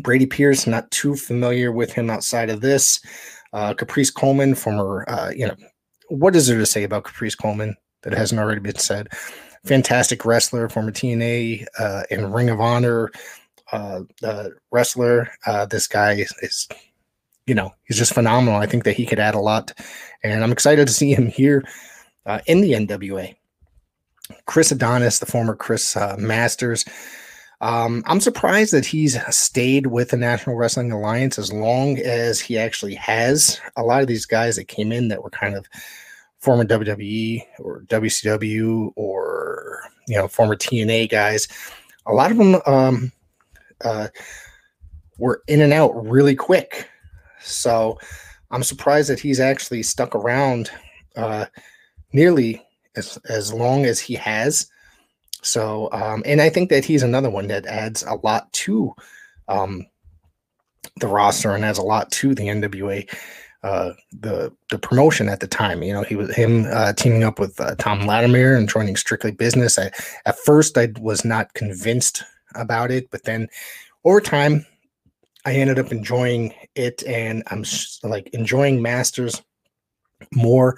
Brady 0.00 0.26
Pierce, 0.26 0.66
not 0.66 0.90
too 0.90 1.16
familiar 1.16 1.72
with 1.72 1.92
him 1.92 2.08
outside 2.08 2.50
of 2.50 2.60
this. 2.60 3.00
Uh, 3.52 3.74
Caprice 3.74 4.10
Coleman, 4.10 4.54
former, 4.54 5.04
uh, 5.08 5.30
you 5.34 5.46
know, 5.46 5.56
what 6.08 6.36
is 6.36 6.46
there 6.46 6.58
to 6.58 6.66
say 6.66 6.84
about 6.84 7.04
Caprice 7.04 7.34
Coleman 7.34 7.76
that 8.02 8.12
hasn't 8.12 8.40
already 8.40 8.60
been 8.60 8.76
said? 8.76 9.08
Fantastic 9.64 10.24
wrestler, 10.24 10.68
former 10.68 10.92
TNA 10.92 11.66
uh, 11.78 12.02
and 12.10 12.32
Ring 12.32 12.48
of 12.48 12.60
Honor 12.60 13.10
uh, 13.72 14.02
uh, 14.22 14.48
wrestler. 14.70 15.30
Uh, 15.46 15.66
this 15.66 15.86
guy 15.86 16.24
is, 16.42 16.68
you 17.46 17.54
know, 17.54 17.72
he's 17.84 17.98
just 17.98 18.14
phenomenal. 18.14 18.60
I 18.60 18.66
think 18.66 18.84
that 18.84 18.96
he 18.96 19.06
could 19.06 19.18
add 19.18 19.34
a 19.34 19.40
lot, 19.40 19.72
and 20.22 20.42
I'm 20.42 20.52
excited 20.52 20.86
to 20.86 20.92
see 20.92 21.12
him 21.12 21.26
here 21.26 21.64
uh, 22.26 22.40
in 22.46 22.60
the 22.60 22.72
NWA. 22.72 23.34
Chris 24.46 24.70
Adonis, 24.70 25.18
the 25.18 25.26
former 25.26 25.54
Chris 25.54 25.96
uh, 25.96 26.16
Masters. 26.18 26.84
Um, 27.60 28.04
I'm 28.06 28.20
surprised 28.20 28.72
that 28.72 28.86
he's 28.86 29.18
stayed 29.34 29.88
with 29.88 30.10
the 30.10 30.16
National 30.16 30.56
Wrestling 30.56 30.92
Alliance 30.92 31.38
as 31.38 31.52
long 31.52 31.98
as 31.98 32.38
he 32.38 32.56
actually 32.56 32.94
has. 32.94 33.60
A 33.76 33.82
lot 33.82 34.00
of 34.00 34.06
these 34.06 34.26
guys 34.26 34.56
that 34.56 34.68
came 34.68 34.92
in 34.92 35.08
that 35.08 35.24
were 35.24 35.30
kind 35.30 35.56
of 35.56 35.66
former 36.38 36.64
WWE 36.64 37.44
or 37.58 37.82
WCW 37.88 38.92
or 38.94 39.80
you 40.06 40.16
know 40.16 40.28
former 40.28 40.54
TNA 40.54 41.10
guys, 41.10 41.48
a 42.06 42.12
lot 42.12 42.30
of 42.30 42.36
them 42.36 42.56
um, 42.66 43.12
uh, 43.84 44.08
were 45.18 45.42
in 45.48 45.60
and 45.60 45.72
out 45.72 45.90
really 46.06 46.34
quick. 46.34 46.88
So 47.40 47.98
I'm 48.50 48.62
surprised 48.62 49.10
that 49.10 49.20
he's 49.20 49.40
actually 49.40 49.82
stuck 49.82 50.14
around 50.14 50.70
uh, 51.16 51.46
nearly 52.12 52.64
as 52.96 53.18
as 53.28 53.52
long 53.52 53.84
as 53.84 54.00
he 54.00 54.14
has. 54.14 54.68
So, 55.42 55.88
um, 55.92 56.22
and 56.26 56.40
I 56.40 56.50
think 56.50 56.70
that 56.70 56.84
he's 56.84 57.02
another 57.02 57.30
one 57.30 57.46
that 57.48 57.66
adds 57.66 58.02
a 58.02 58.14
lot 58.14 58.52
to 58.54 58.92
um, 59.46 59.86
the 61.00 61.06
roster 61.06 61.54
and 61.54 61.64
adds 61.64 61.78
a 61.78 61.82
lot 61.82 62.10
to 62.12 62.34
the 62.34 62.44
NWA, 62.44 63.08
uh, 63.62 63.92
the 64.12 64.52
the 64.70 64.78
promotion 64.78 65.28
at 65.28 65.40
the 65.40 65.46
time. 65.46 65.82
You 65.82 65.92
know, 65.92 66.02
he 66.02 66.16
was 66.16 66.34
him 66.34 66.66
uh, 66.72 66.92
teaming 66.94 67.24
up 67.24 67.38
with 67.38 67.60
uh, 67.60 67.76
Tom 67.76 68.06
Latimer 68.06 68.56
and 68.56 68.68
joining 68.68 68.96
Strictly 68.96 69.30
Business. 69.30 69.78
I, 69.78 69.90
at 70.26 70.38
first, 70.38 70.76
I 70.76 70.88
was 71.00 71.24
not 71.24 71.54
convinced 71.54 72.24
about 72.58 72.90
it, 72.90 73.10
but 73.10 73.24
then 73.24 73.48
over 74.04 74.20
time, 74.20 74.66
I 75.44 75.54
ended 75.54 75.78
up 75.78 75.92
enjoying 75.92 76.54
it, 76.74 77.02
and 77.06 77.42
I'm 77.46 77.64
sh- 77.64 77.98
like 78.02 78.28
enjoying 78.34 78.82
Masters 78.82 79.40
more, 80.32 80.76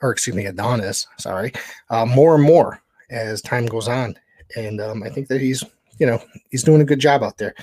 or 0.00 0.10
excuse 0.10 0.36
me, 0.36 0.46
Adonis. 0.46 1.06
Sorry, 1.18 1.52
uh, 1.88 2.04
more 2.04 2.34
and 2.34 2.44
more 2.44 2.82
as 3.10 3.40
time 3.42 3.66
goes 3.66 3.88
on. 3.88 4.16
And 4.56 4.80
um, 4.80 5.02
I 5.02 5.08
think 5.08 5.28
that 5.28 5.40
he's, 5.40 5.64
you 5.98 6.06
know, 6.06 6.22
he's 6.50 6.62
doing 6.62 6.80
a 6.80 6.84
good 6.84 6.98
job 6.98 7.22
out 7.22 7.38
there. 7.38 7.54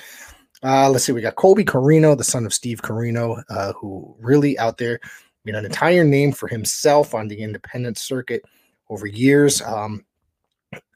Uh, 0.62 0.90
let's 0.90 1.04
see, 1.04 1.12
we 1.12 1.20
got 1.20 1.36
Colby 1.36 1.64
Corino, 1.64 2.16
the 2.16 2.24
son 2.24 2.44
of 2.44 2.52
Steve 2.52 2.82
Corino, 2.82 3.42
uh, 3.48 3.72
who 3.74 4.14
really 4.18 4.58
out 4.58 4.78
there 4.78 5.00
made 5.44 5.54
an 5.54 5.64
entire 5.64 6.04
name 6.04 6.32
for 6.32 6.48
himself 6.48 7.14
on 7.14 7.28
the 7.28 7.40
independent 7.40 7.96
circuit 7.96 8.42
over 8.90 9.06
years. 9.06 9.62
Um, 9.62 10.04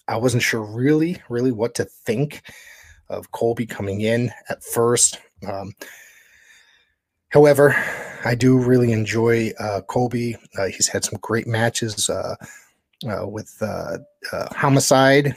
I 0.08 0.16
wasn't 0.16 0.42
sure 0.42 0.62
really, 0.62 1.20
really 1.28 1.52
what 1.52 1.74
to 1.76 1.84
think 1.84 2.42
of 3.08 3.30
Colby 3.32 3.66
coming 3.66 4.02
in 4.02 4.30
at 4.48 4.62
first. 4.62 5.18
Um, 5.46 5.72
however, 7.28 7.76
I 8.24 8.34
do 8.34 8.58
really 8.58 8.92
enjoy 8.92 9.52
uh, 9.58 9.82
Colby. 9.82 10.36
Uh, 10.58 10.66
he's 10.66 10.88
had 10.88 11.04
some 11.04 11.18
great 11.20 11.46
matches 11.46 12.08
uh, 12.08 12.36
uh, 13.08 13.26
with 13.26 13.54
uh, 13.60 13.98
uh, 14.32 14.54
Homicide, 14.54 15.34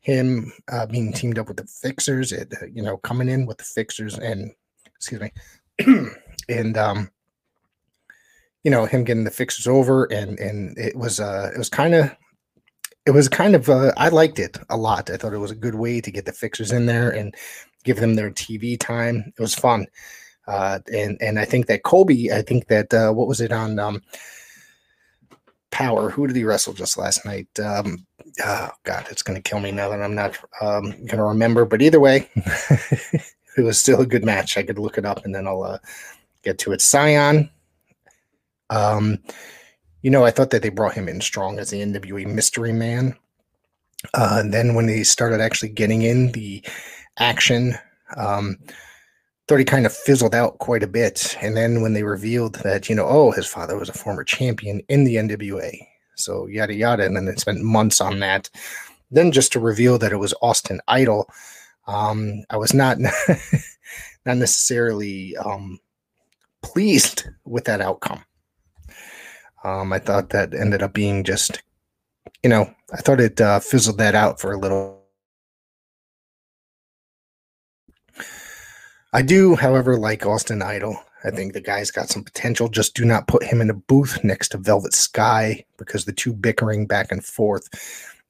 him 0.00 0.52
being 0.90 1.12
teamed 1.12 1.38
up 1.38 1.48
with 1.48 1.56
the 1.56 1.66
Fixers, 1.66 2.32
it, 2.32 2.52
you 2.72 2.82
know, 2.82 2.98
coming 2.98 3.28
in 3.28 3.46
with 3.46 3.58
the 3.58 3.64
Fixers 3.64 4.18
and 4.18 4.52
excuse 4.96 5.20
me, 5.20 5.32
and 6.48 6.78
um, 6.78 7.10
you 8.62 8.70
know 8.70 8.86
him 8.86 9.04
getting 9.04 9.24
the 9.24 9.30
fixes 9.30 9.66
over, 9.66 10.04
and 10.04 10.38
and 10.38 10.76
it 10.78 10.96
was 10.96 11.20
uh 11.20 11.50
it 11.54 11.58
was 11.58 11.68
kind 11.68 11.94
of 11.94 12.10
it 13.06 13.10
was 13.10 13.28
kind 13.28 13.54
of 13.54 13.68
uh, 13.68 13.92
I 13.96 14.08
liked 14.08 14.38
it 14.38 14.56
a 14.70 14.76
lot. 14.76 15.10
I 15.10 15.16
thought 15.16 15.34
it 15.34 15.38
was 15.38 15.50
a 15.50 15.56
good 15.56 15.74
way 15.74 16.00
to 16.00 16.10
get 16.10 16.24
the 16.24 16.32
fixers 16.32 16.72
in 16.72 16.86
there 16.86 17.10
and 17.10 17.34
give 17.84 17.98
them 17.98 18.14
their 18.14 18.30
TV 18.30 18.78
time. 18.78 19.32
It 19.36 19.40
was 19.40 19.54
fun, 19.54 19.86
uh, 20.46 20.78
and 20.92 21.20
and 21.20 21.38
I 21.38 21.44
think 21.44 21.66
that 21.66 21.82
Colby, 21.82 22.32
I 22.32 22.42
think 22.42 22.68
that 22.68 22.92
uh, 22.94 23.12
what 23.12 23.28
was 23.28 23.40
it 23.40 23.52
on 23.52 23.78
um, 23.78 24.02
Power? 25.70 26.08
Who 26.10 26.26
did 26.26 26.36
he 26.36 26.44
wrestle 26.44 26.72
just 26.72 26.96
last 26.96 27.26
night? 27.26 27.48
Um, 27.60 28.06
oh 28.42 28.70
God, 28.84 29.06
it's 29.10 29.22
going 29.22 29.40
to 29.40 29.48
kill 29.48 29.60
me 29.60 29.70
now 29.70 29.90
that 29.90 30.02
I'm 30.02 30.14
not 30.14 30.38
um, 30.60 30.90
going 30.90 31.18
to 31.18 31.24
remember. 31.24 31.64
But 31.64 31.82
either 31.82 32.00
way, 32.00 32.28
it 32.36 33.62
was 33.62 33.78
still 33.78 34.00
a 34.00 34.06
good 34.06 34.24
match. 34.24 34.56
I 34.56 34.62
could 34.62 34.78
look 34.78 34.98
it 34.98 35.04
up 35.04 35.24
and 35.24 35.34
then 35.34 35.46
I'll 35.46 35.62
uh, 35.62 35.78
get 36.42 36.58
to 36.60 36.72
it. 36.72 36.80
Cyon. 36.80 37.50
Um, 38.70 39.18
you 40.04 40.10
know, 40.10 40.22
I 40.22 40.30
thought 40.30 40.50
that 40.50 40.60
they 40.60 40.68
brought 40.68 40.92
him 40.92 41.08
in 41.08 41.22
strong 41.22 41.58
as 41.58 41.70
the 41.70 41.80
NWA 41.80 42.26
mystery 42.26 42.74
man. 42.74 43.16
Uh, 44.12 44.36
and 44.40 44.52
then 44.52 44.74
when 44.74 44.84
they 44.84 45.02
started 45.02 45.40
actually 45.40 45.70
getting 45.70 46.02
in 46.02 46.30
the 46.32 46.62
action, 47.18 47.74
um, 48.18 48.58
thought 49.48 49.58
he 49.58 49.64
kind 49.64 49.86
of 49.86 49.96
fizzled 49.96 50.34
out 50.34 50.58
quite 50.58 50.82
a 50.82 50.86
bit. 50.86 51.34
And 51.40 51.56
then 51.56 51.80
when 51.80 51.94
they 51.94 52.02
revealed 52.02 52.56
that, 52.56 52.90
you 52.90 52.94
know, 52.94 53.06
oh, 53.06 53.30
his 53.30 53.46
father 53.46 53.78
was 53.78 53.88
a 53.88 53.94
former 53.94 54.24
champion 54.24 54.82
in 54.90 55.04
the 55.04 55.16
NWA, 55.16 55.74
so 56.16 56.46
yada 56.48 56.74
yada, 56.74 57.06
and 57.06 57.16
then 57.16 57.24
they 57.24 57.34
spent 57.36 57.62
months 57.62 58.02
on 58.02 58.20
that. 58.20 58.50
Then 59.10 59.32
just 59.32 59.52
to 59.52 59.58
reveal 59.58 59.96
that 59.98 60.12
it 60.12 60.18
was 60.18 60.34
Austin 60.42 60.82
Idol, 60.86 61.30
um, 61.86 62.44
I 62.50 62.58
was 62.58 62.74
not 62.74 62.98
not 64.26 64.36
necessarily 64.36 65.34
um, 65.38 65.78
pleased 66.60 67.24
with 67.46 67.64
that 67.64 67.80
outcome. 67.80 68.22
Um, 69.64 69.92
I 69.92 69.98
thought 69.98 70.30
that 70.30 70.54
ended 70.54 70.82
up 70.82 70.92
being 70.92 71.24
just, 71.24 71.62
you 72.42 72.50
know, 72.50 72.72
I 72.92 72.98
thought 72.98 73.20
it 73.20 73.40
uh, 73.40 73.60
fizzled 73.60 73.98
that 73.98 74.14
out 74.14 74.38
for 74.38 74.52
a 74.52 74.58
little. 74.58 75.02
I 79.12 79.22
do, 79.22 79.54
however, 79.54 79.96
like 79.96 80.26
Austin 80.26 80.60
Idol. 80.60 80.98
I 81.24 81.30
think 81.30 81.54
the 81.54 81.60
guy's 81.60 81.90
got 81.90 82.10
some 82.10 82.22
potential. 82.22 82.68
Just 82.68 82.94
do 82.94 83.04
not 83.04 83.28
put 83.28 83.42
him 83.42 83.62
in 83.62 83.70
a 83.70 83.74
booth 83.74 84.22
next 84.22 84.48
to 84.50 84.58
Velvet 84.58 84.92
Sky 84.92 85.64
because 85.78 86.04
the 86.04 86.12
two 86.12 86.34
bickering 86.34 86.86
back 86.86 87.10
and 87.10 87.24
forth. 87.24 87.66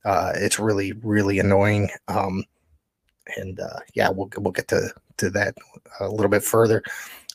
Uh, 0.04 0.32
it's 0.36 0.60
really, 0.60 0.92
really 1.02 1.40
annoying. 1.40 1.90
Um, 2.06 2.44
and 3.36 3.58
uh, 3.58 3.80
yeah, 3.94 4.10
we'll 4.10 4.30
we'll 4.36 4.52
get 4.52 4.68
to 4.68 4.90
to 5.16 5.30
that 5.30 5.56
a 5.98 6.08
little 6.08 6.28
bit 6.28 6.44
further. 6.44 6.82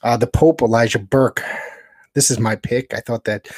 Uh, 0.04 0.16
the 0.16 0.28
Pope 0.28 0.62
Elijah 0.62 1.00
Burke. 1.00 1.44
This 2.14 2.32
is 2.32 2.40
my 2.40 2.56
pick. 2.56 2.94
I 2.94 3.02
thought 3.02 3.26
that 3.26 3.50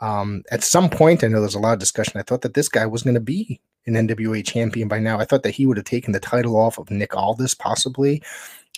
um, 0.00 0.42
at 0.50 0.62
some 0.62 0.90
point, 0.90 1.24
I 1.24 1.28
know 1.28 1.40
there's 1.40 1.54
a 1.54 1.60
lot 1.60 1.72
of 1.72 1.78
discussion. 1.78 2.20
I 2.20 2.22
thought 2.22 2.42
that 2.42 2.54
this 2.54 2.68
guy 2.68 2.86
was 2.86 3.02
going 3.02 3.14
to 3.14 3.20
be 3.20 3.60
an 3.86 3.94
NWA 3.94 4.44
champion 4.44 4.88
by 4.88 4.98
now. 4.98 5.18
I 5.18 5.24
thought 5.24 5.42
that 5.44 5.54
he 5.54 5.66
would 5.66 5.76
have 5.76 5.86
taken 5.86 6.12
the 6.12 6.20
title 6.20 6.56
off 6.56 6.78
of 6.78 6.90
Nick 6.90 7.16
Aldis, 7.16 7.54
possibly, 7.54 8.22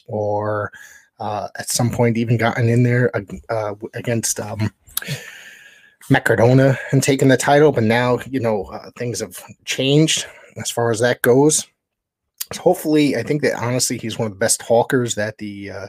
or 0.06 0.70
uh, 1.18 1.48
at 1.58 1.68
some 1.68 1.90
point 1.90 2.16
even 2.16 2.36
gotten 2.36 2.68
in 2.68 2.82
there 2.82 3.10
uh, 3.48 3.74
against 3.94 4.38
um, 4.38 4.70
Matt 6.10 6.24
Cardona 6.24 6.78
and 6.92 7.02
taken 7.02 7.28
the 7.28 7.36
title. 7.36 7.72
But 7.72 7.84
now, 7.84 8.18
you 8.28 8.38
know, 8.38 8.64
uh, 8.66 8.90
things 8.96 9.20
have 9.20 9.42
changed 9.64 10.26
as 10.56 10.70
far 10.70 10.90
as 10.90 11.00
that 11.00 11.22
goes. 11.22 11.66
So 12.52 12.62
hopefully, 12.62 13.16
I 13.16 13.22
think 13.22 13.42
that 13.42 13.54
honestly, 13.62 13.98
he's 13.98 14.18
one 14.18 14.26
of 14.26 14.32
the 14.32 14.38
best 14.38 14.60
talkers 14.60 15.14
that 15.16 15.38
the 15.38 15.70
uh, 15.70 15.88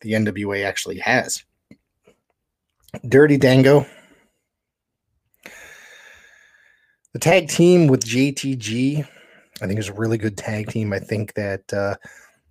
the 0.00 0.12
NWA 0.12 0.64
actually 0.64 0.98
has. 0.98 1.42
Dirty 3.08 3.36
Dango. 3.36 3.86
The 7.18 7.30
tag 7.30 7.48
team 7.48 7.88
with 7.88 8.04
JTG, 8.04 9.04
I 9.60 9.66
think, 9.66 9.80
is 9.80 9.88
a 9.88 9.92
really 9.92 10.18
good 10.18 10.36
tag 10.36 10.68
team. 10.68 10.92
I 10.92 11.00
think 11.00 11.34
that 11.34 11.74
uh, 11.74 11.96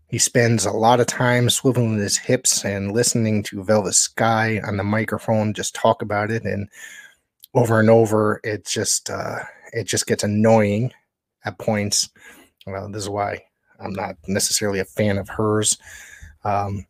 he 0.10 0.18
spends 0.18 0.66
a 0.66 0.72
lot 0.72 1.00
of 1.00 1.08
time 1.08 1.48
swiveling 1.48 1.98
his 1.98 2.18
hips 2.18 2.66
and 2.66 2.92
listening 2.92 3.44
to 3.44 3.64
Velvet 3.64 3.94
Sky 3.94 4.60
on 4.68 4.76
the 4.76 4.84
microphone 4.84 5.54
just 5.54 5.74
talk 5.74 6.02
about 6.02 6.32
it, 6.32 6.44
and 6.44 6.68
over 7.54 7.80
and 7.80 7.90
over, 7.90 8.42
it 8.44 8.66
just 8.66 9.10
uh, 9.10 9.38
it 9.72 9.86
just 9.86 10.06
gets 10.06 10.26
annoying 10.26 10.92
at 11.46 11.58
points. 11.60 12.10
Well, 12.66 12.90
this 12.90 13.04
is 13.04 13.10
why 13.10 13.42
I'm 13.80 13.94
not 13.94 14.18
necessarily 14.28 14.80
a 14.80 14.86
fan 14.86 15.18
of 15.18 15.30
hers. 15.30 15.78
Um, 16.44 16.86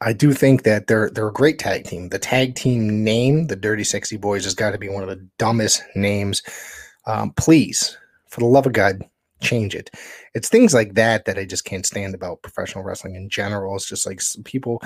I 0.00 0.12
do 0.12 0.32
think 0.32 0.64
that 0.64 0.86
they're 0.86 1.10
they're 1.10 1.28
a 1.28 1.32
great 1.32 1.58
tag 1.58 1.84
team. 1.84 2.08
The 2.08 2.18
tag 2.18 2.54
team 2.54 3.04
name, 3.04 3.46
the 3.46 3.56
Dirty 3.56 3.84
Sexy 3.84 4.16
Boys, 4.16 4.44
has 4.44 4.54
got 4.54 4.72
to 4.72 4.78
be 4.78 4.88
one 4.88 5.02
of 5.02 5.08
the 5.08 5.26
dumbest 5.38 5.82
names. 5.94 6.42
Um, 7.06 7.32
please, 7.32 7.96
for 8.28 8.40
the 8.40 8.46
love 8.46 8.66
of 8.66 8.72
God, 8.72 9.02
change 9.40 9.74
it. 9.74 9.90
It's 10.34 10.48
things 10.48 10.74
like 10.74 10.94
that 10.94 11.24
that 11.26 11.38
I 11.38 11.44
just 11.44 11.64
can't 11.64 11.86
stand 11.86 12.14
about 12.14 12.42
professional 12.42 12.84
wrestling 12.84 13.14
in 13.14 13.28
general. 13.28 13.76
It's 13.76 13.88
just 13.88 14.06
like 14.06 14.20
people 14.44 14.82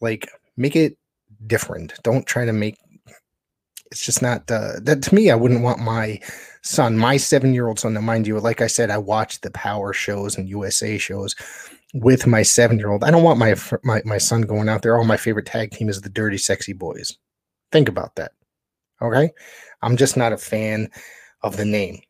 like 0.00 0.28
make 0.56 0.76
it 0.76 0.96
different. 1.46 1.94
Don't 2.02 2.26
try 2.26 2.44
to 2.44 2.52
make 2.52 2.78
it's 3.92 4.06
just 4.06 4.22
not 4.22 4.50
uh, 4.50 4.80
that 4.82 5.02
to 5.02 5.14
me. 5.14 5.30
I 5.30 5.34
wouldn't 5.34 5.62
want 5.62 5.78
my 5.78 6.18
son, 6.62 6.96
my 6.96 7.18
seven 7.18 7.52
year 7.52 7.68
old 7.68 7.78
son, 7.78 7.92
to 7.92 8.00
mind 8.00 8.26
you. 8.26 8.40
Like 8.40 8.62
I 8.62 8.66
said, 8.66 8.90
I 8.90 8.96
watched 8.96 9.42
the 9.42 9.50
Power 9.50 9.92
shows 9.92 10.38
and 10.38 10.48
USA 10.48 10.96
shows 10.96 11.36
with 11.92 12.26
my 12.26 12.42
seven 12.42 12.78
year 12.78 12.90
old. 12.90 13.04
I 13.04 13.10
don't 13.10 13.22
want 13.22 13.38
my, 13.38 13.54
my 13.84 14.02
my 14.04 14.18
son 14.18 14.42
going 14.42 14.68
out 14.68 14.82
there. 14.82 14.96
All 14.96 15.04
my 15.04 15.16
favorite 15.16 15.46
tag 15.46 15.70
team 15.70 15.88
is 15.88 16.00
the 16.00 16.08
Dirty 16.08 16.38
Sexy 16.38 16.72
Boys. 16.72 17.16
Think 17.70 17.88
about 17.88 18.16
that. 18.16 18.32
Okay, 19.00 19.30
I'm 19.82 19.96
just 19.96 20.16
not 20.16 20.32
a 20.32 20.38
fan 20.38 20.90
of 21.42 21.56
the 21.56 21.64
name. 21.64 22.00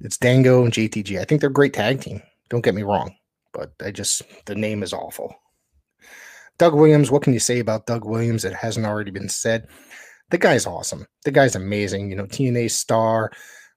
It's 0.00 0.18
Dango 0.18 0.64
and 0.64 0.72
JTG. 0.72 1.20
I 1.20 1.24
think 1.24 1.40
they're 1.40 1.50
a 1.50 1.52
great 1.52 1.74
tag 1.74 2.00
team. 2.00 2.22
Don't 2.48 2.64
get 2.64 2.74
me 2.74 2.82
wrong, 2.82 3.14
but 3.52 3.72
I 3.84 3.90
just 3.90 4.22
the 4.46 4.54
name 4.54 4.82
is 4.82 4.92
awful. 4.92 5.34
Doug 6.58 6.74
Williams, 6.74 7.10
what 7.10 7.22
can 7.22 7.34
you 7.34 7.38
say 7.38 7.58
about 7.58 7.86
Doug 7.86 8.04
Williams 8.04 8.42
that 8.42 8.54
hasn't 8.54 8.86
already 8.86 9.10
been 9.10 9.28
said? 9.28 9.68
The 10.30 10.38
guy's 10.38 10.66
awesome. 10.66 11.06
The 11.24 11.30
guy's 11.30 11.54
amazing. 11.54 12.10
You 12.10 12.16
know, 12.16 12.26
TNA 12.26 12.70
star. 12.70 13.30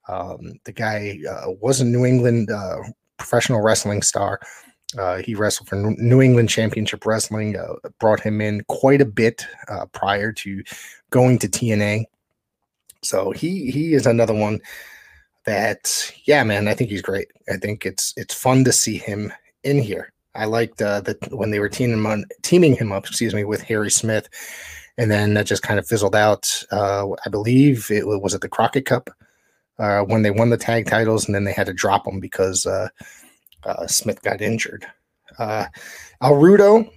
Um, 0.08 0.54
the 0.64 0.72
guy 0.72 1.20
uh, 1.30 1.52
was 1.62 1.82
a 1.82 1.86
New 1.86 2.06
England 2.06 2.50
uh, 2.50 2.78
professional 3.18 3.62
wrestling 3.62 4.02
star. 4.02 4.40
Uh, 4.98 5.18
he 5.18 5.36
wrestled 5.36 5.68
for 5.68 5.76
New 5.76 6.22
England 6.22 6.50
Championship 6.50 7.06
Wrestling. 7.06 7.56
Uh, 7.56 7.76
brought 8.00 8.20
him 8.20 8.42
in 8.42 8.64
quite 8.68 9.02
a 9.02 9.06
bit 9.06 9.46
uh, 9.68 9.86
prior 9.88 10.32
to 10.34 10.64
going 11.12 11.38
to 11.40 11.48
TNA. 11.48 12.06
So 13.02 13.32
he 13.32 13.70
he 13.72 13.94
is 13.94 14.06
another 14.06 14.34
one 14.34 14.60
that 15.46 16.12
yeah 16.26 16.44
man 16.44 16.68
i 16.68 16.74
think 16.74 16.90
he's 16.90 17.02
great 17.02 17.28
i 17.52 17.58
think 17.58 17.86
it's 17.86 18.14
it's 18.18 18.34
fun 18.34 18.64
to 18.64 18.72
see 18.72 18.98
him 18.98 19.34
in 19.64 19.80
here 19.80 20.12
i 20.36 20.46
liked 20.46 20.82
uh, 20.82 21.02
that 21.02 21.18
when 21.34 21.50
they 21.50 21.60
were 21.60 21.70
teaming 21.70 22.04
him, 22.04 22.26
teaming 22.44 22.76
him 22.76 22.92
up 22.92 23.08
excuse 23.08 23.34
me 23.34 23.44
with 23.44 23.62
harry 23.62 23.90
smith 23.90 24.30
and 24.98 25.10
then 25.10 25.34
that 25.34 25.48
just 25.48 25.64
kind 25.64 25.80
of 25.80 25.88
fizzled 25.88 26.16
out 26.16 26.64
uh, 26.72 27.08
i 27.26 27.30
believe 27.30 27.90
it 27.90 28.06
was 28.06 28.36
at 28.36 28.42
the 28.42 28.50
crockett 28.50 28.86
cup 28.86 29.10
uh, 29.80 30.02
when 30.02 30.24
they 30.24 30.32
won 30.32 30.50
the 30.50 30.58
tag 30.58 30.86
titles 30.86 31.26
and 31.26 31.34
then 31.34 31.46
they 31.46 31.54
had 31.54 31.68
to 31.68 31.74
drop 31.74 32.04
them 32.04 32.20
because 32.20 32.68
uh, 33.66 33.70
uh, 33.70 33.88
smith 33.88 34.22
got 34.22 34.42
injured 34.42 34.86
uh, 35.38 35.66
El 36.22 36.34
Rudo 36.34 36.90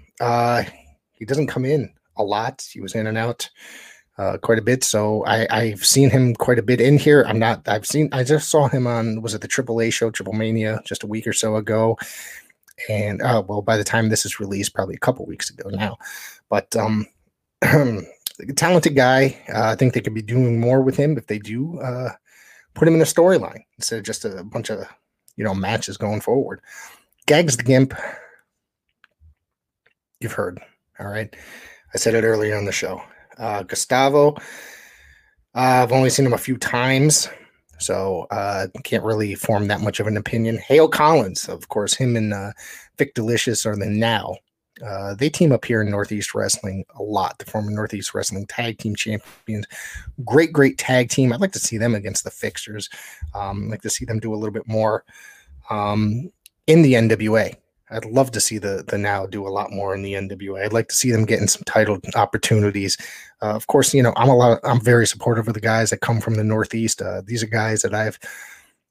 he 1.13 1.25
doesn't 1.25 1.47
come 1.47 1.65
in 1.65 1.93
a 2.17 2.23
lot 2.23 2.67
he 2.73 2.81
was 2.81 2.95
in 2.95 3.07
and 3.07 3.19
out 3.19 3.49
uh, 4.19 4.37
quite 4.39 4.59
a 4.59 4.63
bit. 4.63 4.85
So 4.85 5.25
I, 5.25 5.47
I've 5.51 5.85
seen 5.85 6.11
him 6.11 6.35
quite 6.35 6.59
a 6.59 6.63
bit 6.63 6.81
in 6.81 6.99
here. 6.99 7.25
I'm 7.27 7.39
not. 7.39 7.67
I've 7.67 7.87
seen. 7.87 8.09
I 8.13 8.25
just 8.25 8.51
saw 8.51 8.69
him 8.69 8.87
on. 8.87 9.23
Was 9.23 9.35
it 9.35 9.41
the 9.41 9.49
Triple 9.49 9.81
A 9.81 9.91
show, 9.91 10.11
Triple 10.11 10.35
Mania, 10.35 10.83
just 10.85 11.03
a 11.03 11.07
week 11.07 11.27
or 11.27 11.33
so 11.33 11.57
ago? 11.57 11.99
And 12.89 13.23
uh, 13.23 13.43
well, 13.47 13.63
by 13.63 13.77
the 13.77 13.85
time 13.85 14.09
this 14.09 14.27
is 14.27 14.41
released, 14.41 14.75
probably 14.75 14.97
a 14.97 14.99
couple 14.99 15.25
weeks 15.27 15.51
ago 15.51 15.71
now. 15.71 15.97
But 16.49 16.75
um, 16.77 17.07
talented 18.57 18.97
guy. 18.97 19.41
Uh, 19.53 19.71
I 19.71 19.77
think 19.77 19.95
they 19.95 20.01
could 20.01 20.15
be 20.15 20.23
doing 20.23 20.61
more 20.61 20.83
with 20.83 20.97
him 20.97 21.17
if 21.17 21.27
they 21.27 21.39
do 21.39 21.79
uh, 21.81 22.11
put 22.75 22.89
him 22.89 22.95
in 22.95 23.01
a 23.01 23.05
storyline 23.05 23.65
instead 23.79 23.99
of 23.99 24.05
just 24.05 24.25
a 24.25 24.43
bunch 24.45 24.71
of 24.71 24.87
you 25.43 25.49
know 25.49 25.55
matches 25.57 25.97
going 25.97 26.20
forward. 26.20 26.61
Gags 27.26 27.57
the 27.57 27.64
Gimp. 27.64 27.95
You've 30.20 30.34
heard. 30.34 30.61
All 31.01 31.09
right. 31.09 31.34
I 31.93 31.99
said 31.99 32.14
it 32.14 32.22
earlier 32.22 32.57
on 32.57 32.64
the 32.64 32.70
show. 32.70 33.03
Uh, 33.38 33.64
Gustavo, 33.64 34.34
uh, 35.57 35.82
I've 35.82 35.90
only 35.90 36.11
seen 36.11 36.26
him 36.26 36.32
a 36.32 36.38
few 36.38 36.57
times, 36.57 37.28
so 37.80 38.28
uh, 38.30 38.68
can't 38.84 39.03
really 39.03 39.34
form 39.34 39.66
that 39.66 39.80
much 39.80 39.99
of 39.99 40.07
an 40.07 40.16
opinion. 40.16 40.59
Hale 40.59 40.86
Collins, 40.86 41.49
of 41.49 41.68
course, 41.68 41.93
him 41.93 42.14
and 42.14 42.32
uh, 42.32 42.53
Vik 42.99 43.14
Dalishus 43.14 43.66
are 43.66 43.74
the 43.74 43.86
now. 43.86 44.36
Uh, 44.85 45.14
they 45.14 45.29
team 45.29 45.53
up 45.53 45.64
here 45.64 45.83
in 45.83 45.91
Northeast 45.91 46.35
Wrestling 46.35 46.85
a 46.99 47.03
lot. 47.03 47.39
The 47.39 47.45
former 47.45 47.70
Northeast 47.70 48.14
Wrestling 48.14 48.47
Tag 48.47 48.79
Team 48.79 48.97
Champions, 48.97 49.66
great, 50.25 50.53
great 50.53 50.79
tag 50.79 51.11
team. 51.11 51.33
I'd 51.33 51.41
like 51.41 51.53
to 51.53 51.59
see 51.59 51.77
them 51.77 51.95
against 51.95 52.25
the 52.25 52.31
Fixers. 52.31 52.89
Um, 53.35 53.64
I'd 53.64 53.70
like 53.73 53.83
to 53.83 53.91
see 53.91 54.05
them 54.05 54.18
do 54.18 54.33
a 54.33 54.37
little 54.37 54.53
bit 54.53 54.66
more 54.66 55.05
um, 55.68 56.31
in 56.66 56.83
the 56.83 56.95
NWA. 56.95 57.55
I'd 57.91 58.07
love 58.07 58.31
to 58.33 58.41
see 58.41 58.59
the 58.59 58.85
the 58.89 58.97
now 58.97 59.27
do 59.27 59.47
a 59.47 59.51
lot 59.51 59.70
more 59.70 59.95
in 59.95 60.03
the 60.03 60.14
NWA. 60.14 60.64
I'd 60.64 60.73
like 60.73 60.89
to 60.89 60.95
see 60.95 61.11
them 61.11 61.27
getting 61.27 61.47
some 61.47 61.62
title 61.64 61.99
opportunities. 62.14 62.97
Uh, 63.43 63.55
of 63.55 63.66
course, 63.66 63.93
you 63.93 64.03
know 64.03 64.14
I'm 64.16 64.31
a 64.31 64.37
lot. 64.37 64.61
I'm 64.64 64.81
very 64.81 65.07
supportive 65.07 65.47
of 65.47 65.55
the 65.55 65.61
guys 65.61 65.91
that 65.91 66.01
come 66.01 66.20
from 66.20 66.37
the 66.37 66.45
Northeast. 66.45 67.03
Uh, 67.03 67.20
these 67.25 67.43
are 67.43 67.49
guys 67.49 67.83
that 67.83 67.95
I've 67.95 68.18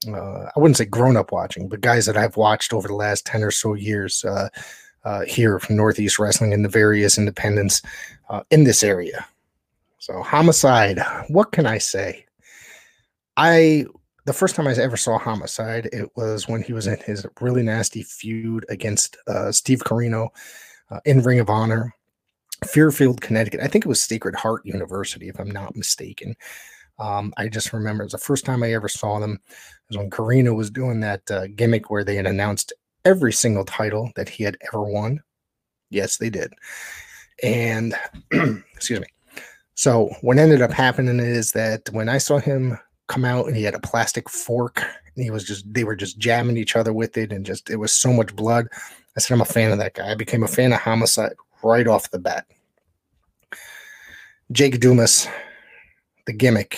uh, 0.07 0.49
I 0.55 0.59
wouldn't 0.59 0.77
say 0.77 0.85
grown 0.85 1.17
up 1.17 1.31
watching, 1.31 1.67
but 1.67 1.81
guys 1.81 2.05
that 2.05 2.17
I've 2.17 2.37
watched 2.37 2.73
over 2.73 2.87
the 2.87 2.95
last 2.95 3.25
ten 3.25 3.43
or 3.43 3.51
so 3.51 3.73
years 3.73 4.23
uh, 5.03 5.21
here 5.21 5.59
from 5.59 5.77
Northeast 5.77 6.19
Wrestling 6.19 6.53
and 6.53 6.63
the 6.63 6.69
various 6.69 7.17
independents 7.17 7.81
uh, 8.29 8.43
in 8.51 8.63
this 8.63 8.83
area. 8.83 9.25
So 9.99 10.21
homicide. 10.21 10.99
What 11.27 11.51
can 11.51 11.65
I 11.65 11.77
say? 11.77 12.25
I 13.37 13.85
the 14.25 14.33
first 14.33 14.55
time 14.55 14.67
I 14.67 14.73
ever 14.73 14.97
saw 14.97 15.17
Homicide, 15.17 15.89
it 15.91 16.09
was 16.15 16.47
when 16.47 16.61
he 16.61 16.73
was 16.73 16.87
in 16.87 16.97
his 16.99 17.25
really 17.39 17.63
nasty 17.63 18.03
feud 18.03 18.65
against 18.69 19.17
uh, 19.27 19.51
Steve 19.51 19.79
Corino 19.79 20.29
uh, 20.91 20.99
in 21.05 21.21
Ring 21.21 21.39
of 21.39 21.49
Honor, 21.49 21.93
Fairfield, 22.65 23.21
Connecticut. 23.21 23.61
I 23.61 23.67
think 23.67 23.85
it 23.85 23.89
was 23.89 24.01
Sacred 24.01 24.35
Heart 24.35 24.65
University, 24.65 25.27
if 25.27 25.39
I'm 25.39 25.49
not 25.49 25.75
mistaken. 25.75 26.35
Um, 26.99 27.33
I 27.37 27.47
just 27.47 27.73
remember 27.73 28.03
it 28.03 28.07
was 28.07 28.11
the 28.11 28.19
first 28.19 28.45
time 28.45 28.61
I 28.61 28.73
ever 28.73 28.87
saw 28.87 29.19
them. 29.19 29.39
Was 29.89 29.97
when 29.97 30.11
Corino 30.11 30.55
was 30.55 30.69
doing 30.69 30.99
that 30.99 31.29
uh, 31.31 31.47
gimmick 31.55 31.89
where 31.89 32.03
they 32.03 32.15
had 32.15 32.27
announced 32.27 32.73
every 33.05 33.33
single 33.33 33.65
title 33.65 34.11
that 34.15 34.29
he 34.29 34.43
had 34.43 34.57
ever 34.71 34.83
won. 34.83 35.21
Yes, 35.89 36.17
they 36.17 36.29
did. 36.29 36.53
And 37.43 37.95
excuse 38.75 38.99
me. 38.99 39.07
So 39.75 40.09
what 40.21 40.37
ended 40.37 40.61
up 40.61 40.71
happening 40.71 41.19
is 41.19 41.53
that 41.53 41.89
when 41.91 42.07
I 42.07 42.17
saw 42.17 42.37
him 42.37 42.77
come 43.07 43.25
out 43.25 43.47
and 43.47 43.57
he 43.57 43.63
had 43.63 43.75
a 43.75 43.79
plastic 43.79 44.29
fork 44.29 44.79
and 45.15 45.23
he 45.23 45.31
was 45.31 45.43
just 45.43 45.71
they 45.73 45.83
were 45.83 45.95
just 45.95 46.17
jamming 46.17 46.55
each 46.55 46.75
other 46.75 46.93
with 46.93 47.17
it 47.17 47.33
and 47.33 47.45
just 47.45 47.69
it 47.69 47.77
was 47.77 47.93
so 47.93 48.13
much 48.13 48.35
blood. 48.35 48.67
I 49.17 49.19
said 49.19 49.33
I'm 49.33 49.41
a 49.41 49.45
fan 49.45 49.71
of 49.71 49.79
that 49.79 49.95
guy. 49.95 50.11
I 50.11 50.15
became 50.15 50.43
a 50.43 50.47
fan 50.47 50.71
of 50.71 50.79
Homicide 50.79 51.33
right 51.63 51.87
off 51.87 52.11
the 52.11 52.19
bat. 52.19 52.45
Jake 54.51 54.79
Dumas, 54.79 55.27
the 56.25 56.33
gimmick, 56.33 56.77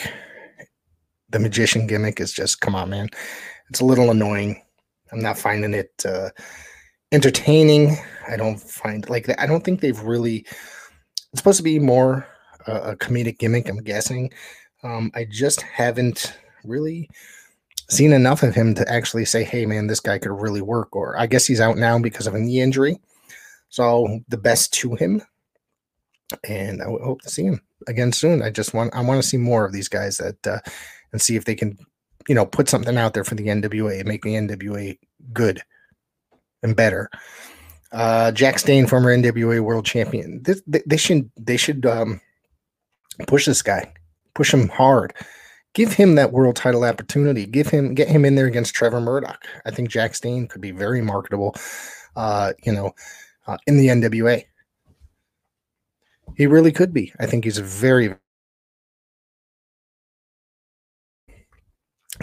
the 1.29 1.39
magician 1.39 1.87
gimmick 1.87 2.19
is 2.19 2.31
just 2.31 2.61
come 2.61 2.73
on, 2.73 2.89
man. 2.89 3.09
It's 3.69 3.81
a 3.81 3.85
little 3.85 4.11
annoying. 4.11 4.62
I'm 5.13 5.21
not 5.21 5.37
finding 5.37 5.73
it 5.73 5.91
uh, 6.05 6.29
entertaining. 7.11 7.97
I 8.27 8.35
don't 8.35 8.59
find 8.59 9.07
like. 9.09 9.29
I 9.39 9.45
don't 9.45 9.63
think 9.63 9.79
they've 9.79 9.99
really. 10.01 10.45
It's 11.31 11.39
supposed 11.39 11.57
to 11.57 11.63
be 11.63 11.79
more 11.79 12.27
uh, 12.67 12.81
a 12.81 12.95
comedic 12.95 13.39
gimmick. 13.39 13.69
I'm 13.69 13.83
guessing. 13.83 14.31
Um, 14.83 15.11
I 15.15 15.25
just 15.29 15.61
haven't 15.61 16.37
really 16.63 17.09
seen 17.89 18.11
enough 18.11 18.43
of 18.43 18.55
him 18.55 18.73
to 18.75 18.91
actually 18.91 19.25
say, 19.25 19.43
"Hey, 19.43 19.65
man, 19.65 19.87
this 19.87 19.99
guy 19.99 20.17
could 20.17 20.31
really 20.31 20.61
work." 20.61 20.95
Or 20.95 21.17
I 21.17 21.27
guess 21.27 21.45
he's 21.45 21.61
out 21.61 21.77
now 21.77 21.99
because 21.99 22.27
of 22.27 22.35
a 22.35 22.39
knee 22.39 22.59
injury. 22.59 22.97
So 23.69 24.19
the 24.27 24.37
best 24.37 24.73
to 24.75 24.95
him, 24.95 25.21
and 26.43 26.81
I 26.81 26.85
hope 26.85 27.21
to 27.21 27.29
see 27.29 27.43
him 27.43 27.61
again 27.87 28.11
soon. 28.11 28.41
I 28.41 28.49
just 28.49 28.73
want 28.73 28.95
I 28.95 29.01
want 29.01 29.21
to 29.21 29.27
see 29.27 29.37
more 29.37 29.65
of 29.65 29.73
these 29.73 29.89
guys 29.89 30.17
that 30.17 30.47
uh, 30.47 30.59
and 31.11 31.21
see 31.21 31.35
if 31.35 31.45
they 31.45 31.55
can, 31.55 31.77
you 32.27 32.35
know, 32.35 32.45
put 32.45 32.69
something 32.69 32.97
out 32.97 33.13
there 33.13 33.23
for 33.23 33.35
the 33.35 33.47
NWA 33.47 33.99
and 33.99 34.07
make 34.07 34.23
the 34.23 34.35
NWA 34.35 34.97
good 35.33 35.61
and 36.61 36.75
better. 36.75 37.09
Uh, 37.91 38.31
Jax 38.31 38.63
Dane, 38.63 38.87
former 38.87 39.15
NWA 39.15 39.59
World 39.61 39.85
Champion. 39.85 40.41
This, 40.43 40.61
they, 40.65 40.81
they 40.85 40.97
should 40.97 41.29
they 41.37 41.57
should 41.57 41.85
um, 41.85 42.19
push 43.27 43.45
this 43.45 43.61
guy 43.61 43.91
push 44.33 44.53
him 44.53 44.69
hard. 44.69 45.13
Give 45.73 45.91
him 45.91 46.15
that 46.15 46.31
world 46.31 46.55
title 46.55 46.83
opportunity. 46.83 47.45
Give 47.45 47.67
him 47.67 47.95
get 47.95 48.07
him 48.07 48.25
in 48.25 48.35
there 48.35 48.45
against 48.45 48.75
Trevor 48.75 49.01
Murdoch. 49.01 49.43
I 49.65 49.71
think 49.71 49.89
Jax 49.89 50.19
Dane 50.19 50.47
could 50.47 50.61
be 50.61 50.71
very 50.71 51.01
marketable. 51.01 51.55
Uh, 52.15 52.53
you 52.63 52.71
know, 52.71 52.93
uh, 53.47 53.57
in 53.65 53.77
the 53.77 53.87
NWA. 53.87 54.43
He 56.35 56.47
really 56.47 56.71
could 56.71 56.93
be. 56.93 57.13
I 57.19 57.25
think 57.25 57.43
he's 57.43 57.57
a 57.57 57.63
very 57.63 58.15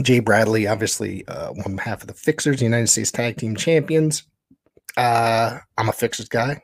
Jay 0.03 0.21
Bradley, 0.21 0.67
obviously, 0.67 1.27
uh, 1.29 1.53
one 1.53 1.79
half 1.79 2.03
of 2.03 2.09
the 2.09 2.15
Fixers, 2.15 2.63
United 2.63 2.89
States 2.89 3.11
Tag 3.11 3.37
Team 3.37 3.57
Champions. 3.57 4.25
Uh, 4.97 5.59
I'm 5.77 5.89
a 5.89 5.93
Fixers 5.93 6.29
guy. 6.29 6.61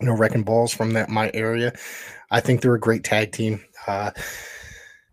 No 0.00 0.12
wrecking 0.12 0.44
balls 0.44 0.72
from 0.72 0.92
that 0.92 1.08
my 1.08 1.30
area. 1.34 1.72
I 2.30 2.40
think 2.40 2.60
they're 2.60 2.74
a 2.74 2.80
great 2.80 3.04
tag 3.04 3.32
team. 3.32 3.64
Uh, 3.86 4.12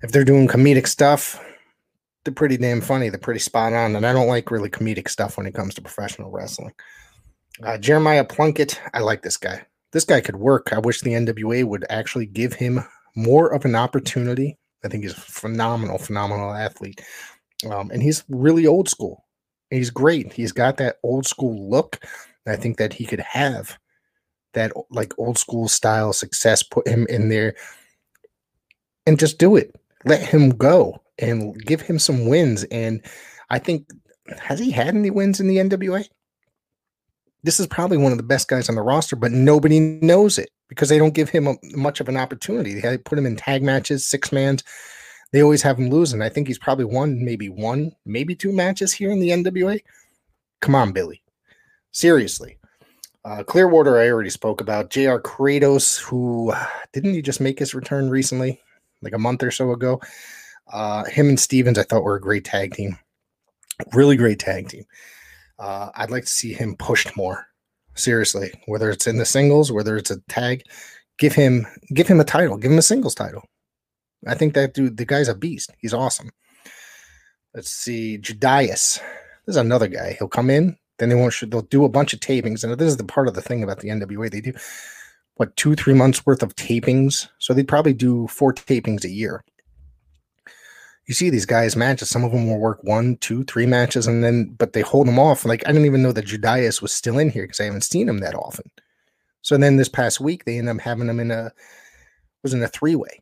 if 0.02 0.12
they're 0.12 0.24
doing 0.24 0.48
comedic 0.48 0.88
stuff, 0.88 1.44
they're 2.24 2.34
pretty 2.34 2.58
damn 2.58 2.82
funny. 2.82 3.10
They're 3.10 3.20
pretty 3.20 3.40
spot 3.40 3.74
on, 3.74 3.96
and 3.96 4.06
I 4.06 4.14
don't 4.14 4.28
like 4.28 4.52
really 4.52 4.70
comedic 4.70 5.10
stuff 5.10 5.38
when 5.38 5.46
it 5.46 5.54
comes 5.54 5.74
to 5.76 5.82
professional 5.82 6.32
wrestling. 6.32 6.74
Uh, 7.64 7.78
Jeremiah 7.78 8.26
Plunkett, 8.26 8.80
I 8.94 9.00
like 9.00 9.22
this 9.22 9.38
guy. 9.38 9.66
This 9.92 10.06
guy 10.06 10.22
could 10.22 10.36
work. 10.36 10.74
I 10.74 10.80
wish 10.80 11.02
the 11.02 11.12
NWA 11.14 11.64
would 11.64 11.86
actually 11.90 12.26
give 12.26 12.54
him 12.54 12.84
more 13.16 13.54
of 13.54 13.64
an 13.64 13.76
opportunity. 13.76 14.58
I 14.86 14.88
think 14.88 15.04
he's 15.04 15.14
a 15.14 15.22
phenomenal, 15.22 15.98
phenomenal 15.98 16.54
athlete, 16.54 17.02
um, 17.70 17.90
and 17.92 18.02
he's 18.02 18.24
really 18.30 18.68
old 18.68 18.88
school. 18.88 19.26
He's 19.72 19.90
great. 19.90 20.32
He's 20.32 20.52
got 20.52 20.78
that 20.78 20.98
old 21.04 21.26
school 21.26 21.70
look. 21.70 22.00
I 22.48 22.56
think 22.56 22.78
that 22.78 22.94
he 22.94 23.06
could 23.06 23.20
have 23.22 23.78
that 24.54 24.72
like 24.92 25.14
old 25.18 25.38
school 25.38 25.68
style 25.68 26.14
success. 26.14 26.62
Put 26.62 26.88
him 26.88 27.08
in 27.10 27.30
there 27.30 27.56
and 29.08 29.20
just 29.20 29.40
do 29.40 29.56
it. 29.56 29.76
Let 30.06 30.22
him 30.22 30.50
go 30.52 31.02
and 31.18 31.58
give 31.66 31.82
him 31.82 31.98
some 31.98 32.28
wins. 32.28 32.64
And 32.66 33.04
I 33.50 33.58
think, 33.58 33.90
has 34.40 34.60
he 34.60 34.70
had 34.70 34.90
any 34.96 35.10
wins 35.10 35.40
in 35.40 35.48
the 35.48 35.58
NWA? 35.58 36.08
This 37.44 37.60
is 37.60 37.68
probably 37.68 37.98
one 37.98 38.12
of 38.12 38.18
the 38.18 38.24
best 38.24 38.48
guys 38.48 38.70
on 38.70 38.76
the 38.76 38.82
roster, 38.82 39.16
but 39.16 39.32
nobody 39.32 39.80
knows 39.80 40.38
it 40.38 40.50
because 40.68 40.90
they 40.90 40.98
don't 40.98 41.14
give 41.14 41.30
him 41.30 41.48
a, 41.48 41.56
much 41.76 42.00
of 42.00 42.10
an 42.10 42.18
opportunity. 42.18 42.80
They 42.80 42.98
put 42.98 43.18
him 43.18 43.26
in 43.26 43.36
tag 43.36 43.64
matches, 43.64 44.06
six 44.06 44.32
mans. 44.32 44.64
They 45.32 45.42
always 45.42 45.62
have 45.64 45.78
him 45.78 45.90
losing. 45.90 46.22
I 46.22 46.30
think 46.30 46.48
he's 46.48 46.60
probably 46.60 46.86
won 46.86 47.24
maybe 47.24 47.50
one, 47.50 47.96
maybe 48.06 48.36
two 48.36 48.52
matches 48.52 48.94
here 48.94 49.12
in 49.12 49.20
the 49.20 49.30
NWA. 49.30 49.82
Come 50.62 50.76
on, 50.76 50.92
Billy. 50.92 51.22
Seriously. 51.92 52.58
Uh, 53.24 53.44
Clearwater, 53.44 53.98
I 53.98 54.10
already 54.10 54.30
spoke 54.30 54.62
about. 54.62 54.92
JR 54.92 55.18
Kratos, 55.18 56.00
who 56.00 56.54
didn't 56.94 57.14
he 57.14 57.22
just 57.22 57.42
make 57.42 57.60
his 57.60 57.74
return 57.74 58.10
recently? 58.10 58.62
like 59.06 59.14
a 59.14 59.20
month 59.20 59.44
or 59.44 59.52
so 59.52 59.72
ago. 59.72 60.02
Uh, 60.72 61.06
him 61.06 61.30
and 61.30 61.40
Stevens, 61.40 61.78
I 61.78 61.84
thought 61.84 62.04
were 62.04 62.16
a 62.16 62.22
great 62.22 62.44
tag 62.44 62.74
team. 62.74 62.98
Really 63.94 64.18
great 64.18 64.40
tag 64.40 64.68
team. 64.68 64.86
Uh, 65.58 65.90
I'd 65.96 66.12
like 66.12 66.24
to 66.24 66.30
see 66.30 66.54
him 66.54 66.76
pushed 66.76 67.16
more. 67.16 67.48
Seriously, 67.96 68.52
whether 68.68 68.90
it's 68.90 69.08
in 69.08 69.18
the 69.18 69.26
singles, 69.26 69.72
whether 69.72 69.96
it's 69.98 70.12
a 70.12 70.20
tag, 70.28 70.64
give 71.18 71.34
him 71.34 71.66
give 71.94 72.08
him 72.08 72.20
a 72.20 72.26
title, 72.26 72.58
give 72.58 72.72
him 72.72 72.78
a 72.78 72.84
singles 72.84 73.16
title. 73.16 73.44
I 74.28 74.36
think 74.36 74.54
that 74.54 74.74
dude, 74.74 74.98
the 74.98 75.06
guy's 75.06 75.28
a 75.28 75.36
beast. 75.36 75.74
He's 75.78 75.94
awesome. 75.94 76.32
Let's 77.54 77.70
see, 77.70 78.18
Judas. 78.18 79.00
This 79.46 79.54
is 79.54 79.58
another 79.58 79.88
guy. 79.88 80.16
He'll 80.18 80.28
come 80.28 80.50
in, 80.50 80.76
then 81.00 81.10
they 81.10 81.16
won't. 81.16 81.34
They'll 81.50 81.62
do 81.62 81.86
a 81.86 81.90
bunch 81.90 82.14
of 82.14 82.20
tapings, 82.20 82.64
and 82.64 82.74
this 82.74 82.88
is 82.88 82.98
the 82.98 83.04
part 83.04 83.28
of 83.28 83.34
the 83.34 83.42
thing 83.42 83.64
about 83.64 83.80
the 83.80 83.90
NWA. 83.90 84.30
They 84.30 84.42
do 84.42 84.54
what 85.36 85.56
two 85.56 85.76
three 85.76 85.94
months 85.94 86.26
worth 86.26 86.42
of 86.42 86.56
tapings 86.56 87.28
so 87.40 87.54
they'd 87.54 87.68
probably 87.68 87.94
do 87.94 88.28
four 88.28 88.54
tapings 88.54 89.04
a 89.04 89.10
year 89.10 89.44
you 91.08 91.14
see 91.14 91.30
these 91.30 91.46
guys 91.46 91.76
matches 91.76 92.10
some 92.10 92.24
of 92.24 92.32
them 92.32 92.48
will 92.48 92.60
work 92.60 92.80
one 92.84 93.18
two 93.18 93.44
three 93.44 93.66
matches 93.66 94.08
and 94.08 94.24
then 94.24 94.54
but 94.58 94.74
they 94.74 94.82
hold 94.82 95.08
them 95.08 95.20
off 95.20 95.46
like 95.46 95.64
i 95.66 95.72
didn't 95.72 95.86
even 95.86 96.02
know 96.02 96.12
that 96.12 96.26
judas 96.26 96.82
was 96.82 96.92
still 96.92 97.18
in 97.18 97.30
here 97.30 97.44
because 97.44 97.60
i 97.60 97.66
haven't 97.66 97.82
seen 97.82 98.08
him 98.10 98.20
that 98.20 98.36
often 98.36 98.70
so 99.42 99.58
then 99.58 99.78
this 99.78 99.90
past 99.90 100.20
week 100.20 100.46
they 100.46 100.58
end 100.58 100.70
up 100.70 100.80
having 100.80 101.08
him 101.08 101.20
in 101.20 101.32
a 101.32 101.52
was 102.44 102.54
in 102.54 102.64
a 102.64 102.68
three 102.68 102.96
way 102.96 103.22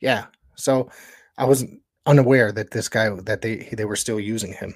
yeah 0.00 0.26
so 0.54 0.88
i 1.36 1.44
was 1.44 1.64
unaware 2.06 2.52
that 2.52 2.70
this 2.70 2.88
guy 2.88 3.08
that 3.22 3.42
they 3.42 3.68
they 3.72 3.84
were 3.84 3.96
still 3.96 4.20
using 4.20 4.52
him 4.52 4.74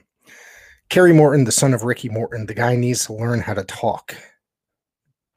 kerry 0.88 1.12
morton 1.12 1.44
the 1.44 1.52
son 1.52 1.72
of 1.72 1.82
ricky 1.82 2.08
morton 2.08 2.46
the 2.46 2.54
guy 2.54 2.76
needs 2.76 3.06
to 3.06 3.14
learn 3.14 3.40
how 3.40 3.54
to 3.54 3.64
talk 3.64 4.14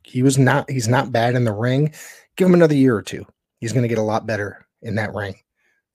he 0.05 0.21
was 0.21 0.37
not 0.37 0.69
he's 0.69 0.87
not 0.87 1.11
bad 1.11 1.35
in 1.35 1.45
the 1.45 1.51
ring. 1.51 1.93
Give 2.37 2.47
him 2.47 2.53
another 2.53 2.75
year 2.75 2.95
or 2.95 3.01
two. 3.01 3.25
He's 3.59 3.73
going 3.73 3.83
to 3.83 3.89
get 3.89 3.97
a 3.97 4.03
lot 4.03 4.27
better 4.27 4.67
in 4.81 4.95
that 4.95 5.13
ring. 5.13 5.35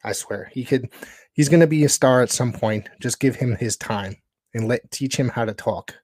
I 0.04 0.12
swear. 0.12 0.50
He 0.52 0.64
could 0.64 0.88
he's 1.32 1.48
going 1.48 1.60
to 1.60 1.66
be 1.66 1.84
a 1.84 1.88
star 1.88 2.22
at 2.22 2.30
some 2.30 2.52
point. 2.52 2.88
Just 3.00 3.20
give 3.20 3.36
him 3.36 3.56
his 3.56 3.76
time 3.76 4.16
and 4.54 4.68
let 4.68 4.90
teach 4.90 5.16
him 5.16 5.28
how 5.28 5.44
to 5.44 5.54
talk. 5.54 5.94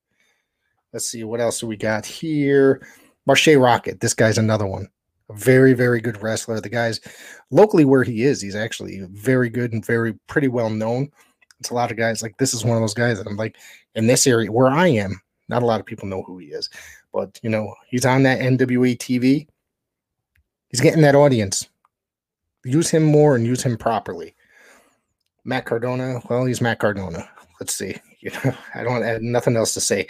Let's 0.92 1.06
see 1.06 1.24
what 1.24 1.40
else 1.40 1.62
we 1.62 1.76
got 1.76 2.06
here. 2.06 2.86
Marche 3.26 3.48
Rocket. 3.48 4.00
This 4.00 4.14
guy's 4.14 4.38
another 4.38 4.66
one. 4.66 4.88
A 5.28 5.34
very, 5.34 5.72
very 5.72 6.00
good 6.00 6.22
wrestler. 6.22 6.60
The 6.60 6.68
guy's 6.68 7.00
locally 7.50 7.84
where 7.84 8.04
he 8.04 8.22
is, 8.22 8.40
he's 8.40 8.54
actually 8.54 9.00
very 9.10 9.50
good 9.50 9.72
and 9.72 9.84
very 9.84 10.14
pretty 10.28 10.48
well 10.48 10.70
known. 10.70 11.10
It's 11.58 11.70
a 11.70 11.74
lot 11.74 11.90
of 11.90 11.96
guys 11.96 12.22
like 12.22 12.36
this 12.38 12.54
is 12.54 12.64
one 12.64 12.76
of 12.76 12.82
those 12.82 12.94
guys 12.94 13.18
that 13.18 13.26
I'm 13.26 13.36
like 13.36 13.56
in 13.94 14.06
this 14.06 14.26
area 14.26 14.52
where 14.52 14.68
I 14.68 14.88
am. 14.88 15.20
Not 15.48 15.62
a 15.62 15.66
lot 15.66 15.80
of 15.80 15.86
people 15.86 16.08
know 16.08 16.22
who 16.22 16.38
he 16.38 16.46
is. 16.46 16.68
But 17.12 17.40
you 17.42 17.50
know, 17.50 17.74
he's 17.88 18.06
on 18.06 18.22
that 18.24 18.40
NWA 18.40 18.96
TV. 18.96 19.46
He's 20.68 20.80
getting 20.80 21.02
that 21.02 21.14
audience. 21.14 21.68
Use 22.66 22.90
him 22.90 23.04
more 23.04 23.36
and 23.36 23.46
use 23.46 23.62
him 23.62 23.76
properly. 23.76 24.34
Matt 25.44 25.64
Cardona, 25.66 26.20
well, 26.28 26.44
he's 26.44 26.60
Matt 26.60 26.80
Cardona. 26.80 27.28
let's 27.60 27.74
see. 27.74 27.96
You 28.20 28.32
know, 28.44 28.56
I 28.74 28.82
don't 28.82 29.02
have 29.02 29.22
nothing 29.22 29.56
else 29.56 29.72
to 29.74 29.80
say. 29.80 30.08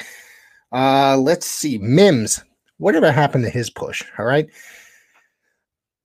Uh, 0.73 1.19
let's 1.19 1.45
see. 1.45 1.77
Mims, 1.77 2.43
whatever 2.79 3.13
happened 3.13 3.45
to 3.45 3.51
his 3.51 3.69
push? 3.69 4.03
All 4.19 4.25
right. 4.25 4.49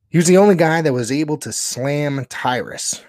He 0.09 0.17
was 0.17 0.27
the 0.27 0.37
only 0.37 0.55
guy 0.55 0.81
that 0.81 0.91
was 0.91 1.09
able 1.09 1.37
to 1.37 1.53
slam 1.53 2.25
Tyrus. 2.27 3.01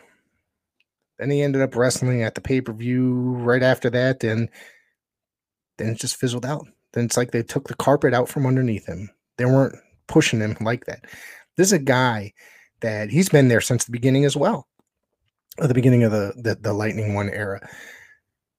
Then 1.18 1.30
he 1.30 1.42
ended 1.42 1.62
up 1.62 1.74
wrestling 1.74 2.22
at 2.22 2.36
the 2.36 2.40
pay 2.40 2.60
per 2.60 2.72
view 2.72 3.12
right 3.12 3.62
after 3.62 3.90
that, 3.90 4.22
and 4.22 4.48
then 5.78 5.88
it 5.88 5.98
just 5.98 6.16
fizzled 6.16 6.46
out. 6.46 6.68
Then 6.92 7.06
it's 7.06 7.16
like 7.16 7.32
they 7.32 7.42
took 7.42 7.66
the 7.66 7.74
carpet 7.74 8.14
out 8.14 8.28
from 8.28 8.46
underneath 8.46 8.86
him. 8.86 9.10
They 9.36 9.46
weren't 9.46 9.74
pushing 10.06 10.38
him 10.38 10.56
like 10.60 10.84
that. 10.84 11.06
This 11.56 11.68
is 11.68 11.72
a 11.72 11.78
guy 11.80 12.34
that 12.82 13.10
he's 13.10 13.28
been 13.28 13.48
there 13.48 13.60
since 13.60 13.84
the 13.84 13.92
beginning 13.92 14.24
as 14.24 14.36
well, 14.36 14.68
the 15.58 15.74
beginning 15.74 16.04
of 16.04 16.12
the, 16.12 16.34
the 16.36 16.54
the 16.56 16.72
Lightning 16.72 17.14
One 17.14 17.30
era. 17.30 17.66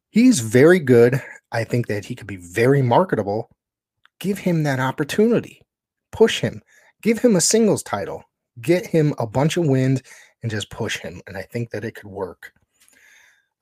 He's 0.10 0.40
very 0.40 0.80
good. 0.80 1.22
I 1.52 1.64
think 1.64 1.88
that 1.88 2.06
he 2.06 2.16
could 2.16 2.28
be 2.28 2.38
very 2.38 2.82
marketable. 2.82 3.50
Give 4.20 4.38
him 4.38 4.64
that 4.64 4.80
opportunity. 4.80 5.62
Push 6.12 6.40
him. 6.40 6.62
Give 7.02 7.20
him 7.20 7.36
a 7.36 7.42
singles 7.42 7.84
title. 7.84 8.24
Get 8.62 8.86
him 8.86 9.14
a 9.18 9.28
bunch 9.28 9.58
of 9.58 9.68
wins 9.68 10.02
and 10.42 10.52
just 10.52 10.70
push 10.70 10.98
him. 10.98 11.22
And 11.28 11.38
I 11.38 11.42
think 11.42 11.72
that 11.72 11.84
it 11.84 11.96
could 11.96 12.10
work. 12.10 12.54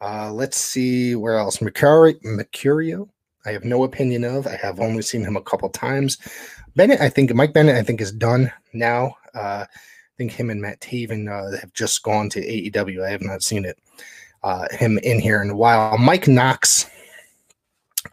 Uh, 0.01 0.31
let's 0.31 0.57
see 0.57 1.15
where 1.15 1.37
else. 1.37 1.57
Mercurio, 1.57 2.19
Mercurio. 2.23 3.07
I 3.45 3.51
have 3.51 3.63
no 3.63 3.83
opinion 3.83 4.23
of. 4.23 4.45
I 4.45 4.55
have 4.55 4.79
only 4.79 5.01
seen 5.01 5.23
him 5.23 5.35
a 5.35 5.41
couple 5.41 5.69
times. 5.69 6.17
Bennett, 6.75 7.01
I 7.01 7.09
think 7.09 7.33
Mike 7.33 7.53
Bennett, 7.53 7.75
I 7.75 7.83
think 7.83 8.01
is 8.01 8.11
done 8.11 8.51
now. 8.73 9.15
Uh, 9.33 9.65
think 10.17 10.31
him 10.31 10.49
and 10.49 10.61
Matt 10.61 10.79
Taven 10.79 11.29
uh, 11.29 11.57
have 11.59 11.73
just 11.73 12.03
gone 12.03 12.29
to 12.29 12.41
AEW. 12.41 13.05
I 13.05 13.11
have 13.11 13.21
not 13.21 13.43
seen 13.43 13.65
it. 13.65 13.77
Uh, 14.43 14.65
him 14.71 14.97
in 14.99 15.19
here 15.19 15.41
in 15.41 15.49
a 15.49 15.55
while. 15.55 15.97
Mike 15.97 16.27
Knox. 16.27 16.89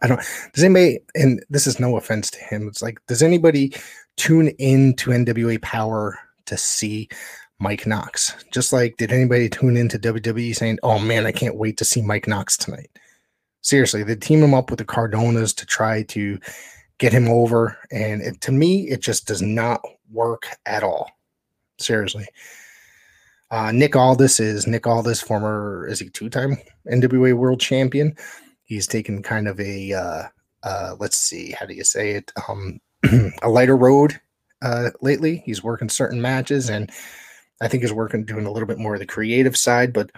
I 0.01 0.07
don't. 0.07 0.21
Does 0.53 0.63
anybody? 0.63 0.99
And 1.15 1.43
this 1.49 1.65
is 1.65 1.79
no 1.79 1.97
offense 1.97 2.29
to 2.31 2.39
him. 2.39 2.67
It's 2.67 2.81
like, 2.81 2.99
does 3.07 3.23
anybody 3.23 3.73
tune 4.17 4.49
in 4.59 4.95
to 4.97 5.11
NWA 5.11 5.61
Power 5.61 6.19
to 6.45 6.57
see 6.57 7.09
Mike 7.57 7.87
Knox? 7.87 8.35
Just 8.51 8.71
like, 8.71 8.97
did 8.97 9.11
anybody 9.11 9.49
tune 9.49 9.75
into 9.75 9.97
WWE 9.97 10.55
saying, 10.55 10.77
"Oh 10.83 10.99
man, 10.99 11.25
I 11.25 11.31
can't 11.31 11.57
wait 11.57 11.77
to 11.77 11.85
see 11.85 12.01
Mike 12.01 12.27
Knox 12.27 12.57
tonight"? 12.57 12.91
Seriously, 13.61 14.03
they 14.03 14.15
team 14.15 14.43
him 14.43 14.53
up 14.53 14.69
with 14.69 14.79
the 14.79 14.85
Cardonas 14.85 15.55
to 15.55 15.65
try 15.65 16.03
to 16.03 16.39
get 16.99 17.11
him 17.11 17.27
over, 17.27 17.77
and 17.91 18.21
it, 18.21 18.41
to 18.41 18.51
me, 18.51 18.87
it 18.89 19.01
just 19.01 19.25
does 19.25 19.41
not 19.41 19.81
work 20.11 20.45
at 20.65 20.83
all. 20.83 21.09
Seriously. 21.79 22.27
Uh, 23.51 23.71
Nick 23.71 23.95
Aldis 23.95 24.39
is 24.39 24.67
Nick 24.67 24.85
Aldis, 24.85 25.21
former 25.21 25.87
is 25.87 25.99
he 25.99 26.09
two-time 26.09 26.57
NWA 26.91 27.33
World 27.33 27.59
Champion. 27.59 28.15
He's 28.63 28.85
taken 28.85 29.23
kind 29.23 29.47
of 29.47 29.59
a 29.59 29.93
uh, 29.93 30.23
uh, 30.63 30.95
let's 30.99 31.17
see, 31.17 31.51
how 31.51 31.65
do 31.65 31.73
you 31.73 31.83
say 31.83 32.11
it? 32.11 32.31
Um, 32.47 32.79
a 33.41 33.49
lighter 33.49 33.77
road 33.77 34.19
uh, 34.61 34.89
lately. 35.01 35.41
He's 35.45 35.63
working 35.63 35.89
certain 35.89 36.21
matches, 36.21 36.69
and 36.69 36.91
I 37.61 37.67
think 37.67 37.83
he's 37.83 37.93
working 37.93 38.25
doing 38.25 38.45
a 38.45 38.51
little 38.51 38.67
bit 38.67 38.77
more 38.77 38.93
of 38.93 38.99
the 38.99 39.05
creative 39.05 39.57
side, 39.57 39.93
but 39.93 40.11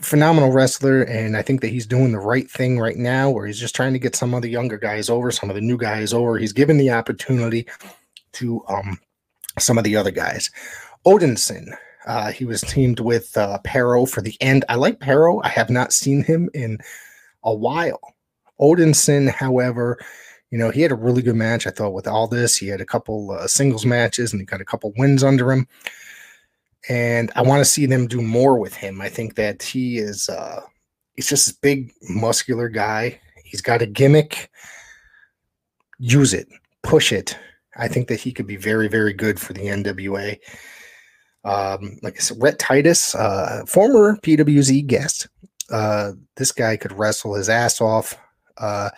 phenomenal 0.00 0.52
wrestler. 0.52 1.02
And 1.02 1.36
I 1.36 1.42
think 1.42 1.60
that 1.60 1.68
he's 1.68 1.86
doing 1.86 2.12
the 2.12 2.18
right 2.18 2.50
thing 2.50 2.78
right 2.78 2.96
now, 2.96 3.30
where 3.30 3.46
he's 3.46 3.60
just 3.60 3.74
trying 3.74 3.92
to 3.92 3.98
get 3.98 4.16
some 4.16 4.34
of 4.34 4.42
the 4.42 4.50
younger 4.50 4.78
guys 4.78 5.08
over, 5.08 5.30
some 5.30 5.50
of 5.50 5.56
the 5.56 5.62
new 5.62 5.76
guys 5.76 6.12
over. 6.12 6.38
He's 6.38 6.52
given 6.52 6.78
the 6.78 6.90
opportunity 6.90 7.66
to 8.34 8.64
um, 8.68 8.98
some 9.58 9.78
of 9.78 9.84
the 9.84 9.96
other 9.96 10.10
guys. 10.10 10.50
Odinson, 11.06 11.76
uh, 12.06 12.32
he 12.32 12.44
was 12.44 12.60
teamed 12.62 13.00
with 13.00 13.36
uh, 13.36 13.58
Parrow 13.64 14.06
for 14.06 14.22
the 14.22 14.36
end. 14.40 14.64
I 14.68 14.76
like 14.76 15.00
Parrow. 15.00 15.40
I 15.42 15.48
have 15.48 15.70
not 15.70 15.92
seen 15.92 16.22
him 16.24 16.48
in 16.54 16.78
a 17.44 17.54
while. 17.54 18.00
Odinson, 18.60 19.30
however, 19.30 19.98
you 20.50 20.58
know, 20.58 20.70
he 20.70 20.82
had 20.82 20.92
a 20.92 20.96
really 20.96 21.22
good 21.22 21.36
match, 21.36 21.66
I 21.66 21.70
thought, 21.70 21.94
with 21.94 22.06
all 22.06 22.28
this. 22.28 22.56
He 22.56 22.68
had 22.68 22.80
a 22.80 22.86
couple 22.86 23.30
uh, 23.32 23.46
singles 23.46 23.86
matches 23.86 24.32
and 24.32 24.40
he 24.40 24.46
got 24.46 24.60
a 24.60 24.66
couple 24.66 24.92
wins 24.96 25.24
under 25.24 25.50
him. 25.50 25.66
And 26.88 27.30
I 27.36 27.42
want 27.42 27.60
to 27.60 27.64
see 27.64 27.86
them 27.86 28.06
do 28.06 28.20
more 28.20 28.58
with 28.58 28.74
him. 28.74 29.00
I 29.00 29.08
think 29.08 29.36
that 29.36 29.62
he 29.62 29.98
is, 29.98 30.28
uh, 30.28 30.60
he's 31.14 31.28
just 31.28 31.46
this 31.46 31.54
big, 31.54 31.92
muscular 32.02 32.68
guy. 32.68 33.20
He's 33.44 33.62
got 33.62 33.82
a 33.82 33.86
gimmick. 33.86 34.50
Use 35.98 36.34
it, 36.34 36.48
push 36.82 37.12
it. 37.12 37.38
I 37.76 37.88
think 37.88 38.08
that 38.08 38.20
he 38.20 38.32
could 38.32 38.46
be 38.46 38.56
very, 38.56 38.88
very 38.88 39.12
good 39.12 39.40
for 39.40 39.52
the 39.52 39.62
NWA. 39.62 40.38
Um, 41.44 41.98
like 42.02 42.16
I 42.16 42.20
said, 42.20 42.36
Rhett 42.40 42.58
Titus, 42.58 43.14
uh, 43.14 43.64
former 43.66 44.16
PWZ 44.18 44.86
guest. 44.86 45.28
Uh, 45.70 46.12
this 46.36 46.52
guy 46.52 46.76
could 46.76 46.92
wrestle 46.92 47.34
his 47.34 47.48
ass 47.48 47.80
off. 47.80 48.16
Uh, 48.58 48.90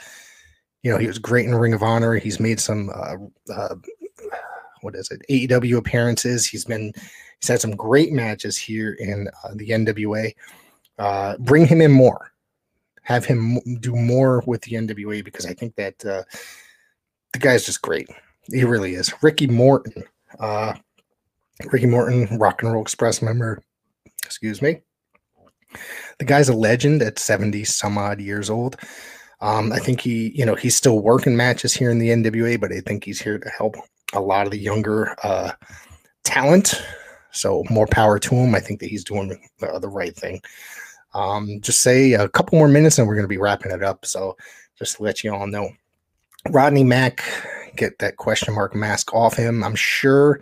you 0.83 0.91
know, 0.91 0.99
he 0.99 1.07
was 1.07 1.19
great 1.19 1.47
in 1.47 1.55
Ring 1.55 1.73
of 1.73 1.83
Honor. 1.83 2.15
He's 2.15 2.41
made 2.41 2.61
some, 2.61 2.91
uh, 2.91 3.17
uh, 3.53 3.77
what 4.83 4.95
is 4.95 5.11
it, 5.11 5.23
AEW 5.31 5.79
appearances. 5.79 6.47
He's 6.47 6.65
been, 6.65 6.93
he's 7.41 7.49
had 7.49 7.61
some 7.61 7.77
great 7.77 8.13
matches 8.13 8.59
here 8.59 8.93
in 8.99 9.29
uh, 9.45 9.53
the 9.55 9.71
NWA. 9.71 10.35
Bring 11.39 11.67
him 11.67 11.81
in 11.81 11.93
more. 11.93 12.33
Have 13.03 13.25
him 13.25 13.59
do 13.81 13.95
more 13.95 14.43
with 14.47 14.63
the 14.63 14.73
NWA 14.73 15.25
because 15.25 15.47
I 15.47 15.55
think 15.55 15.77
that 15.77 15.99
the 15.99 16.27
guy's 17.39 17.65
just 17.65 17.83
great. 17.83 18.09
He 18.51 18.65
really 18.65 18.95
is. 18.95 19.13
Ricky 19.23 19.47
Morton. 19.47 20.05
Uh, 20.39 20.75
Ricky 21.67 21.87
Morton, 21.87 22.39
Rock 22.39 22.63
and 22.63 22.73
Roll 22.73 22.83
Express 22.83 23.23
member. 23.23 23.63
Excuse 24.25 24.61
me. 24.61 24.81
The 26.19 26.25
guy's 26.25 26.49
a 26.49 26.57
legend 26.57 27.03
at 27.03 27.19
70 27.19 27.65
some 27.65 27.99
odd 27.99 28.21
years 28.21 28.51
old. 28.51 28.77
Um, 29.41 29.73
I 29.73 29.79
think 29.79 30.01
he, 30.01 30.33
you 30.35 30.47
know, 30.47 30.55
he's 30.55 30.77
still 30.77 31.01
working 31.01 31.37
matches 31.37 31.75
here 31.75 31.91
in 31.91 31.99
the 31.99 32.09
NWA, 32.09 32.61
but 32.61 32.73
I 32.73 32.81
think 32.81 33.05
he's 33.05 33.21
here 33.21 33.39
to 33.39 33.49
help 33.51 33.77
a 34.13 34.21
lot 34.21 34.47
of 34.47 34.53
the 34.53 34.59
younger 34.59 35.15
uh, 35.23 35.53
talent. 36.23 36.83
So 37.33 37.65
more 37.69 37.87
power 37.87 38.19
to 38.21 38.35
him. 38.35 38.55
I 38.55 38.61
think 38.61 38.81
that 38.81 38.89
he's 38.89 39.05
doing 39.05 39.29
the, 39.59 39.79
the 39.81 39.89
right 39.89 40.15
thing. 40.15 40.41
Um, 41.15 41.61
just 41.61 41.83
say 41.83 42.13
a 42.13 42.29
couple 42.29 42.59
more 42.59 42.69
minutes 42.69 42.99
and 42.99 43.07
we're 43.07 43.15
going 43.15 43.25
to 43.25 43.29
be 43.29 43.39
wrapping 43.39 43.73
it 43.73 43.83
up. 43.83 44.07
So 44.07 44.37
just 44.79 44.97
to 44.97 45.03
let 45.03 45.23
you 45.23 45.35
all 45.35 45.47
know. 45.47 45.71
Rodney 46.51 46.85
Mack, 46.85 47.23
get 47.77 47.99
that 47.99 48.17
question 48.17 48.55
mark 48.55 48.75
mask 48.75 49.13
off 49.15 49.37
him. 49.37 49.63
I'm 49.63 49.75
sure 49.75 50.41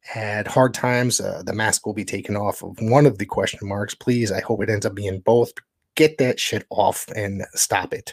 had 0.00 0.46
hard 0.46 0.74
times. 0.74 1.20
Uh, 1.20 1.42
the 1.44 1.52
mask 1.52 1.86
will 1.86 1.94
be 1.94 2.04
taken 2.04 2.36
off 2.36 2.62
of 2.62 2.76
one 2.80 3.06
of 3.06 3.18
the 3.18 3.26
question 3.26 3.66
marks. 3.66 3.94
Please, 3.94 4.30
I 4.30 4.40
hope 4.40 4.62
it 4.62 4.70
ends 4.70 4.84
up 4.86 4.94
being 4.94 5.20
both. 5.20 5.52
Get 5.94 6.18
that 6.18 6.38
shit 6.38 6.66
off 6.70 7.06
and 7.16 7.44
stop 7.54 7.94
it. 7.94 8.12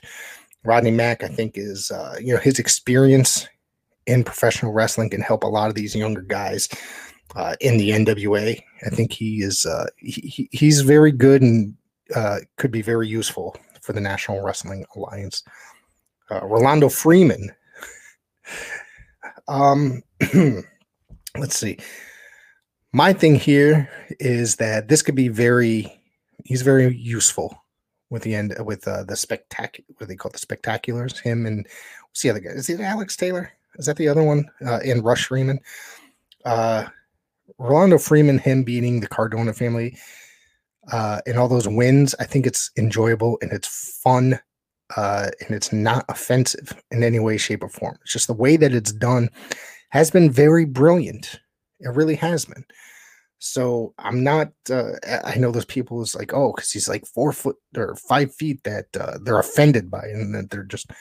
Rodney 0.64 0.92
Mack, 0.92 1.24
I 1.24 1.28
think, 1.28 1.58
is 1.58 1.92
uh, 1.92 2.16
you 2.22 2.34
know 2.34 2.40
his 2.40 2.60
experience 2.60 3.48
in 4.06 4.24
professional 4.24 4.74
wrestling 4.74 5.10
can 5.10 5.22
help 5.22 5.44
a 5.44 5.48
lot 5.48 5.70
of 5.70 5.76
these 5.76 5.96
younger 5.96 6.22
guys 6.22 6.70
uh, 7.36 7.56
in 7.60 7.78
the 7.78 7.92
NWA. 7.92 8.62
I 8.86 8.90
think 8.90 9.12
he 9.12 9.42
is 9.42 9.66
uh, 9.66 9.88
he, 9.98 10.48
he's 10.52 10.82
very 10.82 11.12
good 11.12 11.42
and 11.42 11.76
uh, 12.16 12.40
could 12.58 12.72
be 12.72 12.82
very 12.82 13.08
useful 13.08 13.56
for 13.82 13.94
the 13.94 14.02
National 14.02 14.42
Wrestling 14.42 14.86
Alliance. 14.96 15.44
Uh, 16.30 16.46
Rolando 16.46 16.90
Freeman. 16.90 17.52
Um, 19.48 20.04
let's 21.38 21.58
see. 21.58 21.78
My 22.94 23.14
thing 23.14 23.36
here 23.36 23.90
is 24.20 24.58
that 24.58 24.88
this 24.88 25.02
could 25.02 25.16
be 25.16 25.30
very, 25.30 26.02
he's 26.44 26.62
very 26.62 26.96
useful 26.96 27.64
with 28.10 28.24
the 28.24 28.36
end 28.36 28.54
with 28.66 28.88
uh, 28.88 29.04
the 29.04 29.16
spectacular. 29.16 29.86
What 29.90 30.00
do 30.02 30.06
they 30.08 30.16
call 30.16 30.32
it? 30.32 30.40
the 30.40 30.46
spectaculars? 30.46 31.20
Him 31.20 31.46
and 31.46 31.66
what's 32.10 32.22
the 32.22 32.30
other 32.30 32.40
guy? 32.40 32.50
Is 32.52 32.70
it 32.70 32.82
Alex 32.82 33.16
Taylor? 33.16 33.52
Is 33.76 33.86
that 33.86 33.96
the 33.96 34.10
other 34.10 34.24
one? 34.24 34.46
Uh, 34.66 34.80
in 34.80 35.02
Rush 35.02 35.26
Freeman. 35.26 35.60
Uh, 36.44 36.86
Rolando 37.58 37.98
Freeman, 37.98 38.40
him 38.40 38.64
beating 38.64 39.00
the 39.00 39.08
Cardona 39.08 39.54
family, 39.54 39.98
uh, 40.92 41.22
and 41.26 41.38
all 41.38 41.48
those 41.48 41.68
wins. 41.68 42.16
I 42.20 42.26
think 42.26 42.46
it's 42.46 42.72
enjoyable 42.78 43.38
and 43.42 43.52
it's 43.52 44.00
fun. 44.02 44.40
Uh, 44.96 45.30
and 45.40 45.56
it's 45.56 45.72
not 45.72 46.06
offensive 46.10 46.74
in 46.92 47.04
any 47.04 47.20
way, 47.20 47.38
shape, 47.38 47.64
or 47.64 47.70
form. 47.70 47.98
It's 48.02 48.14
just 48.14 48.28
the 48.28 48.34
way 48.34 48.58
that 48.58 48.74
it's 48.74 48.92
done 48.92 49.30
has 49.90 50.12
been 50.12 50.30
very 50.32 50.66
brilliant. 50.66 51.40
It 51.80 51.90
really 51.96 52.16
has 52.16 52.46
been. 52.46 52.66
So 53.40 53.94
I'm 53.98 54.24
not. 54.24 54.52
Uh, 54.70 54.92
I 55.24 55.36
know 55.38 55.52
those 55.52 55.66
people 55.66 56.02
is 56.02 56.16
like, 56.16 56.32
oh, 56.34 56.54
because 56.56 56.72
he's 56.72 56.88
like 56.88 57.06
four 57.08 57.34
foot 57.34 57.56
or 57.76 57.96
five 57.96 58.34
feet 58.36 58.64
that 58.64 58.86
uh, 59.00 59.18
they're 59.24 59.40
offended 59.40 59.90
by, 59.90 60.04
and 60.04 60.36
that 60.36 60.52
they're 60.52 60.64
just 60.64 60.92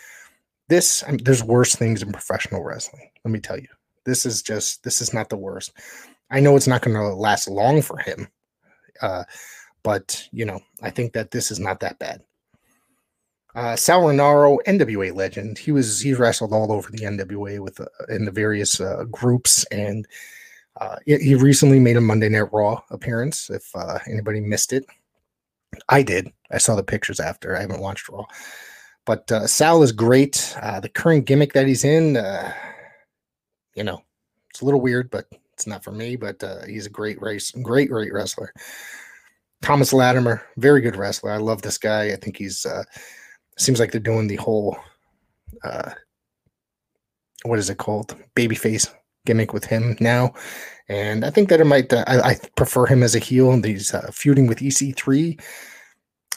this. 0.69 1.05
I 1.07 1.11
mean, 1.11 1.25
there's 1.25 1.45
worse 1.45 1.75
things 1.75 2.03
in 2.03 2.13
professional 2.13 2.65
wrestling. 2.65 3.11
Let 3.25 3.33
me 3.33 3.41
tell 3.41 3.59
you, 3.59 3.69
this 4.07 4.25
is 4.25 4.43
just 4.43 4.83
this 4.85 5.03
is 5.03 5.13
not 5.13 5.29
the 5.29 5.37
worst. 5.37 5.73
I 6.31 6.41
know 6.41 6.57
it's 6.57 6.67
not 6.67 6.81
going 6.81 6.97
to 6.97 7.15
last 7.15 7.47
long 7.47 7.83
for 7.83 7.99
him, 7.99 8.29
uh, 9.03 9.25
but 9.83 10.27
you 10.33 10.47
know, 10.47 10.61
I 10.83 10.89
think 10.89 11.13
that 11.13 11.33
this 11.33 11.51
is 11.51 11.61
not 11.61 11.81
that 11.81 11.99
bad. 11.99 12.23
Uh, 13.55 13.75
Sal 13.75 14.03
Rinauro, 14.03 14.59
NWA 14.67 15.15
legend. 15.15 15.59
He 15.59 15.73
was 15.73 16.01
he 16.01 16.15
wrestled 16.15 16.53
all 16.53 16.71
over 16.71 16.91
the 16.91 16.99
NWA 16.99 17.59
with 17.59 17.81
uh, 17.81 17.87
in 18.09 18.25
the 18.25 18.31
various 18.31 18.81
uh, 18.81 19.05
groups, 19.11 19.65
and 19.67 20.07
uh, 20.81 20.97
he 21.05 21.35
recently 21.35 21.81
made 21.81 21.97
a 21.97 22.01
Monday 22.01 22.29
Night 22.29 22.53
Raw 22.53 22.81
appearance. 22.91 23.51
If 23.51 23.75
uh, 23.75 23.99
anybody 24.09 24.41
missed 24.41 24.73
it, 24.73 24.87
I 25.89 26.03
did. 26.03 26.33
I 26.53 26.59
saw 26.59 26.77
the 26.77 26.85
pictures 26.85 27.19
after. 27.19 27.57
I 27.57 27.61
haven't 27.61 27.81
watched 27.81 28.09
Raw. 28.09 28.25
But 29.05 29.31
uh, 29.33 29.47
Sal 29.47 29.83
is 29.83 29.93
great. 29.93 30.55
The 30.83 30.91
current 30.93 31.25
gimmick 31.25 31.53
that 31.55 31.67
he's 31.67 31.85
in, 31.85 32.15
you 33.75 33.83
know, 33.83 34.03
it's 34.51 34.61
a 34.61 34.65
little 34.65 34.81
weird, 34.81 35.11
but 35.11 35.27
it's 35.53 35.67
not 35.67 35.83
for 35.83 35.91
me. 35.91 36.15
But 36.15 36.41
he's 36.69 36.87
a 36.87 36.91
great 36.91 37.21
race, 37.21 37.51
great, 37.51 37.91
great 37.91 38.13
wrestler. 38.13 38.53
Thomas 39.63 39.93
Latimer, 39.93 40.43
very 40.59 40.81
good 40.81 40.97
wrestler. 40.97 41.33
I 41.33 41.39
love 41.39 41.63
this 41.63 41.79
guy. 41.79 42.13
I 42.13 42.17
think 42.17 42.37
he's 42.37 42.65
seems 43.61 43.81
like 43.81 43.93
they're 43.93 44.01
doing 44.01 44.27
the 44.27 44.37
whole 44.37 44.77
uh, 45.65 45.91
what 47.45 47.59
is 47.59 47.71
it 47.71 47.79
called 47.79 48.17
babyface 48.35 48.93
gimmick 49.27 49.53
with 49.53 49.65
him 49.65 49.97
now, 50.01 50.33
and 50.89 51.25
I 51.25 51.31
think 51.31 51.49
that 51.49 51.61
it 51.61 51.67
might. 51.67 51.93
Uh, 51.93 52.05
I, 52.09 52.31
I 52.31 52.37
prefer 52.57 52.85
him 52.85 53.05
as 53.05 53.15
a 53.15 53.21
heel. 53.21 53.53
And 53.53 53.65
he's 53.65 53.95
uh, 53.95 54.11
feuding 54.13 54.49
with 54.49 54.59
EC3. 54.59 55.41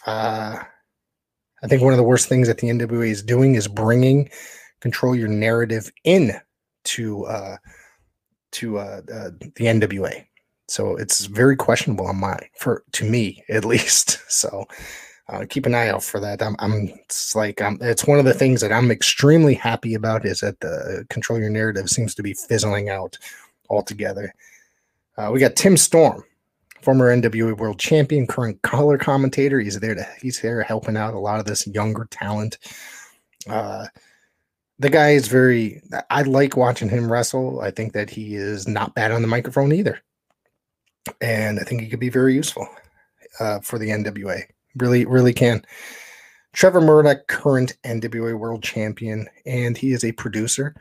Uh, 0.05 0.59
I 1.63 1.67
think 1.67 1.82
one 1.82 1.91
of 1.93 1.97
the 1.97 2.03
worst 2.03 2.30
things 2.30 2.47
that 2.47 2.59
the 2.59 2.67
NWA 2.67 3.07
is 3.07 3.24
doing 3.24 3.55
is 3.55 3.67
bringing 3.67 4.30
control 4.80 5.15
your 5.15 5.30
narrative 5.30 5.91
in 6.03 6.34
to 6.84 7.26
uh, 7.26 7.57
to 8.51 8.78
uh, 8.78 9.01
uh, 9.11 9.32
the 9.55 9.65
NWA. 9.65 10.26
So 10.67 10.95
it's 10.97 11.26
very 11.26 11.55
questionable 11.55 12.05
on 12.05 12.17
my 12.17 12.38
for 12.59 12.84
to 12.91 13.09
me 13.09 13.43
at 13.49 13.65
least. 13.65 14.19
So 14.34 14.65
uh, 15.30 15.45
keep 15.49 15.65
an 15.65 15.76
eye 15.76 15.88
out 15.88 16.03
for 16.03 16.19
that. 16.19 16.41
I'm, 16.41 16.55
I'm 16.59 16.89
it's 17.05 17.36
like 17.36 17.61
I'm, 17.61 17.78
it's 17.82 18.05
one 18.05 18.19
of 18.19 18.26
the 18.26 18.34
things 18.34 18.61
that 18.61 18.74
I'm 18.74 18.91
extremely 18.91 19.53
happy 19.53 19.93
about 19.93 20.26
is 20.26 20.41
that 20.41 20.59
the 20.59 21.05
control 21.09 21.39
your 21.39 21.49
narrative 21.49 21.89
seems 21.89 22.13
to 22.15 22.24
be 22.24 22.34
fizzling 22.34 22.89
out 22.89 23.17
altogether. 23.69 24.34
Uh, 25.17 25.30
we 25.32 25.39
got 25.39 25.55
Tim 25.55 25.78
Storm, 25.78 26.24
former 26.82 27.15
NWA 27.15 27.57
World 27.57 27.80
Champion, 27.80 28.28
current 28.28 28.61
color 28.63 28.97
commentator. 28.97 29.59
He's 29.59 29.80
there 29.80 29.95
to 29.95 30.05
he's 30.21 30.41
there 30.41 30.61
helping 30.61 30.97
out 30.97 31.13
a 31.13 31.19
lot 31.19 31.39
of 31.39 31.45
this 31.45 31.65
younger 31.67 32.05
talent. 32.11 32.57
Uh, 33.47 33.88
the 34.80 34.89
guy 34.89 35.11
is 35.11 35.30
very. 35.30 35.82
I 36.09 36.24
like 36.24 36.57
watching 36.57 36.89
him 36.89 37.09
wrestle. 37.09 37.61
I 37.61 37.71
think 37.71 37.93
that 37.93 38.09
he 38.09 38.36
is 38.36 38.67
not 38.67 38.95
bad 38.95 39.11
on 39.11 39.21
the 39.21 39.28
microphone 39.28 39.71
either, 39.71 40.01
and 41.21 41.59
I 41.59 41.63
think 41.63 41.82
he 41.82 41.88
could 41.88 41.99
be 42.01 42.09
very 42.09 42.34
useful 42.34 42.67
uh, 43.39 43.61
for 43.61 43.80
the 43.80 43.89
NWA. 43.89 44.43
Really, 44.78 45.05
really 45.05 45.34
can. 45.34 45.65
Trevor 46.53 46.82
Murdoch, 46.82 47.28
current 47.28 47.76
NWA 47.84 48.38
World 48.38 48.63
Champion, 48.63 49.28
and 49.45 49.78
he 49.78 49.91
is 49.91 50.03
a 50.03 50.11
producer. 50.11 50.76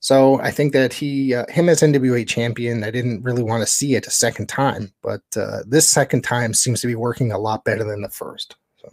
So 0.00 0.40
I 0.40 0.50
think 0.50 0.72
that 0.72 0.92
he, 0.92 1.34
uh, 1.34 1.44
him 1.48 1.68
as 1.68 1.80
NWA 1.80 2.26
champion, 2.26 2.84
I 2.84 2.90
didn't 2.90 3.22
really 3.22 3.42
want 3.42 3.62
to 3.62 3.66
see 3.66 3.94
it 3.96 4.06
a 4.06 4.10
second 4.10 4.48
time, 4.48 4.92
but 5.02 5.22
uh, 5.36 5.60
this 5.66 5.88
second 5.88 6.22
time 6.22 6.54
seems 6.54 6.80
to 6.80 6.86
be 6.86 6.94
working 6.94 7.32
a 7.32 7.38
lot 7.38 7.64
better 7.64 7.84
than 7.84 8.02
the 8.02 8.08
first. 8.08 8.56
So 8.76 8.88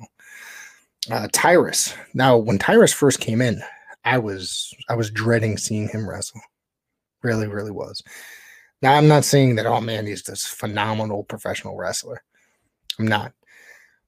uh, 1.12 1.28
Tyrus. 1.32 1.94
Now, 2.14 2.38
when 2.38 2.58
Tyrus 2.58 2.94
first 2.94 3.20
came 3.20 3.42
in, 3.42 3.62
I 4.04 4.18
was 4.18 4.74
I 4.90 4.96
was 4.96 5.10
dreading 5.12 5.58
seeing 5.58 5.88
him 5.88 6.08
wrestle. 6.08 6.42
Really, 7.24 7.48
really 7.48 7.72
was. 7.72 8.04
Now 8.82 8.94
I'm 8.94 9.08
not 9.08 9.26
saying 9.26 9.56
that 9.56 9.66
oh 9.66 9.82
man, 9.82 10.06
he's 10.06 10.24
this 10.24 10.46
phenomenal 10.46 11.24
professional 11.24 11.76
wrestler. 11.76 12.24
I'm 13.00 13.08
not, 13.08 13.34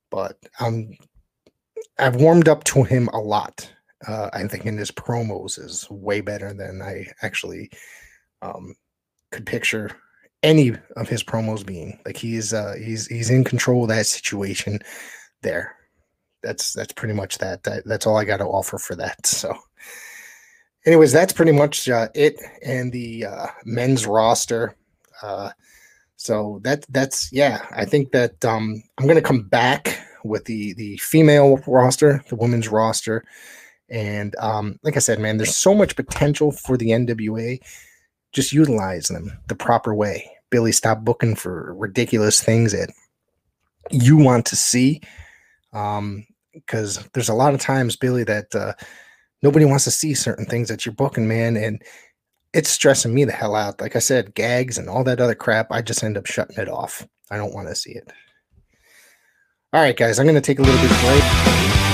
but 0.10 0.38
um, 0.60 0.92
I've 2.00 2.16
warmed 2.16 2.48
up 2.48 2.64
to 2.66 2.84
him 2.84 3.08
a 3.10 3.20
lot 3.20 3.70
uh, 4.06 4.30
I 4.34 4.48
think 4.48 4.66
in 4.66 4.78
his 4.78 4.92
promos 4.92 5.60
is 5.60 5.90
way 5.90 6.22
better 6.22 6.54
than 6.54 6.82
I 6.82 7.08
actually 7.22 7.72
um, 8.42 8.76
could 9.32 9.46
picture 9.46 9.92
any 10.44 10.74
of 10.96 11.10
his 11.10 11.24
promos 11.24 11.66
being. 11.66 12.00
Like 12.06 12.18
he's 12.18 12.54
uh, 12.54 12.76
he's 12.78 13.08
he's 13.08 13.30
in 13.30 13.44
control 13.44 13.84
of 13.84 13.90
that 13.90 14.06
situation 14.06 14.80
there. 15.42 15.76
That's 16.44 16.74
that's 16.74 16.94
pretty 16.94 17.16
much 17.16 17.40
that. 17.40 17.64
that 17.64 17.86
that's 17.86 18.06
all 18.06 18.18
I 18.18 18.26
got 18.26 18.38
to 18.38 18.46
offer 18.46 18.78
for 18.78 18.96
that. 18.96 19.18
So, 19.26 19.56
anyways, 20.86 21.12
that's 21.12 21.34
pretty 21.34 21.52
much 21.52 21.90
uh, 21.90 22.10
it 22.14 22.40
and 22.64 22.92
the 22.92 23.26
uh, 23.26 23.48
men's 23.66 24.06
roster. 24.06 24.76
So 26.18 26.60
that 26.64 26.86
that's 26.90 27.32
yeah. 27.32 27.66
I 27.72 27.86
think 27.86 28.12
that 28.12 28.44
um, 28.44 28.84
I'm 28.98 29.08
gonna 29.08 29.22
come 29.22 29.44
back 29.44 30.00
with 30.24 30.46
the 30.46 30.74
the 30.74 30.98
female 30.98 31.58
roster, 31.66 32.24
the 32.30 32.36
women's 32.36 32.68
roster 32.68 33.24
and 33.90 34.36
um, 34.40 34.80
like 34.84 34.96
I 34.96 35.00
said, 35.00 35.20
man, 35.20 35.38
there's 35.38 35.56
so 35.56 35.74
much 35.74 35.96
potential 35.96 36.52
for 36.52 36.78
the 36.78 36.90
NWA. 36.90 37.60
Just 38.34 38.52
utilize 38.52 39.08
them 39.08 39.32
the 39.48 39.56
proper 39.56 39.96
way. 39.96 40.30
Billy, 40.50 40.72
stop 40.72 41.02
booking 41.02 41.36
for 41.36 41.74
ridiculous 41.76 42.42
things 42.42 42.72
that 42.74 42.90
you 43.92 44.18
want 44.18 44.46
to 44.48 44.56
see. 44.56 45.02
Um, 45.74 46.26
because 46.54 47.08
there's 47.14 47.30
a 47.30 47.36
lot 47.36 47.54
of 47.54 47.62
times, 47.62 47.96
Billy, 47.96 48.24
that 48.24 48.54
uh, 48.56 48.74
nobody 49.44 49.64
wants 49.64 49.84
to 49.84 49.92
see 49.92 50.14
certain 50.14 50.46
things 50.46 50.68
that 50.70 50.86
you're 50.86 50.96
booking, 50.96 51.28
man, 51.28 51.56
and 51.56 51.82
it's 52.54 52.70
stressing 52.70 53.14
me 53.14 53.26
the 53.26 53.32
hell 53.32 53.56
out. 53.56 53.82
Like 53.82 53.96
I 53.96 54.00
said, 54.00 54.36
gags 54.36 54.78
and 54.78 54.90
all 54.90 55.04
that 55.04 55.20
other 55.20 55.36
crap, 55.36 55.72
I 55.72 55.82
just 55.82 56.04
end 56.04 56.18
up 56.18 56.26
shutting 56.26 56.58
it 56.58 56.70
off. 56.70 57.08
I 57.30 57.38
don't 57.38 57.54
want 57.54 57.68
to 57.68 57.76
see 57.76 57.92
it. 57.92 58.12
All 59.74 59.82
right, 59.82 59.98
guys, 59.98 60.18
I'm 60.18 60.26
going 60.26 60.36
to 60.36 60.42
take 60.42 60.60
a 60.60 60.62
little 60.62 60.82
bit 60.82 61.00
break. 61.02 61.87